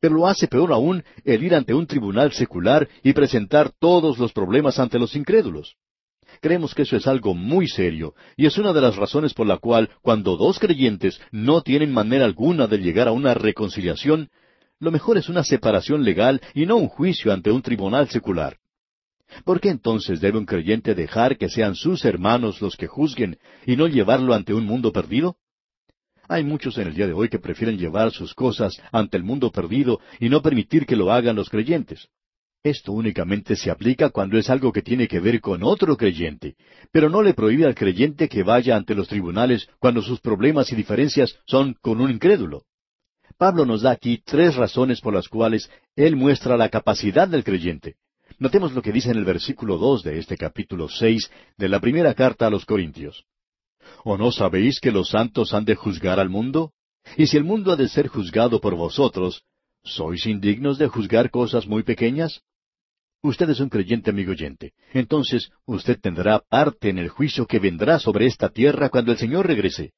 Pero 0.01 0.17
lo 0.17 0.27
hace 0.27 0.47
peor 0.47 0.73
aún 0.73 1.03
el 1.25 1.43
ir 1.43 1.55
ante 1.55 1.73
un 1.73 1.87
tribunal 1.87 2.33
secular 2.33 2.87
y 3.03 3.15
presentar 3.15 3.73
todos 3.79 4.19
los 4.19 4.33
problemas 4.35 4.79
ante 4.79 4.99
los 4.99 5.17
incrédulos. 5.17 5.77
Creemos 6.43 6.75
que 6.75 6.83
eso 6.83 6.97
es 6.97 7.07
algo 7.07 7.33
muy 7.33 7.67
serio, 7.67 8.15
y 8.37 8.45
es 8.45 8.59
una 8.59 8.75
de 8.75 8.83
las 8.83 8.97
razones 8.97 9.33
por 9.33 9.47
la 9.47 9.57
cual, 9.57 9.89
cuando 10.03 10.37
dos 10.37 10.59
creyentes 10.59 11.19
no 11.31 11.63
tienen 11.63 11.95
manera 11.95 12.27
alguna 12.27 12.67
de 12.67 12.77
llegar 12.77 13.09
a 13.09 13.13
una 13.13 13.33
reconciliación, 13.33 14.29
lo 14.79 14.91
mejor 14.91 15.17
es 15.17 15.31
una 15.31 15.45
separación 15.45 16.05
legal 16.05 16.43
y 16.53 16.67
no 16.67 16.77
un 16.77 16.89
juicio 16.89 17.33
ante 17.33 17.51
un 17.51 17.63
tribunal 17.63 18.11
secular. 18.11 18.59
¿Por 19.45 19.61
qué 19.61 19.71
entonces 19.71 20.21
debe 20.21 20.39
un 20.39 20.47
creyente 20.47 20.95
dejar 20.95 21.37
que 21.37 21.49
sean 21.49 21.75
sus 21.75 22.05
hermanos 22.05 22.61
los 22.61 22.77
que 22.77 22.87
juzguen 22.87 23.39
y 23.67 23.77
no 23.77 23.87
llevarlo 23.87 24.35
ante 24.35 24.55
un 24.55 24.65
mundo 24.65 24.93
perdido? 24.93 25.37
Hay 26.29 26.45
muchos 26.45 26.77
en 26.79 26.89
el 26.89 26.95
día 26.95 27.07
de 27.07 27.13
hoy 27.13 27.29
que 27.29 27.39
prefieren 27.39 27.79
llevar 27.79 28.11
sus 28.11 28.35
cosas 28.35 28.81
ante 28.91 29.17
el 29.17 29.23
mundo 29.23 29.53
perdido 29.53 30.01
y 30.19 30.29
no 30.29 30.43
permitir 30.43 30.87
que 30.87 30.97
lo 30.97 31.13
hagan 31.13 31.37
los 31.37 31.49
creyentes. 31.49 32.09
Esto 32.65 32.91
únicamente 32.91 33.55
se 33.55 33.71
aplica 33.71 34.11
cuando 34.11 34.37
es 34.39 34.51
algo 34.51 34.73
que 34.73 34.83
tiene 34.83 35.07
que 35.07 35.21
ver 35.21 35.41
con 35.41 35.63
otro 35.63 35.97
creyente, 35.97 36.57
pero 36.91 37.09
no 37.09 37.23
le 37.23 37.33
prohíbe 37.33 37.65
al 37.65 37.77
creyente 37.77 38.29
que 38.29 38.43
vaya 38.43 38.75
ante 38.75 38.97
los 38.97 39.07
tribunales 39.07 39.69
cuando 39.79 40.03
sus 40.03 40.21
problemas 40.21 40.73
y 40.73 40.75
diferencias 40.75 41.39
son 41.47 41.77
con 41.81 42.01
un 42.01 42.11
incrédulo. 42.11 42.65
Pablo 43.39 43.67
nos 43.67 43.83
da 43.83 43.93
aquí 43.93 44.21
tres 44.25 44.57
razones 44.57 45.01
por 45.01 45.15
las 45.15 45.29
cuales 45.29 45.71
él 45.95 46.17
muestra 46.17 46.57
la 46.57 46.69
capacidad 46.69 47.29
del 47.29 47.45
creyente. 47.45 47.97
Notemos 48.39 48.73
lo 48.73 48.83
que 48.83 48.93
dice 48.93 49.11
en 49.11 49.17
el 49.17 49.25
versículo 49.25 49.79
dos 49.79 50.03
de 50.03 50.19
este 50.19 50.37
capítulo 50.37 50.89
seis 50.89 51.31
de 51.57 51.69
la 51.69 51.81
primera 51.81 52.15
carta 52.15 52.47
a 52.47 52.51
los 52.51 52.65
Corintios. 52.65 53.25
¿O 54.05 54.17
no 54.19 54.31
sabéis 54.33 54.81
que 54.81 54.93
los 54.93 55.09
santos 55.09 55.55
han 55.55 55.65
de 55.65 55.75
juzgar 55.75 56.21
al 56.21 56.29
mundo? 56.29 56.73
Y 57.17 57.27
si 57.27 57.37
el 57.37 57.45
mundo 57.45 57.73
ha 57.73 57.77
de 57.77 57.89
ser 57.89 58.09
juzgado 58.09 58.61
por 58.61 58.75
vosotros, 58.75 59.43
¿sois 59.85 60.27
indignos 60.27 60.77
de 60.79 60.89
juzgar 60.89 61.31
cosas 61.31 61.67
muy 61.67 61.83
pequeñas? 61.83 62.43
Usted 63.23 63.49
es 63.51 63.61
un 63.61 63.69
creyente 63.69 64.11
amigo 64.11 64.33
oyente. 64.33 64.73
Entonces 64.93 65.51
usted 65.65 65.99
tendrá 66.01 66.41
parte 66.41 66.91
en 66.91 66.99
el 66.99 67.09
juicio 67.09 67.47
que 67.47 67.59
vendrá 67.59 67.99
sobre 67.99 68.27
esta 68.27 68.51
tierra 68.51 68.89
cuando 68.89 69.13
el 69.13 69.19
Señor 69.19 69.47
regrese. 69.47 69.93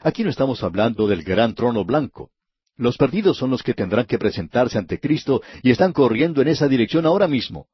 Aquí 0.00 0.24
no 0.24 0.30
estamos 0.30 0.62
hablando 0.62 1.06
del 1.06 1.22
gran 1.22 1.54
trono 1.54 1.84
blanco. 1.84 2.30
Los 2.76 2.96
perdidos 2.96 3.36
son 3.36 3.50
los 3.50 3.62
que 3.62 3.74
tendrán 3.74 4.06
que 4.06 4.18
presentarse 4.18 4.78
ante 4.78 4.98
Cristo 4.98 5.42
y 5.62 5.70
están 5.70 5.92
corriendo 5.92 6.42
en 6.42 6.48
esa 6.48 6.66
dirección 6.66 7.06
ahora 7.06 7.28
mismo. 7.28 7.66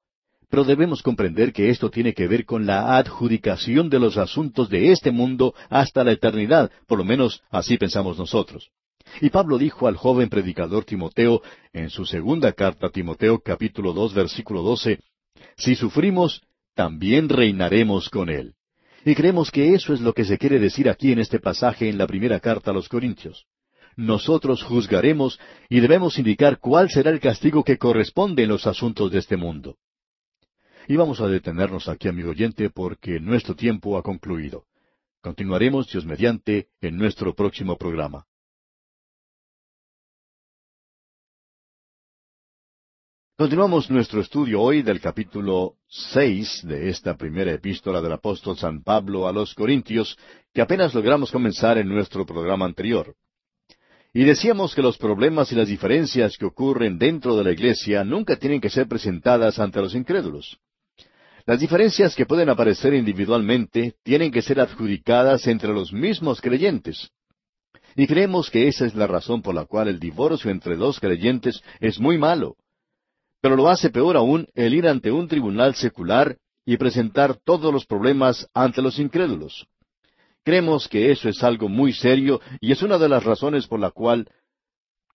Pero 0.51 0.65
debemos 0.65 1.03
comprender 1.03 1.53
que 1.53 1.71
esto 1.71 1.91
tiene 1.91 2.13
que 2.13 2.27
ver 2.27 2.45
con 2.45 2.67
la 2.67 2.99
adjudicación 2.99 3.89
de 3.89 3.99
los 3.99 4.19
asuntos 4.19 4.69
de 4.69 4.93
este 4.93 5.11
mundo 5.11 5.55
hasta 5.71 6.05
la 6.05 6.13
eternidad, 6.13 6.71
por 6.87 6.99
lo 6.99 7.05
menos 7.05 7.43
así 7.51 7.79
pensamos 7.79 8.19
nosotros. 8.19 8.69
Y 9.21 9.31
Pablo 9.31 9.59
dijo 9.59 9.87
al 9.87 9.97
joven 9.97 10.29
predicador 10.29 10.85
Timoteo 10.85 11.41
en 11.73 11.89
su 11.89 12.05
segunda 12.05 12.53
carta 12.53 12.89
a 12.89 12.91
Timoteo 12.91 13.41
capítulo 13.41 13.93
dos 13.93 14.13
versículo 14.13 14.63
doce, 14.63 15.01
Si 15.57 15.77
sufrimos, 15.77 16.43
también 16.75 17.29
reinaremos 17.29 18.11
con 18.11 18.29
él. 18.29 18.55
Y 19.05 19.15
creemos 19.15 19.51
que 19.51 19.75
eso 19.75 19.95
es 19.95 20.01
lo 20.01 20.13
que 20.13 20.25
se 20.25 20.37
quiere 20.37 20.59
decir 20.59 20.91
aquí 20.91 21.11
en 21.11 21.21
este 21.21 21.39
pasaje 21.39 21.89
en 21.89 21.97
la 21.97 22.07
primera 22.07 22.39
carta 22.39 22.71
a 22.71 22.75
los 22.75 22.89
Corintios 22.89 23.47
nosotros 23.97 24.63
juzgaremos 24.63 25.39
y 25.69 25.81
debemos 25.81 26.19
indicar 26.19 26.59
cuál 26.59 26.91
será 26.91 27.11
el 27.11 27.21
castigo 27.21 27.65
que 27.65 27.79
corresponde 27.79 28.45
en 28.45 28.49
los 28.49 28.67
asuntos 28.67 29.11
de 29.11 29.19
este 29.19 29.37
mundo. 29.37 29.77
Y 30.89 30.97
vamos 30.97 31.21
a 31.21 31.29
detenernos 31.29 31.89
aquí, 31.89 32.09
amigo 32.09 32.31
oyente, 32.31 32.71
porque 32.71 33.21
nuestro 33.21 33.55
tiempo 33.55 33.97
ha 33.97 34.03
concluido. 34.03 34.65
Continuaremos, 35.21 35.91
Dios 35.93 36.05
mediante, 36.05 36.69
en 36.81 36.97
nuestro 36.97 37.35
próximo 37.35 37.77
programa. 37.77 38.27
Continuamos 43.37 43.91
nuestro 43.91 44.21
estudio 44.21 44.61
hoy 44.61 44.83
del 44.83 45.01
capítulo 45.01 45.77
seis 45.87 46.61
de 46.63 46.91
esta 46.91 47.17
primera 47.17 47.53
epístola 47.53 48.03
del 48.03 48.13
apóstol 48.13 48.59
San 48.59 48.83
Pablo 48.83 49.27
a 49.27 49.33
los 49.33 49.55
Corintios, 49.55 50.19
que 50.53 50.61
apenas 50.61 50.95
logramos 50.95 51.31
comenzar 51.31 51.79
en 51.79 51.89
nuestro 51.89 52.27
programa 52.27 52.67
anterior. 52.67 53.15
Y 54.13 54.25
decíamos 54.25 54.75
que 54.75 54.83
los 54.83 54.99
problemas 54.99 55.53
y 55.53 55.55
las 55.55 55.69
diferencias 55.69 56.37
que 56.37 56.45
ocurren 56.45 56.99
dentro 56.99 57.37
de 57.37 57.45
la 57.45 57.53
iglesia 57.53 58.03
nunca 58.03 58.37
tienen 58.37 58.61
que 58.61 58.71
ser 58.71 58.89
presentadas 58.89 59.61
ante 59.61 59.81
los 59.81 59.95
incrédulos. 59.95 60.59
Las 61.47 61.61
diferencias 61.61 62.17
que 62.17 62.27
pueden 62.27 62.49
aparecer 62.49 62.93
individualmente 62.93 63.95
tienen 64.03 64.33
que 64.33 64.43
ser 64.43 64.61
adjudicadas 64.61 65.47
entre 65.47 65.73
los 65.73 65.93
mismos 65.93 66.41
creyentes. 66.41 67.11
Y 67.97 68.07
creemos 68.07 68.51
que 68.51 68.69
esa 68.69 68.85
es 68.85 68.95
la 68.95 69.07
razón 69.07 69.43
por 69.43 69.55
la 69.55 69.65
cual 69.65 69.89
el 69.89 70.01
divorcio 70.01 70.51
entre 70.51 70.77
dos 70.77 70.99
creyentes 70.99 71.63
es 71.81 72.01
muy 72.01 72.19
malo. 72.19 72.57
Pero 73.41 73.57
lo 73.57 73.69
hace 73.69 73.91
peor 73.91 74.17
aún 74.17 74.49
el 74.55 74.75
ir 74.75 74.87
ante 74.87 75.11
un 75.11 75.29
tribunal 75.29 75.75
secular 75.75 76.37
y 76.67 76.77
presentar 76.77 77.37
todos 77.37 77.73
los 77.73 77.87
problemas 77.87 78.49
ante 78.55 78.83
los 78.83 78.99
incrédulos. 78.99 79.67
Creemos 80.45 80.89
que 80.89 81.11
eso 81.11 81.29
es 81.29 81.43
algo 81.43 81.69
muy 81.69 81.93
serio 81.93 82.41
y 82.61 82.73
es 82.73 82.83
una 82.83 82.99
de 82.99 83.09
las 83.09 83.25
razones 83.25 83.67
por 83.67 83.81
la 83.81 83.91
cual 83.91 84.29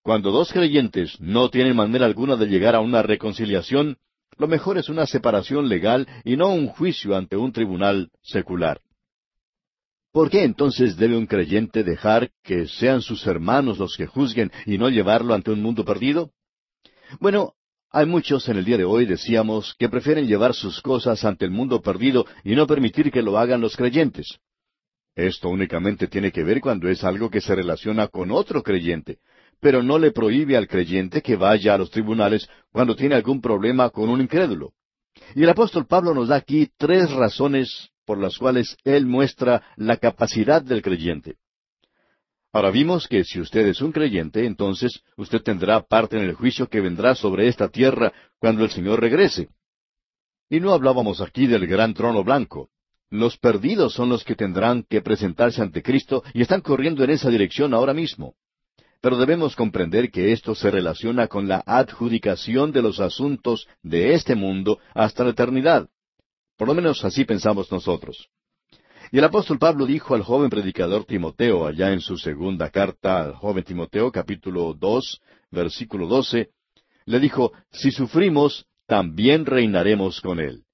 Cuando 0.02 0.30
dos 0.30 0.52
creyentes 0.52 1.20
no 1.20 1.50
tienen 1.50 1.74
manera 1.74 2.06
alguna 2.06 2.36
de 2.36 2.46
llegar 2.46 2.76
a 2.76 2.80
una 2.80 3.02
reconciliación, 3.02 3.96
lo 4.38 4.46
mejor 4.46 4.78
es 4.78 4.88
una 4.88 5.04
separación 5.04 5.68
legal 5.68 6.06
y 6.24 6.36
no 6.36 6.50
un 6.54 6.68
juicio 6.68 7.16
ante 7.16 7.36
un 7.36 7.50
tribunal 7.52 8.10
secular. 8.22 8.80
¿Por 10.12 10.30
qué 10.30 10.44
entonces 10.44 10.96
debe 10.96 11.16
un 11.16 11.26
creyente 11.26 11.82
dejar 11.82 12.30
que 12.44 12.68
sean 12.68 13.02
sus 13.02 13.26
hermanos 13.26 13.78
los 13.78 13.96
que 13.96 14.06
juzguen 14.06 14.52
y 14.64 14.78
no 14.78 14.88
llevarlo 14.90 15.34
ante 15.34 15.50
un 15.50 15.60
mundo 15.60 15.84
perdido? 15.84 16.30
Bueno, 17.18 17.54
hay 17.90 18.06
muchos 18.06 18.48
en 18.48 18.58
el 18.58 18.64
día 18.64 18.76
de 18.76 18.84
hoy, 18.84 19.06
decíamos, 19.06 19.74
que 19.78 19.88
prefieren 19.88 20.26
llevar 20.26 20.54
sus 20.54 20.80
cosas 20.80 21.24
ante 21.24 21.44
el 21.44 21.50
mundo 21.50 21.82
perdido 21.82 22.26
y 22.44 22.54
no 22.54 22.66
permitir 22.66 23.10
que 23.10 23.22
lo 23.22 23.38
hagan 23.38 23.60
los 23.60 23.76
creyentes. 23.76 24.38
Esto 25.16 25.48
únicamente 25.48 26.08
tiene 26.08 26.30
que 26.30 26.44
ver 26.44 26.60
cuando 26.60 26.90
es 26.90 27.02
algo 27.02 27.30
que 27.30 27.40
se 27.40 27.54
relaciona 27.54 28.08
con 28.08 28.30
otro 28.30 28.62
creyente, 28.62 29.18
pero 29.60 29.82
no 29.82 29.98
le 29.98 30.12
prohíbe 30.12 30.58
al 30.58 30.68
creyente 30.68 31.22
que 31.22 31.36
vaya 31.36 31.72
a 31.72 31.78
los 31.78 31.90
tribunales 31.90 32.46
cuando 32.70 32.94
tiene 32.94 33.14
algún 33.14 33.40
problema 33.40 33.88
con 33.88 34.10
un 34.10 34.20
incrédulo. 34.20 34.74
Y 35.34 35.42
el 35.42 35.48
apóstol 35.48 35.86
Pablo 35.86 36.12
nos 36.12 36.28
da 36.28 36.36
aquí 36.36 36.68
tres 36.76 37.10
razones 37.10 37.88
por 38.04 38.18
las 38.18 38.36
cuales 38.36 38.76
él 38.84 39.06
muestra 39.06 39.62
la 39.76 39.96
capacidad 39.96 40.60
del 40.60 40.82
creyente. 40.82 41.36
Ahora 42.52 42.70
vimos 42.70 43.08
que 43.08 43.24
si 43.24 43.40
usted 43.40 43.66
es 43.66 43.80
un 43.80 43.92
creyente, 43.92 44.44
entonces 44.44 45.02
usted 45.16 45.40
tendrá 45.40 45.80
parte 45.80 46.18
en 46.18 46.24
el 46.24 46.34
juicio 46.34 46.68
que 46.68 46.82
vendrá 46.82 47.14
sobre 47.14 47.48
esta 47.48 47.68
tierra 47.68 48.12
cuando 48.38 48.64
el 48.64 48.70
Señor 48.70 49.00
regrese. 49.00 49.48
Y 50.50 50.60
no 50.60 50.74
hablábamos 50.74 51.22
aquí 51.22 51.46
del 51.46 51.66
gran 51.66 51.94
trono 51.94 52.22
blanco. 52.22 52.68
Los 53.10 53.36
perdidos 53.38 53.94
son 53.94 54.08
los 54.08 54.24
que 54.24 54.34
tendrán 54.34 54.82
que 54.82 55.00
presentarse 55.00 55.62
ante 55.62 55.82
Cristo 55.82 56.24
y 56.34 56.42
están 56.42 56.60
corriendo 56.60 57.04
en 57.04 57.10
esa 57.10 57.30
dirección 57.30 57.72
ahora 57.72 57.94
mismo. 57.94 58.34
Pero 59.00 59.16
debemos 59.16 59.54
comprender 59.54 60.10
que 60.10 60.32
esto 60.32 60.54
se 60.54 60.70
relaciona 60.70 61.28
con 61.28 61.46
la 61.46 61.62
adjudicación 61.64 62.72
de 62.72 62.82
los 62.82 62.98
asuntos 62.98 63.68
de 63.82 64.14
este 64.14 64.34
mundo 64.34 64.80
hasta 64.94 65.22
la 65.22 65.30
eternidad. 65.30 65.88
Por 66.56 66.66
lo 66.66 66.74
menos 66.74 67.04
así 67.04 67.24
pensamos 67.24 67.70
nosotros. 67.70 68.28
Y 69.12 69.18
el 69.18 69.24
apóstol 69.24 69.58
Pablo 69.58 69.86
dijo 69.86 70.14
al 70.14 70.22
joven 70.22 70.50
predicador 70.50 71.04
Timoteo, 71.04 71.66
allá 71.66 71.92
en 71.92 72.00
su 72.00 72.16
segunda 72.18 72.70
carta 72.70 73.22
al 73.22 73.34
joven 73.34 73.62
Timoteo, 73.62 74.10
capítulo 74.10 74.74
dos, 74.74 75.20
versículo 75.50 76.08
doce, 76.08 76.50
le 77.04 77.20
dijo, 77.20 77.52
Si 77.70 77.92
sufrimos, 77.92 78.66
también 78.86 79.46
reinaremos 79.46 80.20
con 80.20 80.40
él. 80.40 80.65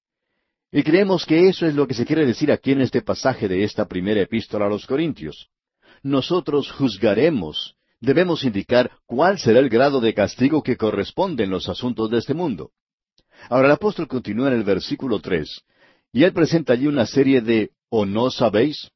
Y 0.75 0.81
creemos 0.81 1.23
que 1.27 1.49
eso 1.49 1.67
es 1.67 1.75
lo 1.75 1.85
que 1.87 1.93
se 1.93 2.03
quiere 2.03 2.25
decir 2.25 2.51
aquí 2.51 2.71
en 2.71 2.81
este 2.81 3.03
pasaje 3.03 3.47
de 3.47 3.63
esta 3.63 3.87
primera 3.87 4.19
epístola 4.21 4.65
a 4.65 4.69
los 4.69 4.87
Corintios. 4.87 5.49
Nosotros 6.01 6.71
juzgaremos, 6.71 7.75
debemos 8.01 8.43
indicar 8.43 8.89
cuál 9.05 9.37
será 9.37 9.59
el 9.59 9.69
grado 9.69 10.01
de 10.01 10.15
castigo 10.15 10.63
que 10.63 10.75
corresponde 10.75 11.43
en 11.43 11.51
los 11.51 11.69
asuntos 11.69 12.09
de 12.09 12.17
este 12.17 12.33
mundo. 12.33 12.71
Ahora 13.49 13.67
el 13.67 13.73
apóstol 13.73 14.07
continúa 14.07 14.47
en 14.47 14.55
el 14.55 14.63
versículo 14.63 15.19
tres, 15.19 15.61
y 16.11 16.23
él 16.23 16.33
presenta 16.33 16.73
allí 16.73 16.87
una 16.87 17.05
serie 17.05 17.41
de 17.41 17.69
¿o 17.89 18.07
no 18.07 18.31
sabéis? 18.31 18.89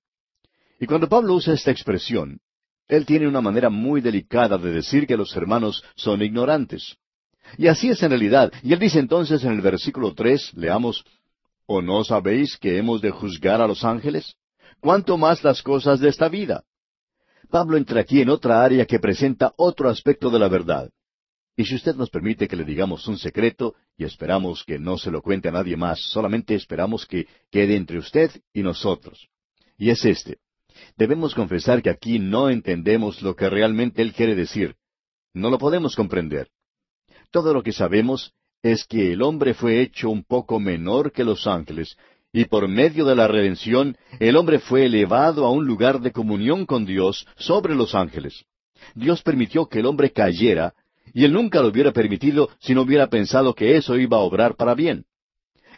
Y 0.80 0.88
cuando 0.88 1.08
Pablo 1.08 1.36
usa 1.36 1.54
esta 1.54 1.70
expresión, 1.70 2.40
él 2.88 3.06
tiene 3.06 3.28
una 3.28 3.42
manera 3.42 3.70
muy 3.70 4.02
delicada 4.02 4.58
de 4.58 4.72
decir 4.72 5.06
que 5.06 5.16
los 5.16 5.36
hermanos 5.36 5.84
son 5.96 6.24
ignorantes. 6.24 6.98
Y 7.56 7.68
así 7.68 7.90
es 7.90 8.02
en 8.02 8.10
realidad. 8.10 8.52
Y 8.64 8.74
él 8.74 8.80
dice 8.80 8.98
entonces 8.98 9.44
en 9.44 9.52
el 9.52 9.62
versículo 9.62 10.14
tres, 10.14 10.52
leamos, 10.56 11.06
¿O 11.68 11.82
no 11.82 12.04
sabéis 12.06 12.58
que 12.58 12.78
hemos 12.78 13.02
de 13.02 13.12
juzgar 13.12 13.62
a 13.62 13.68
los 13.68 13.84
ángeles? 13.84 14.36
¿Cuánto 14.80 15.18
más 15.18 15.44
las 15.44 15.62
cosas 15.62 16.00
de 16.00 16.08
esta 16.08 16.30
vida? 16.30 16.64
Pablo 17.50 17.78
entra 17.78 18.02
aquí 18.02 18.22
en 18.22 18.30
otra 18.30 18.64
área 18.64 18.86
que 18.86 19.00
presenta 19.00 19.54
otro 19.58 19.90
aspecto 19.90 20.30
de 20.30 20.40
la 20.40 20.48
verdad. 20.48 20.90
Y 21.58 21.66
si 21.66 21.76
usted 21.76 21.96
nos 21.96 22.10
permite 22.10 22.48
que 22.48 22.56
le 22.56 22.64
digamos 22.64 23.06
un 23.08 23.18
secreto, 23.18 23.76
y 23.98 24.06
esperamos 24.06 24.64
que 24.64 24.80
no 24.80 24.98
se 24.98 25.12
lo 25.12 25.22
cuente 25.22 25.50
a 25.50 25.52
nadie 25.52 25.76
más, 25.76 26.00
solamente 26.00 26.56
esperamos 26.56 27.06
que 27.06 27.28
quede 27.52 27.76
entre 27.76 27.98
usted 27.98 28.32
y 28.54 28.62
nosotros. 28.64 29.28
Y 29.78 29.90
es 29.90 30.06
este. 30.06 30.38
Debemos 30.96 31.36
confesar 31.36 31.82
que 31.82 31.90
aquí 31.90 32.20
no 32.20 32.50
entendemos 32.50 33.22
lo 33.22 33.36
que 33.36 33.50
realmente 33.50 34.02
Él 34.02 34.14
quiere 34.14 34.36
decir. 34.36 34.76
No 35.34 35.50
lo 35.50 35.58
podemos 35.58 35.96
comprender. 35.96 36.48
Todo 37.32 37.54
lo 37.54 37.62
que 37.62 37.74
sabemos 37.74 38.34
es 38.64 38.86
que 38.86 39.14
el 39.14 39.22
hombre 39.22 39.54
fue 39.54 39.82
hecho 39.82 40.10
un 40.10 40.24
poco 40.24 40.60
menor 40.60 41.12
que 41.12 41.24
los 41.24 41.48
ángeles, 41.48 41.98
y 42.34 42.46
por 42.46 42.68
medio 42.68 43.06
de 43.06 43.16
la 43.16 43.28
redención 43.28 43.98
el 44.20 44.36
hombre 44.36 44.60
fue 44.60 44.86
elevado 44.86 45.46
a 45.46 45.52
un 45.52 45.66
lugar 45.66 46.02
de 46.02 46.12
comunión 46.12 46.66
con 46.66 46.86
Dios 46.86 47.26
sobre 47.38 47.76
los 47.76 47.96
ángeles. 47.96 48.46
Dios 48.96 49.22
permitió 49.22 49.68
que 49.68 49.80
el 49.80 49.86
hombre 49.86 50.12
cayera, 50.12 50.74
y 51.14 51.24
él 51.24 51.34
nunca 51.34 51.62
lo 51.62 51.70
hubiera 51.70 51.92
permitido 51.92 52.50
si 52.60 52.76
no 52.76 52.82
hubiera 52.82 53.08
pensado 53.08 53.54
que 53.56 53.78
eso 53.78 53.98
iba 53.98 54.18
a 54.18 54.22
obrar 54.22 54.56
para 54.56 54.76
bien. 54.76 55.06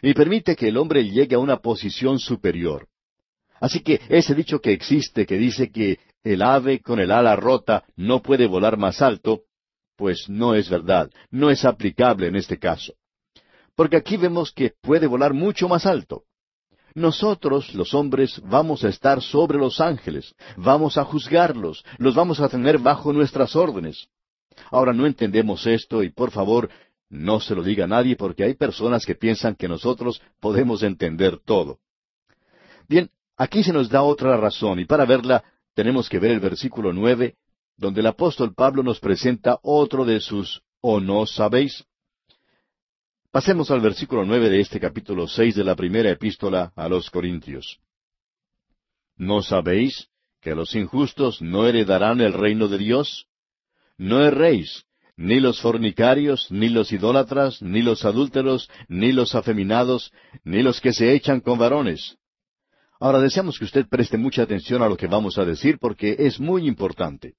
Y 0.02 0.14
permite 0.14 0.56
que 0.56 0.68
el 0.68 0.76
hombre 0.76 1.08
llegue 1.08 1.36
a 1.36 1.38
una 1.38 1.58
posición 1.58 2.18
superior. 2.18 2.88
Así 3.60 3.80
que 3.80 4.00
ese 4.08 4.34
dicho 4.34 4.60
que 4.60 4.72
existe 4.72 5.26
que 5.26 5.36
dice 5.36 5.70
que 5.70 5.98
el 6.24 6.42
ave 6.42 6.80
con 6.80 6.98
el 6.98 7.10
ala 7.10 7.36
rota 7.36 7.84
no 7.96 8.22
puede 8.22 8.46
volar 8.46 8.76
más 8.78 9.02
alto, 9.02 9.42
pues 10.00 10.30
no 10.30 10.54
es 10.54 10.70
verdad, 10.70 11.10
no 11.30 11.50
es 11.50 11.66
aplicable 11.66 12.26
en 12.26 12.34
este 12.34 12.58
caso. 12.58 12.94
Porque 13.76 13.98
aquí 13.98 14.16
vemos 14.16 14.50
que 14.50 14.72
puede 14.80 15.06
volar 15.06 15.34
mucho 15.34 15.68
más 15.68 15.84
alto. 15.84 16.22
Nosotros, 16.94 17.74
los 17.74 17.92
hombres, 17.92 18.40
vamos 18.42 18.82
a 18.82 18.88
estar 18.88 19.20
sobre 19.20 19.58
los 19.58 19.78
ángeles, 19.78 20.34
vamos 20.56 20.96
a 20.96 21.04
juzgarlos, 21.04 21.84
los 21.98 22.14
vamos 22.14 22.40
a 22.40 22.48
tener 22.48 22.78
bajo 22.78 23.12
nuestras 23.12 23.54
órdenes. 23.54 24.08
Ahora 24.70 24.94
no 24.94 25.04
entendemos 25.04 25.66
esto 25.66 26.02
y 26.02 26.08
por 26.08 26.30
favor, 26.30 26.70
no 27.10 27.38
se 27.38 27.54
lo 27.54 27.62
diga 27.62 27.84
a 27.84 27.88
nadie 27.88 28.16
porque 28.16 28.44
hay 28.44 28.54
personas 28.54 29.04
que 29.04 29.14
piensan 29.14 29.54
que 29.54 29.68
nosotros 29.68 30.22
podemos 30.40 30.82
entender 30.82 31.38
todo. 31.44 31.78
Bien, 32.88 33.10
aquí 33.36 33.62
se 33.62 33.74
nos 33.74 33.90
da 33.90 34.02
otra 34.02 34.38
razón 34.38 34.80
y 34.80 34.86
para 34.86 35.04
verla 35.04 35.44
tenemos 35.74 36.08
que 36.08 36.18
ver 36.18 36.30
el 36.30 36.40
versículo 36.40 36.90
nueve 36.90 37.36
donde 37.80 38.00
el 38.00 38.06
apóstol 38.06 38.54
Pablo 38.54 38.82
nos 38.82 39.00
presenta 39.00 39.58
otro 39.62 40.04
de 40.04 40.20
sus 40.20 40.62
¿o 40.82 41.00
no 41.00 41.24
sabéis? 41.24 41.82
Pasemos 43.32 43.70
al 43.70 43.80
versículo 43.80 44.26
nueve 44.26 44.50
de 44.50 44.60
este 44.60 44.78
capítulo 44.78 45.26
seis 45.26 45.54
de 45.54 45.64
la 45.64 45.74
primera 45.74 46.10
epístola 46.10 46.72
a 46.76 46.88
los 46.90 47.08
Corintios. 47.08 47.80
¿No 49.16 49.40
sabéis 49.40 50.08
que 50.42 50.54
los 50.54 50.74
injustos 50.74 51.40
no 51.40 51.66
heredarán 51.66 52.20
el 52.20 52.34
reino 52.34 52.68
de 52.68 52.76
Dios? 52.76 53.28
No 53.96 54.20
erréis, 54.20 54.84
ni 55.16 55.40
los 55.40 55.62
fornicarios, 55.62 56.50
ni 56.50 56.68
los 56.68 56.92
idólatras, 56.92 57.62
ni 57.62 57.80
los 57.80 58.04
adúlteros, 58.04 58.68
ni 58.88 59.12
los 59.12 59.34
afeminados, 59.34 60.12
ni 60.44 60.62
los 60.62 60.82
que 60.82 60.92
se 60.92 61.14
echan 61.14 61.40
con 61.40 61.58
varones. 61.58 62.18
Ahora 62.98 63.20
deseamos 63.20 63.58
que 63.58 63.64
usted 63.64 63.86
preste 63.88 64.18
mucha 64.18 64.42
atención 64.42 64.82
a 64.82 64.88
lo 64.88 64.98
que 64.98 65.06
vamos 65.06 65.38
a 65.38 65.46
decir 65.46 65.78
porque 65.78 66.16
es 66.18 66.38
muy 66.38 66.68
importante. 66.68 67.36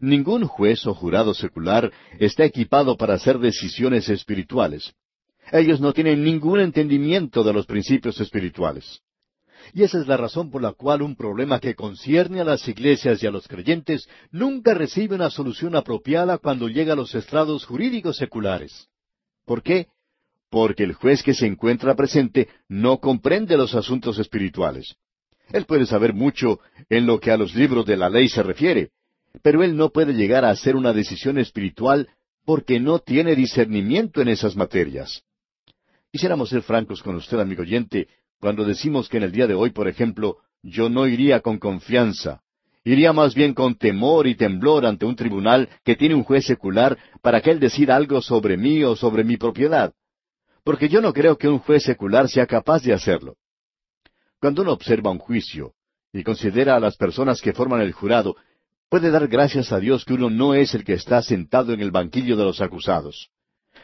Ningún 0.00 0.46
juez 0.46 0.86
o 0.86 0.94
jurado 0.94 1.34
secular 1.34 1.92
está 2.18 2.44
equipado 2.44 2.96
para 2.96 3.14
hacer 3.14 3.38
decisiones 3.38 4.08
espirituales. 4.08 4.94
Ellos 5.50 5.80
no 5.80 5.92
tienen 5.92 6.22
ningún 6.22 6.60
entendimiento 6.60 7.42
de 7.42 7.52
los 7.52 7.66
principios 7.66 8.20
espirituales. 8.20 9.00
Y 9.74 9.82
esa 9.82 10.00
es 10.00 10.06
la 10.06 10.16
razón 10.16 10.50
por 10.50 10.62
la 10.62 10.72
cual 10.72 11.02
un 11.02 11.14
problema 11.14 11.60
que 11.60 11.74
concierne 11.74 12.40
a 12.40 12.44
las 12.44 12.66
iglesias 12.66 13.22
y 13.22 13.26
a 13.26 13.30
los 13.30 13.46
creyentes 13.46 14.08
nunca 14.30 14.74
recibe 14.74 15.14
una 15.14 15.30
solución 15.30 15.76
apropiada 15.76 16.38
cuando 16.38 16.68
llega 16.68 16.94
a 16.94 16.96
los 16.96 17.14
estrados 17.14 17.64
jurídicos 17.64 18.16
seculares. 18.16 18.88
¿Por 19.44 19.62
qué? 19.62 19.86
Porque 20.50 20.84
el 20.84 20.94
juez 20.94 21.22
que 21.22 21.34
se 21.34 21.46
encuentra 21.46 21.94
presente 21.94 22.48
no 22.68 22.98
comprende 22.98 23.56
los 23.56 23.74
asuntos 23.74 24.18
espirituales. 24.18 24.96
Él 25.50 25.64
puede 25.64 25.86
saber 25.86 26.12
mucho 26.12 26.60
en 26.88 27.06
lo 27.06 27.20
que 27.20 27.30
a 27.30 27.36
los 27.36 27.54
libros 27.54 27.86
de 27.86 27.96
la 27.96 28.08
ley 28.08 28.28
se 28.28 28.42
refiere, 28.42 28.90
pero 29.40 29.62
él 29.62 29.76
no 29.76 29.90
puede 29.90 30.12
llegar 30.12 30.44
a 30.44 30.50
hacer 30.50 30.76
una 30.76 30.92
decisión 30.92 31.38
espiritual 31.38 32.08
porque 32.44 32.80
no 32.80 32.98
tiene 32.98 33.34
discernimiento 33.34 34.20
en 34.20 34.28
esas 34.28 34.56
materias. 34.56 35.22
Quisiéramos 36.10 36.50
ser 36.50 36.62
francos 36.62 37.02
con 37.02 37.14
usted, 37.16 37.38
amigo 37.38 37.62
oyente, 37.62 38.08
cuando 38.40 38.64
decimos 38.64 39.08
que 39.08 39.16
en 39.16 39.22
el 39.22 39.32
día 39.32 39.46
de 39.46 39.54
hoy, 39.54 39.70
por 39.70 39.88
ejemplo, 39.88 40.38
yo 40.62 40.88
no 40.88 41.06
iría 41.06 41.40
con 41.40 41.58
confianza, 41.58 42.42
iría 42.84 43.12
más 43.12 43.34
bien 43.34 43.54
con 43.54 43.76
temor 43.76 44.26
y 44.26 44.34
temblor 44.34 44.84
ante 44.84 45.06
un 45.06 45.16
tribunal 45.16 45.68
que 45.84 45.96
tiene 45.96 46.14
un 46.14 46.24
juez 46.24 46.44
secular 46.44 46.98
para 47.22 47.40
que 47.40 47.50
él 47.50 47.60
decida 47.60 47.96
algo 47.96 48.20
sobre 48.20 48.56
mí 48.56 48.82
o 48.82 48.96
sobre 48.96 49.24
mi 49.24 49.36
propiedad. 49.36 49.94
Porque 50.64 50.88
yo 50.88 51.00
no 51.00 51.12
creo 51.12 51.38
que 51.38 51.48
un 51.48 51.58
juez 51.58 51.82
secular 51.82 52.28
sea 52.28 52.46
capaz 52.46 52.82
de 52.82 52.92
hacerlo. 52.92 53.36
Cuando 54.40 54.62
uno 54.62 54.72
observa 54.72 55.10
un 55.10 55.18
juicio 55.18 55.74
y 56.12 56.22
considera 56.22 56.76
a 56.76 56.80
las 56.80 56.96
personas 56.96 57.40
que 57.40 57.52
forman 57.52 57.80
el 57.80 57.92
jurado, 57.92 58.36
puede 58.92 59.10
dar 59.10 59.26
gracias 59.26 59.72
a 59.72 59.80
Dios 59.80 60.04
que 60.04 60.12
uno 60.12 60.28
no 60.28 60.52
es 60.52 60.74
el 60.74 60.84
que 60.84 60.92
está 60.92 61.22
sentado 61.22 61.72
en 61.72 61.80
el 61.80 61.90
banquillo 61.90 62.36
de 62.36 62.44
los 62.44 62.60
acusados, 62.60 63.30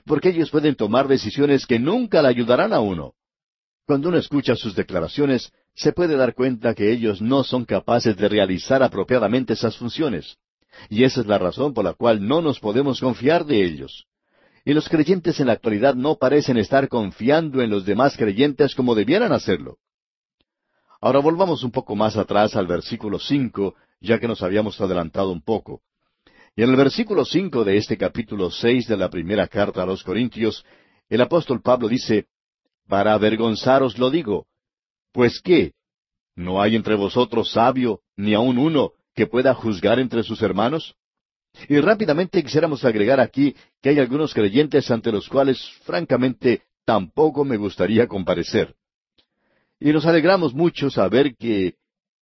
porque 0.05 0.29
ellos 0.29 0.51
pueden 0.51 0.75
tomar 0.75 1.09
decisiones 1.09 1.65
que 1.65 1.79
nunca 1.79 2.21
le 2.21 2.29
ayudarán 2.29 2.75
a 2.75 2.81
uno. 2.81 3.15
Cuando 3.87 4.11
uno 4.11 4.19
escucha 4.19 4.55
sus 4.55 4.75
declaraciones, 4.75 5.51
se 5.75 5.95
puede 5.95 6.15
dar 6.15 6.35
cuenta 6.35 6.75
que 6.75 6.93
ellos 6.93 7.23
no 7.23 7.43
son 7.43 7.65
capaces 7.65 8.19
de 8.19 8.29
realizar 8.29 8.83
apropiadamente 8.83 9.55
esas 9.55 9.79
funciones. 9.79 10.37
y 10.91 11.05
esa 11.05 11.23
es 11.23 11.27
la 11.27 11.39
razón 11.39 11.73
por 11.73 11.87
la 11.87 11.95
cual 11.95 12.29
no 12.29 12.43
nos 12.43 12.61
podemos 12.61 13.01
confiar 13.01 13.47
de 13.47 13.65
ellos. 13.65 14.05
Y 14.67 14.75
los 14.75 14.91
creyentes 14.91 15.41
en 15.41 15.47
la 15.47 15.55
actualidad 15.55 15.95
no 15.95 16.17
parecen 16.17 16.59
estar 16.59 16.87
confiando 16.87 17.63
en 17.63 17.71
los 17.71 17.87
demás 17.87 18.15
creyentes 18.15 18.75
como 18.75 18.95
debieran 18.95 19.33
hacerlo. 19.33 19.79
Ahora 21.01 21.21
volvamos 21.21 21.65
un 21.65 21.71
poco 21.71 21.97
más 21.97 22.19
atrás 22.19 22.57
al 22.57 22.67
versículo 22.67 23.19
cinco, 23.19 23.75
ya 24.01 24.19
que 24.19 24.29
nos 24.29 24.43
habíamos 24.43 24.81
adelantado 24.81 25.31
un 25.31 25.43
poco. 25.43 25.83
Y 26.57 26.63
en 26.63 26.71
el 26.71 26.77
versículo 26.77 27.25
cinco 27.25 27.65
de 27.65 27.77
este 27.77 27.97
capítulo 27.97 28.51
seis 28.51 28.89
de 28.89 28.97
la 28.97 29.11
primera 29.11 29.47
carta 29.47 29.83
a 29.83 29.87
los 29.87 30.03
Corintios, 30.03 30.65
el 31.09 31.21
apóstol 31.21 31.63
Pablo 31.63 31.89
dice, 31.89 32.27
Para 32.89 33.15
avergonzaros 33.15 33.99
lo 33.99 34.11
digo, 34.11 34.47
pues 35.13 35.41
qué, 35.41 35.73
¿no 36.35 36.61
hay 36.61 36.77
entre 36.77 36.95
vosotros 36.95 37.53
sabio, 37.53 38.01
ni 38.17 38.35
aun 38.35 38.59
uno, 38.59 38.93
que 39.15 39.27
pueda 39.27 39.55
juzgar 39.55 39.99
entre 39.99 40.23
sus 40.23 40.43
hermanos? 40.43 40.95
Y 41.69 41.81
rápidamente 41.81 42.43
quisiéramos 42.43 42.85
agregar 42.85 43.21
aquí 43.21 43.55
que 43.81 43.91
hay 43.91 43.99
algunos 43.99 44.35
creyentes 44.35 44.91
ante 44.91 45.11
los 45.11 45.29
cuales, 45.29 45.61
francamente, 45.85 46.63
tampoco 46.85 47.45
me 47.45 47.57
gustaría 47.57 48.07
comparecer. 48.07 48.75
Y 49.81 49.93
nos 49.93 50.07
alegramos 50.07 50.55
mucho 50.55 50.91
saber 50.91 51.37
que 51.37 51.75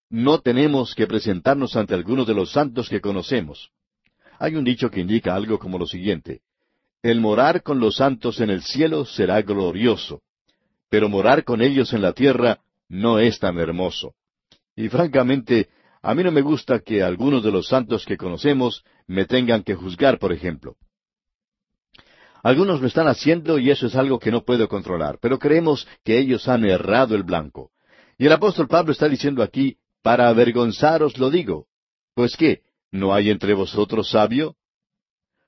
no 0.08 0.40
tenemos 0.40 0.94
que 0.94 1.06
presentarnos 1.06 1.76
ante 1.76 1.94
algunos 1.94 2.26
de 2.26 2.34
los 2.34 2.52
santos 2.52 2.88
que 2.88 3.00
conocemos. 3.00 3.70
Hay 4.38 4.54
un 4.54 4.64
dicho 4.64 4.90
que 4.90 5.00
indica 5.00 5.34
algo 5.34 5.58
como 5.58 5.78
lo 5.78 5.86
siguiente. 5.86 6.42
El 7.02 7.20
morar 7.20 7.62
con 7.62 7.80
los 7.80 7.96
santos 7.96 8.40
en 8.40 8.50
el 8.50 8.62
cielo 8.62 9.04
será 9.04 9.42
glorioso, 9.42 10.22
pero 10.88 11.08
morar 11.08 11.44
con 11.44 11.62
ellos 11.62 11.92
en 11.92 12.02
la 12.02 12.12
tierra 12.12 12.60
no 12.88 13.18
es 13.18 13.38
tan 13.38 13.58
hermoso. 13.58 14.14
Y 14.74 14.88
francamente, 14.88 15.68
a 16.02 16.14
mí 16.14 16.22
no 16.22 16.30
me 16.30 16.42
gusta 16.42 16.80
que 16.80 17.02
algunos 17.02 17.42
de 17.42 17.50
los 17.50 17.68
santos 17.68 18.04
que 18.04 18.16
conocemos 18.16 18.84
me 19.06 19.24
tengan 19.24 19.62
que 19.62 19.74
juzgar, 19.74 20.18
por 20.18 20.32
ejemplo. 20.32 20.76
Algunos 22.42 22.80
lo 22.80 22.86
están 22.86 23.08
haciendo 23.08 23.58
y 23.58 23.70
eso 23.70 23.86
es 23.86 23.96
algo 23.96 24.20
que 24.20 24.30
no 24.30 24.44
puedo 24.44 24.68
controlar, 24.68 25.18
pero 25.20 25.38
creemos 25.38 25.88
que 26.04 26.18
ellos 26.18 26.46
han 26.46 26.64
errado 26.64 27.16
el 27.16 27.24
blanco. 27.24 27.70
Y 28.18 28.26
el 28.26 28.32
apóstol 28.32 28.68
Pablo 28.68 28.92
está 28.92 29.08
diciendo 29.08 29.42
aquí, 29.42 29.78
para 30.06 30.28
avergonzaros 30.28 31.18
lo 31.18 31.30
digo. 31.30 31.66
Pues 32.14 32.36
qué, 32.36 32.60
¿no 32.92 33.12
hay 33.12 33.28
entre 33.28 33.54
vosotros 33.54 34.08
sabio? 34.10 34.54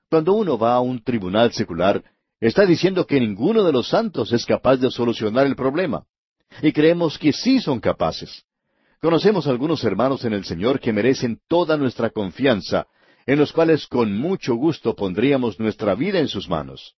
Cuando 0.09 0.33
uno 0.33 0.57
va 0.57 0.73
a 0.73 0.81
un 0.81 1.01
tribunal 1.01 1.53
secular, 1.53 2.03
está 2.41 2.65
diciendo 2.65 3.07
que 3.07 3.21
ninguno 3.21 3.63
de 3.63 3.71
los 3.71 3.87
santos 3.87 4.33
es 4.33 4.45
capaz 4.45 4.75
de 4.75 4.91
solucionar 4.91 5.45
el 5.45 5.55
problema. 5.55 6.03
Y 6.61 6.73
creemos 6.73 7.17
que 7.17 7.31
sí 7.31 7.61
son 7.61 7.79
capaces. 7.79 8.43
Conocemos 8.99 9.47
algunos 9.47 9.81
hermanos 9.85 10.25
en 10.25 10.33
el 10.33 10.43
Señor 10.43 10.81
que 10.81 10.91
merecen 10.91 11.39
toda 11.47 11.77
nuestra 11.77 12.09
confianza, 12.09 12.85
en 13.25 13.39
los 13.39 13.53
cuales 13.53 13.87
con 13.87 14.11
mucho 14.11 14.55
gusto 14.55 14.93
pondríamos 14.93 15.57
nuestra 15.57 15.95
vida 15.95 16.19
en 16.19 16.27
sus 16.27 16.49
manos. 16.49 16.95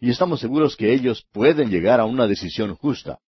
Y 0.00 0.10
estamos 0.10 0.38
seguros 0.38 0.76
que 0.76 0.92
ellos 0.92 1.26
pueden 1.32 1.70
llegar 1.70 1.98
a 1.98 2.04
una 2.04 2.28
decisión 2.28 2.76
justa. 2.76 3.18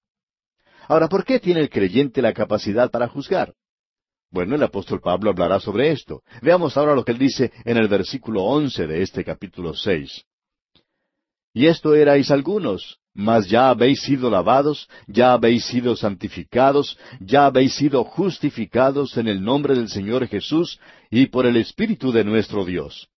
Ahora, 0.87 1.09
¿por 1.09 1.25
qué 1.25 1.41
tiene 1.41 1.63
el 1.63 1.69
creyente 1.69 2.23
la 2.23 2.33
capacidad 2.33 2.89
para 2.89 3.09
juzgar? 3.09 3.55
Bueno, 4.33 4.57
el 4.57 4.63
apóstol 4.63 5.01
Pablo 5.01 5.31
hablará 5.31 5.61
sobre 5.61 5.93
esto. 5.93 6.23
Veamos 6.41 6.77
ahora 6.79 6.95
lo 6.95 7.05
que 7.05 7.13
él 7.13 7.19
dice 7.19 7.53
en 7.67 7.77
el 7.77 7.87
versículo 7.87 8.43
once 8.43 8.87
de 8.87 9.03
este 9.03 9.23
capítulo 9.25 9.75
seis. 9.75 10.25
Y 11.53 11.67
esto 11.67 11.95
erais 11.95 12.31
algunos, 12.31 12.99
mas 13.13 13.47
ya 13.51 13.69
habéis 13.69 14.01
sido 14.01 14.31
lavados, 14.31 14.89
ya 15.07 15.35
habéis 15.35 15.67
sido 15.67 15.97
santificados, 15.97 16.99
ya 17.21 17.45
habéis 17.45 17.75
sido 17.75 18.05
justificados 18.05 19.19
en 19.19 19.29
el 19.29 19.43
nombre 19.45 19.75
del 19.75 19.91
Señor 19.91 20.27
Jesús 20.27 20.81
y 21.11 21.27
por 21.27 21.45
el 21.45 21.59
Espíritu 21.59 22.11
de 22.11 22.25
nuestro 22.25 22.65
Dios. 22.65 23.11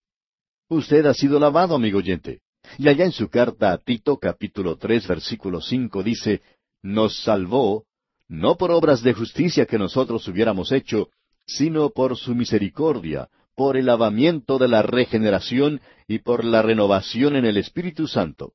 Usted 0.68 1.06
ha 1.06 1.14
sido 1.14 1.40
lavado, 1.40 1.76
amigo 1.76 2.00
oyente. 2.00 2.42
Y 2.78 2.90
allá 2.90 3.06
en 3.06 3.14
su 3.14 3.30
carta 3.30 3.72
a 3.72 3.78
Tito 3.78 4.18
capítulo 4.18 4.76
tres 4.76 5.08
versículo 5.08 5.62
cinco 5.62 6.04
dice, 6.04 6.42
nos 6.82 7.24
salvó, 7.24 7.86
no 8.28 8.56
por 8.56 8.72
obras 8.72 9.02
de 9.04 9.14
justicia 9.14 9.66
que 9.66 9.78
nosotros 9.78 10.28
hubiéramos 10.28 10.72
hecho, 10.72 11.10
sino 11.46 11.90
por 11.90 12.18
su 12.18 12.36
misericordia, 12.36 13.30
por 13.56 13.78
el 13.78 13.86
lavamiento 13.86 14.58
de 14.58 14.68
la 14.68 14.82
regeneración 14.82 15.82
y 16.08 16.20
por 16.20 16.44
la 16.44 16.62
renovación 16.62 17.36
en 17.36 17.46
el 17.46 17.58
Espíritu 17.58 18.08
Santo 18.08 18.54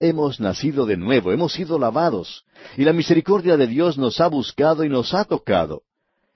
Hemos 0.00 0.38
nacido 0.38 0.86
de 0.86 0.96
nuevo, 0.96 1.32
hemos 1.32 1.52
sido 1.52 1.76
lavados, 1.76 2.44
y 2.76 2.84
la 2.84 2.92
misericordia 2.92 3.56
de 3.56 3.66
Dios 3.66 3.98
nos 3.98 4.20
ha 4.20 4.28
buscado 4.28 4.84
y 4.84 4.88
nos 4.88 5.12
ha 5.12 5.24
tocado. 5.24 5.82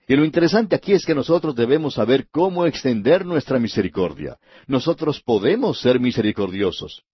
Y 0.09 0.17
lo 0.17 0.25
interesante 0.25 0.75
aquí 0.75 0.93
es 0.93 1.07
que 1.07 1.15
nosotros 1.15 1.55
debemos 1.55 1.95
saber 1.95 2.27
cómo 2.33 2.67
extender 2.67 3.25
nuestra 3.25 3.61
misericordia. 3.61 4.37
Nosotros 4.67 5.21
podemos 5.21 5.81
ser 5.81 6.01
misericordiosos. 6.01 7.05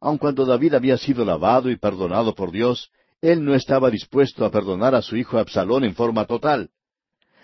Aun 0.00 0.16
cuando 0.16 0.46
David 0.46 0.72
había 0.72 0.96
sido 0.96 1.22
lavado 1.22 1.70
y 1.70 1.76
perdonado 1.76 2.34
por 2.34 2.50
Dios, 2.50 2.90
él 3.20 3.44
no 3.44 3.54
estaba 3.54 3.90
dispuesto 3.90 4.44
a 4.44 4.50
perdonar 4.50 4.94
a 4.94 5.02
su 5.02 5.16
hijo 5.16 5.38
Absalón 5.38 5.84
en 5.84 5.94
forma 5.94 6.24
total. 6.26 6.70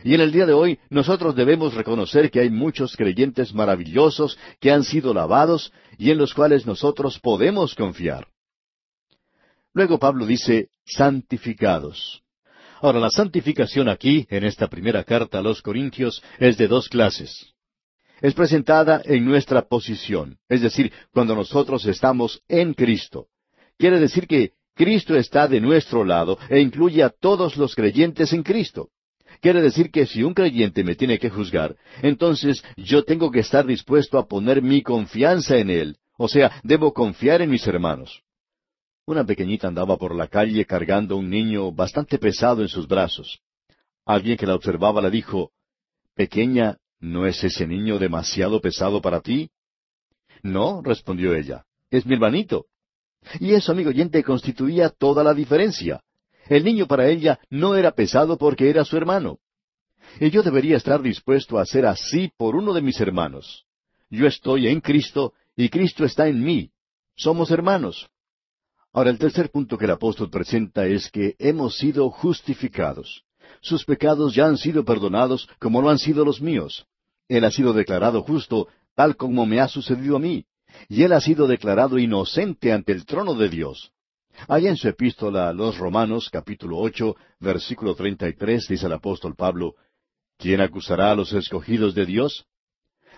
Y 0.03 0.15
en 0.15 0.21
el 0.21 0.33
día 0.33 0.45
de 0.45 0.53
hoy 0.53 0.79
nosotros 0.91 1.35
debemos 1.35 1.75
reconocer 1.75 2.31
que 2.31 2.41
hay 2.41 2.51
muchos 2.51 2.97
creyentes 2.97 3.55
maravillosos 3.55 4.39
que 4.61 4.71
han 4.71 4.85
sido 4.85 5.15
lavados 5.15 5.73
y 5.97 6.11
en 6.11 6.19
los 6.19 6.35
cuales 6.35 6.67
nosotros 6.67 7.19
podemos 7.21 7.75
confiar. 7.75 8.29
Luego 9.73 9.99
Pablo 9.99 10.27
dice, 10.27 10.69
santificados. 10.85 12.23
Ahora, 12.81 13.01
la 13.01 13.11
santificación 13.11 13.89
aquí, 13.89 14.27
en 14.29 14.45
esta 14.45 14.69
primera 14.69 15.05
carta 15.05 15.39
a 15.39 15.43
los 15.43 15.63
Corintios, 15.63 16.23
es 16.39 16.59
de 16.59 16.69
dos 16.69 16.89
clases. 16.89 17.55
Es 18.21 18.35
presentada 18.35 19.01
en 19.05 19.25
nuestra 19.25 19.63
posición, 19.63 20.39
es 20.49 20.61
decir, 20.61 20.93
cuando 21.11 21.35
nosotros 21.35 21.87
estamos 21.87 22.43
en 22.47 22.75
Cristo. 22.75 23.29
Quiere 23.79 23.99
decir 23.99 24.27
que 24.27 24.53
Cristo 24.75 25.17
está 25.17 25.47
de 25.47 25.61
nuestro 25.61 26.05
lado 26.05 26.39
e 26.49 26.61
incluye 26.61 27.03
a 27.03 27.11
todos 27.11 27.57
los 27.57 27.75
creyentes 27.75 28.33
en 28.33 28.43
Cristo. 28.43 28.89
Quiere 29.41 29.61
decir 29.61 29.91
que 29.91 30.07
si 30.07 30.23
un 30.23 30.35
creyente 30.35 30.85
me 30.85 30.95
tiene 30.95 31.19
que 31.19 31.31
juzgar, 31.31 31.77
entonces 32.03 32.65
yo 32.77 33.05
tengo 33.05 33.31
que 33.31 33.41
estar 33.41 33.67
dispuesto 33.67 34.19
a 34.19 34.27
poner 34.27 34.63
mi 34.63 34.83
confianza 34.83 35.57
en 35.59 35.71
él. 35.71 35.97
O 36.17 36.29
sea, 36.29 36.61
debo 36.63 36.93
confiar 36.93 37.43
en 37.43 37.51
mis 37.51 37.67
hermanos. 37.67 38.23
Una 39.07 39.25
pequeñita 39.25 39.69
andaba 39.69 39.97
por 39.99 40.15
la 40.15 40.29
calle 40.29 40.65
cargando 40.65 41.17
un 41.17 41.29
niño 41.29 41.73
bastante 41.73 42.19
pesado 42.19 42.63
en 42.63 42.69
sus 42.69 42.89
brazos. 42.89 43.41
Alguien 44.07 44.37
que 44.37 44.47
la 44.47 44.55
observaba 44.55 45.03
le 45.03 45.11
dijo, 45.11 45.51
Pequeña, 46.15 46.79
¿no 47.01 47.27
es 47.27 47.43
ese 47.45 47.67
niño 47.67 47.99
demasiado 47.99 48.61
pesado 48.61 49.03
para 49.03 49.21
ti? 49.21 49.51
No, 50.43 50.81
respondió 50.83 51.35
ella, 51.35 51.65
es 51.91 52.07
mi 52.07 52.15
hermanito. 52.15 52.67
Y 53.41 53.55
eso, 53.55 53.73
amigo 53.73 53.91
oyente, 53.91 54.23
constituía 54.23 54.89
toda 54.91 55.25
la 55.25 55.35
diferencia. 55.35 56.03
El 56.49 56.65
niño 56.65 56.87
para 56.87 57.09
ella 57.09 57.39
no 57.51 57.75
era 57.75 57.93
pesado 57.93 58.37
porque 58.37 58.69
era 58.69 58.85
su 58.85 58.97
hermano. 58.97 59.39
Y 60.21 60.31
yo 60.31 60.43
debería 60.43 60.77
estar 60.77 61.03
dispuesto 61.03 61.59
a 61.59 61.63
hacer 61.63 61.87
así 61.87 62.31
por 62.37 62.55
uno 62.55 62.73
de 62.75 62.83
mis 62.83 63.01
hermanos. 63.01 63.65
Yo 64.11 64.27
estoy 64.27 64.69
en 64.69 64.81
Cristo 64.81 65.33
y 65.57 65.69
Cristo 65.69 66.05
está 66.05 66.29
en 66.29 66.43
mí. 66.43 66.71
Somos 67.17 67.51
hermanos. 67.51 68.09
Ahora 68.93 69.11
el 69.11 69.19
tercer 69.19 69.51
punto 69.51 69.77
que 69.77 69.87
el 69.87 69.91
apóstol 69.91 70.31
presenta 70.31 70.87
es 70.87 71.11
que 71.11 71.35
hemos 71.39 71.77
sido 71.79 72.11
justificados. 72.11 73.25
Sus 73.61 73.85
pecados 73.85 74.35
ya 74.35 74.47
han 74.47 74.57
sido 74.57 74.85
perdonados 74.85 75.49
como 75.59 75.81
lo 75.81 75.91
han 75.91 75.99
sido 75.99 76.25
los 76.25 76.41
míos. 76.41 76.87
Él 77.29 77.45
ha 77.45 77.51
sido 77.51 77.73
declarado 77.73 78.23
justo 78.23 78.69
tal 78.95 79.17
como 79.17 79.47
me 79.47 79.61
ha 79.61 79.69
sucedido 79.69 80.17
a 80.17 80.21
mí. 80.21 80.45
Y 80.89 81.03
él 81.03 81.13
ha 81.13 81.21
sido 81.21 81.47
declarado 81.47 81.99
inocente 81.99 82.73
ante 82.73 82.93
el 82.93 83.05
trono 83.05 83.35
de 83.35 83.49
Dios. 83.49 83.93
Allá 84.49 84.71
en 84.71 84.77
su 84.77 84.89
epístola 84.89 85.49
a 85.49 85.53
los 85.53 85.79
Romanos, 85.79 86.29
capítulo 86.31 86.79
ocho, 86.79 87.17
versículo 87.39 87.95
treinta 87.95 88.29
y 88.29 88.35
tres, 88.35 88.67
dice 88.69 88.87
el 88.87 88.93
apóstol 88.93 89.35
Pablo, 89.37 89.75
¿Quién 90.39 90.61
acusará 90.61 91.13
a 91.13 91.15
los 91.15 91.33
escogidos 91.33 91.95
de 91.95 92.07
Dios? 92.07 92.47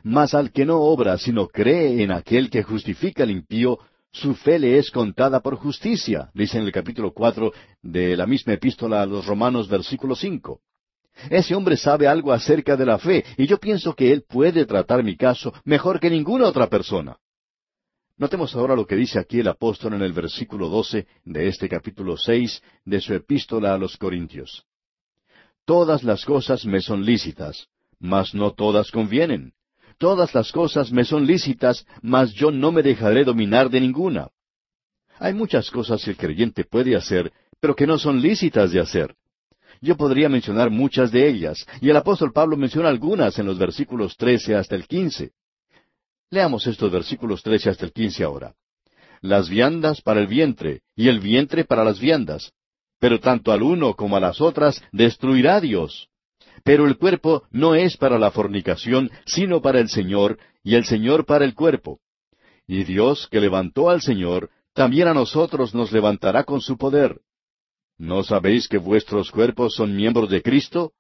Mas 0.03 0.35
al 0.35 0.53
que 0.53 0.67
no 0.67 0.81
obra, 0.81 1.17
sino 1.19 1.49
cree 1.49 2.03
en 2.03 2.13
aquel 2.13 2.51
que 2.51 2.63
justifica 2.63 3.23
al 3.23 3.31
impío, 3.31 3.79
su 4.13 4.35
fe 4.35 4.59
le 4.59 4.79
es 4.79 4.91
contada 4.91 5.41
por 5.41 5.57
justicia, 5.57 6.31
dice 6.35 6.59
en 6.59 6.65
el 6.65 6.73
capítulo 6.73 7.13
cuatro 7.13 7.53
de 7.83 8.17
la 8.17 8.27
misma 8.27 8.55
epístola 8.55 9.03
a 9.03 9.07
los 9.07 9.27
Romanos, 9.27 9.69
versículo 9.69 10.15
cinco. 10.15 10.61
Ese 11.31 11.55
hombre 11.55 11.77
sabe 11.77 12.07
algo 12.07 12.33
acerca 12.33 12.77
de 12.77 12.87
la 12.87 12.99
fe, 12.99 13.25
y 13.39 13.47
yo 13.47 13.59
pienso 13.59 13.95
que 13.95 14.13
él 14.13 14.25
puede 14.29 14.67
tratar 14.67 15.03
mi 15.03 15.17
caso 15.17 15.53
mejor 15.65 15.99
que 15.99 16.11
ninguna 16.11 16.47
otra 16.47 16.69
persona. 16.69 17.17
Notemos 18.19 18.55
ahora 18.55 18.75
lo 18.75 18.87
que 18.87 18.97
dice 18.97 19.19
aquí 19.19 19.41
el 19.41 19.49
apóstol 19.49 19.93
en 19.93 20.03
el 20.03 20.15
versículo 20.15 20.71
doce 20.71 21.07
de 21.25 21.49
este 21.49 21.69
capítulo 21.69 22.17
seis 22.17 22.63
de 22.85 23.01
su 23.01 23.13
epístola 23.13 23.75
a 23.75 23.79
los 23.79 23.99
Corintios. 23.99 24.65
Todas 25.67 26.03
las 26.03 26.25
cosas 26.25 26.65
me 26.65 26.81
son 26.81 27.05
lícitas, 27.05 27.67
mas 27.99 28.35
no 28.35 28.53
todas 28.53 28.91
convienen. 28.91 29.53
Todas 29.99 30.35
las 30.35 30.51
cosas 30.51 30.93
me 30.93 31.05
son 31.05 31.27
lícitas, 31.27 31.87
mas 32.01 32.33
yo 32.33 32.51
no 32.51 32.73
me 32.73 32.83
dejaré 32.83 33.25
dominar 33.25 33.69
de 33.69 33.81
ninguna. 33.81 34.29
Hay 35.19 35.35
muchas 35.35 35.71
cosas 35.71 36.03
que 36.03 36.11
el 36.11 36.17
creyente 36.17 36.65
puede 36.65 36.97
hacer, 36.97 37.33
pero 37.61 37.75
que 37.75 37.87
no 37.87 37.99
son 37.99 38.23
lícitas 38.23 38.73
de 38.73 38.81
hacer. 38.81 39.15
Yo 39.83 39.95
podría 39.97 40.31
mencionar 40.31 40.71
muchas 40.71 41.13
de 41.13 41.29
ellas, 41.29 41.67
y 41.83 41.91
el 41.91 41.97
apóstol 41.97 42.33
Pablo 42.33 42.57
menciona 42.57 42.89
algunas 42.89 43.39
en 43.39 43.47
los 43.47 43.59
versículos 43.59 44.17
trece 44.17 44.55
hasta 44.55 44.75
el 44.75 44.87
quince. 44.87 45.33
Leamos 46.31 46.67
estos 46.67 46.91
versículos 46.91 47.43
trece 47.43 47.71
hasta 47.71 47.85
el 47.85 47.93
quince 47.93 48.25
ahora. 48.25 48.55
Las 49.21 49.49
viandas 49.49 50.03
para 50.03 50.21
el 50.21 50.27
vientre, 50.27 50.83
y 50.95 51.09
el 51.09 51.21
vientre 51.21 51.65
para 51.65 51.85
las 51.85 52.01
viandas. 52.01 52.53
Pero 52.99 53.21
tanto 53.21 53.53
al 53.53 53.63
uno 53.63 53.95
como 53.95 54.17
a 54.17 54.21
las 54.21 54.41
otras 54.41 54.83
destruirá 54.93 55.61
Dios. 55.61 56.09
Pero 56.65 56.87
el 56.87 56.97
cuerpo 56.97 57.45
no 57.51 57.75
es 57.75 57.97
para 57.97 58.19
la 58.19 58.31
fornicación, 58.31 59.11
sino 59.25 59.63
para 59.63 59.81
el 59.81 59.89
Señor, 59.89 60.39
y 60.63 60.75
el 60.75 60.85
Señor 60.85 61.27
para 61.27 61.45
el 61.45 61.55
cuerpo. 61.55 62.01
Y 62.67 62.85
Dios 62.85 63.29
que 63.31 63.41
levantó 63.41 63.91
al 63.91 64.03
Señor, 64.03 64.51
también 64.73 65.09
a 65.09 65.15
nosotros 65.15 65.75
nos 65.75 65.93
levantará 65.93 66.45
con 66.45 66.61
su 66.61 66.77
poder. 66.77 67.21
¿No 67.99 68.25
sabéis 68.25 68.69
que 68.69 68.79
vuestros 68.79 69.31
cuerpos 69.31 69.75
son 69.75 69.95
miembros 69.95 70.29
de 70.29 70.43
Cristo? 70.43 70.93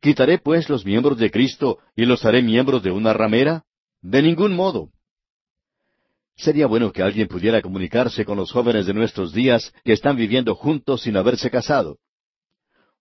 ¿Quitaré 0.00 0.38
pues 0.38 0.68
los 0.68 0.84
miembros 0.84 1.18
de 1.18 1.30
Cristo 1.30 1.78
y 1.94 2.04
los 2.04 2.24
haré 2.24 2.42
miembros 2.42 2.82
de 2.82 2.90
una 2.90 3.12
ramera? 3.12 3.64
De 4.08 4.22
ningún 4.22 4.54
modo. 4.54 4.92
Sería 6.36 6.68
bueno 6.68 6.92
que 6.92 7.02
alguien 7.02 7.26
pudiera 7.26 7.60
comunicarse 7.60 8.24
con 8.24 8.36
los 8.36 8.52
jóvenes 8.52 8.86
de 8.86 8.94
nuestros 8.94 9.32
días 9.32 9.74
que 9.84 9.94
están 9.94 10.16
viviendo 10.16 10.54
juntos 10.54 11.02
sin 11.02 11.16
haberse 11.16 11.50
casado. 11.50 11.98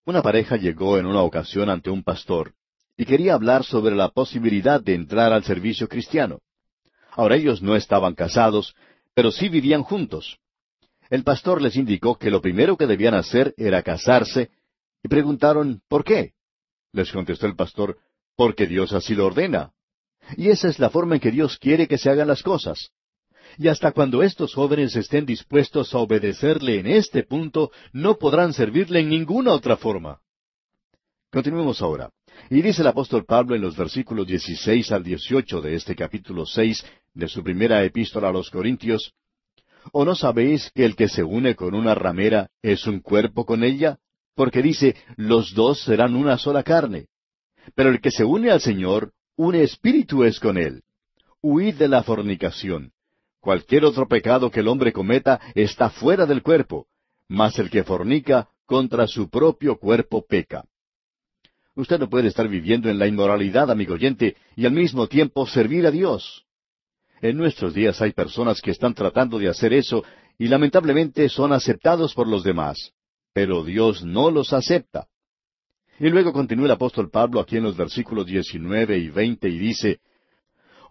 Una 0.04 0.24
pareja 0.24 0.56
llegó 0.58 0.98
en 0.98 1.06
una 1.06 1.22
ocasión 1.22 1.70
ante 1.70 1.92
un 1.92 2.02
pastor 2.02 2.56
y 2.98 3.06
quería 3.06 3.36
hablar 3.36 3.64
sobre 3.64 3.94
la 3.94 4.10
posibilidad 4.10 4.82
de 4.82 4.96
entrar 4.96 5.32
al 5.32 5.44
servicio 5.44 5.88
cristiano. 5.88 6.40
Ahora 7.12 7.36
ellos 7.36 7.62
no 7.62 7.76
estaban 7.76 8.16
casados, 8.16 8.74
pero 9.14 9.32
sí 9.32 9.48
vivían 9.48 9.84
juntos. 9.84 10.40
El 11.12 11.24
pastor 11.24 11.62
les 11.62 11.76
indicó 11.76 12.18
que 12.18 12.32
lo 12.32 12.42
primero 12.42 12.78
que 12.78 12.88
debían 12.88 13.14
hacer 13.14 13.54
era 13.58 13.84
casarse, 13.84 14.50
y 15.04 15.08
preguntaron 15.08 15.84
¿por 15.88 16.04
qué? 16.04 16.34
Les 16.94 17.12
contestó 17.12 17.46
el 17.46 17.56
pastor, 17.56 18.00
porque 18.36 18.66
Dios 18.66 18.92
así 18.92 19.14
lo 19.14 19.28
ordena. 19.28 19.72
Y 20.38 20.50
esa 20.50 20.70
es 20.70 20.80
la 20.80 20.90
forma 20.90 21.16
en 21.16 21.22
que 21.22 21.32
Dios 21.32 21.58
quiere 21.58 21.88
que 21.88 21.98
se 21.98 22.10
hagan 22.10 22.28
las 22.28 22.44
cosas. 22.44 22.92
Y 23.58 23.68
hasta 23.68 23.92
cuando 23.92 24.24
estos 24.24 24.54
jóvenes 24.54 24.96
estén 24.96 25.26
dispuestos 25.26 25.94
a 25.94 26.00
obedecerle 26.00 26.80
en 26.80 26.88
este 26.88 27.24
punto, 27.24 27.72
no 27.94 28.18
podrán 28.18 28.54
servirle 28.54 29.00
en 29.00 29.10
ninguna 29.10 29.54
otra 29.54 29.78
forma. 29.78 30.20
Continuemos 31.32 31.82
ahora. 31.82 32.10
Y 32.50 32.62
dice 32.62 32.82
el 32.82 32.88
apóstol 32.88 33.26
Pablo 33.26 33.56
en 33.56 33.62
los 33.62 33.78
versículos 33.78 34.28
16 34.28 34.92
al 34.92 35.04
18 35.04 35.62
de 35.62 35.76
este 35.76 35.96
capítulo 35.96 36.46
6 36.46 36.86
de 37.14 37.28
su 37.28 37.44
primera 37.44 37.84
epístola 37.84 38.30
a 38.30 38.32
los 38.32 38.50
Corintios, 38.50 39.14
¿O 39.92 40.06
no 40.06 40.16
sabéis 40.16 40.72
que 40.74 40.86
el 40.86 40.96
que 40.96 41.08
se 41.08 41.24
une 41.24 41.56
con 41.56 41.76
una 41.76 41.96
ramera 41.96 42.50
es 42.62 42.88
un 42.88 43.00
cuerpo 43.00 43.46
con 43.46 43.64
ella? 43.64 43.98
Porque 44.36 44.62
dice, 44.62 44.96
los 45.16 45.54
dos 45.54 45.82
serán 45.84 46.16
una 46.16 46.38
sola 46.38 46.64
carne. 46.64 47.08
Pero 47.76 47.90
el 47.90 48.02
que 48.02 48.12
se 48.12 48.24
une 48.24 48.52
al 48.52 48.62
Señor, 48.62 49.12
un 49.38 49.56
espíritu 49.56 50.24
es 50.24 50.40
con 50.40 50.58
él. 50.58 50.84
Huid 51.42 51.76
de 51.76 51.88
la 51.88 52.04
fornicación. 52.04 52.92
Cualquier 53.40 53.86
otro 53.86 54.08
pecado 54.08 54.50
que 54.50 54.62
el 54.62 54.68
hombre 54.68 54.92
cometa 54.92 55.40
está 55.54 55.90
fuera 55.90 56.26
del 56.26 56.42
cuerpo, 56.42 56.88
mas 57.28 57.60
el 57.60 57.70
que 57.70 57.84
fornica 57.84 58.50
contra 58.66 59.08
su 59.08 59.30
propio 59.30 59.78
cuerpo 59.78 60.26
peca. 60.26 60.66
Usted 61.76 62.00
no 62.00 62.10
puede 62.10 62.30
estar 62.30 62.48
viviendo 62.48 62.90
en 62.90 62.98
la 62.98 63.06
inmoralidad, 63.06 63.70
amigo 63.70 63.96
oyente, 63.96 64.38
y 64.56 64.66
al 64.66 64.72
mismo 64.72 65.08
tiempo 65.08 65.46
servir 65.46 65.86
a 65.86 65.92
Dios. 65.92 66.46
En 67.22 67.38
nuestros 67.38 67.74
días 67.74 68.02
hay 68.02 68.14
personas 68.14 68.62
que 68.62 68.72
están 68.72 68.94
tratando 68.94 69.38
de 69.38 69.50
hacer 69.50 69.74
eso 69.74 70.04
y 70.38 70.48
lamentablemente 70.48 71.28
son 71.30 71.54
aceptados 71.54 72.14
por 72.14 72.28
los 72.28 72.44
demás. 72.44 72.94
Pero 73.34 73.64
Dios 73.64 74.04
no 74.04 74.32
los 74.32 74.54
acepta. 74.54 75.08
Y 76.00 76.10
luego 76.10 76.34
continúa 76.34 76.66
el 76.66 76.72
apóstol 76.72 77.10
Pablo 77.10 77.40
aquí 77.40 77.58
en 77.58 77.64
los 77.64 77.78
versículos 77.78 78.26
19 78.26 78.98
y 78.98 79.10
20 79.10 79.50
y 79.50 79.58
dice, 79.58 80.00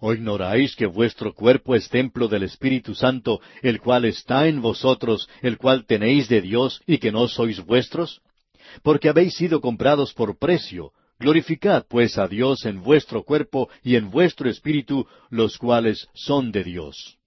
¿O 0.01 0.13
ignoráis 0.13 0.75
que 0.77 0.87
vuestro 0.87 1.35
cuerpo 1.35 1.75
es 1.75 1.89
templo 1.89 2.29
del 2.29 2.43
Espíritu 2.43 2.95
Santo, 2.95 3.41
el 3.63 3.81
cual 3.81 4.05
está 4.07 4.49
en 4.49 4.61
vosotros, 4.61 5.29
el 5.43 5.59
cual 5.59 5.87
tenéis 5.87 6.29
de 6.29 6.41
Dios 6.41 6.83
y 6.87 6.99
que 6.99 7.13
no 7.13 7.29
sois 7.29 7.65
vuestros? 7.65 8.23
Porque 8.83 9.09
habéis 9.09 9.35
sido 9.35 9.61
comprados 9.61 10.15
por 10.15 10.39
precio, 10.39 10.93
Glorificad 11.19 11.87
pues 11.89 12.19
a 12.19 12.27
Dios 12.27 12.65
en 12.65 12.83
vuestro 12.83 13.23
cuerpo 13.23 13.69
y 13.83 13.97
en 13.97 14.11
vuestro 14.11 14.51
espíritu, 14.51 15.07
los 15.31 15.59
cuales 15.59 16.09
son 16.13 16.51
de 16.51 16.65
Dios. 16.65 17.19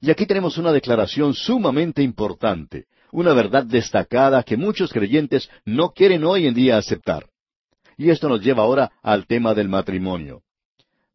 Y 0.00 0.10
aquí 0.10 0.26
tenemos 0.26 0.58
una 0.58 0.72
declaración 0.72 1.34
sumamente 1.34 2.02
importante, 2.02 2.86
una 3.12 3.34
verdad 3.34 3.64
destacada 3.64 4.42
que 4.42 4.56
muchos 4.56 4.92
creyentes 4.92 5.48
no 5.64 5.92
quieren 5.92 6.24
hoy 6.24 6.46
en 6.46 6.54
día 6.54 6.78
aceptar. 6.78 7.26
Y 7.96 8.10
esto 8.10 8.28
nos 8.28 8.42
lleva 8.42 8.62
ahora 8.62 8.90
al 9.02 9.26
tema 9.26 9.54
del 9.54 9.68
matrimonio. 9.68 10.42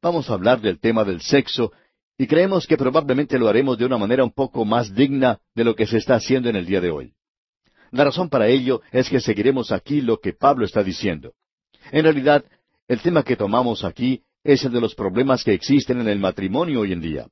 Vamos 0.02 0.30
a 0.30 0.34
hablar 0.34 0.62
del 0.62 0.80
tema 0.80 1.04
del 1.04 1.22
sexo 1.22 1.74
y 2.18 2.28
creemos 2.28 2.68
que 2.68 2.78
probablemente 2.78 3.38
lo 3.40 3.50
haremos 3.50 3.78
de 3.78 3.86
una 3.86 3.98
manera 3.98 4.24
un 4.24 4.32
poco 4.32 4.64
más 4.64 4.94
digna 4.94 5.40
de 5.56 5.64
lo 5.64 5.76
que 5.76 5.88
se 5.88 5.98
está 5.98 6.16
haciendo 6.16 6.50
en 6.50 6.56
el 6.56 6.66
día 6.66 6.80
de 6.80 6.92
hoy. 6.92 7.14
La 7.92 8.04
razón 8.04 8.30
para 8.30 8.48
ello 8.48 8.82
es 8.92 9.10
que 9.10 9.20
seguiremos 9.20 9.72
aquí 9.72 10.02
lo 10.02 10.20
que 10.20 10.34
Pablo 10.34 10.66
está 10.66 10.84
diciendo. 10.84 11.34
En 11.92 12.04
realidad, 12.04 12.46
el 12.88 13.02
tema 13.02 13.24
que 13.24 13.36
tomamos 13.36 13.84
aquí 13.84 14.22
es 14.44 14.64
el 14.64 14.72
de 14.72 14.82
los 14.82 14.94
problemas 14.94 15.44
que 15.44 15.54
existen 15.54 16.00
en 16.00 16.08
el 16.08 16.20
matrimonio 16.20 16.82
hoy 16.82 16.94
en 16.94 17.02
día. 17.02 17.28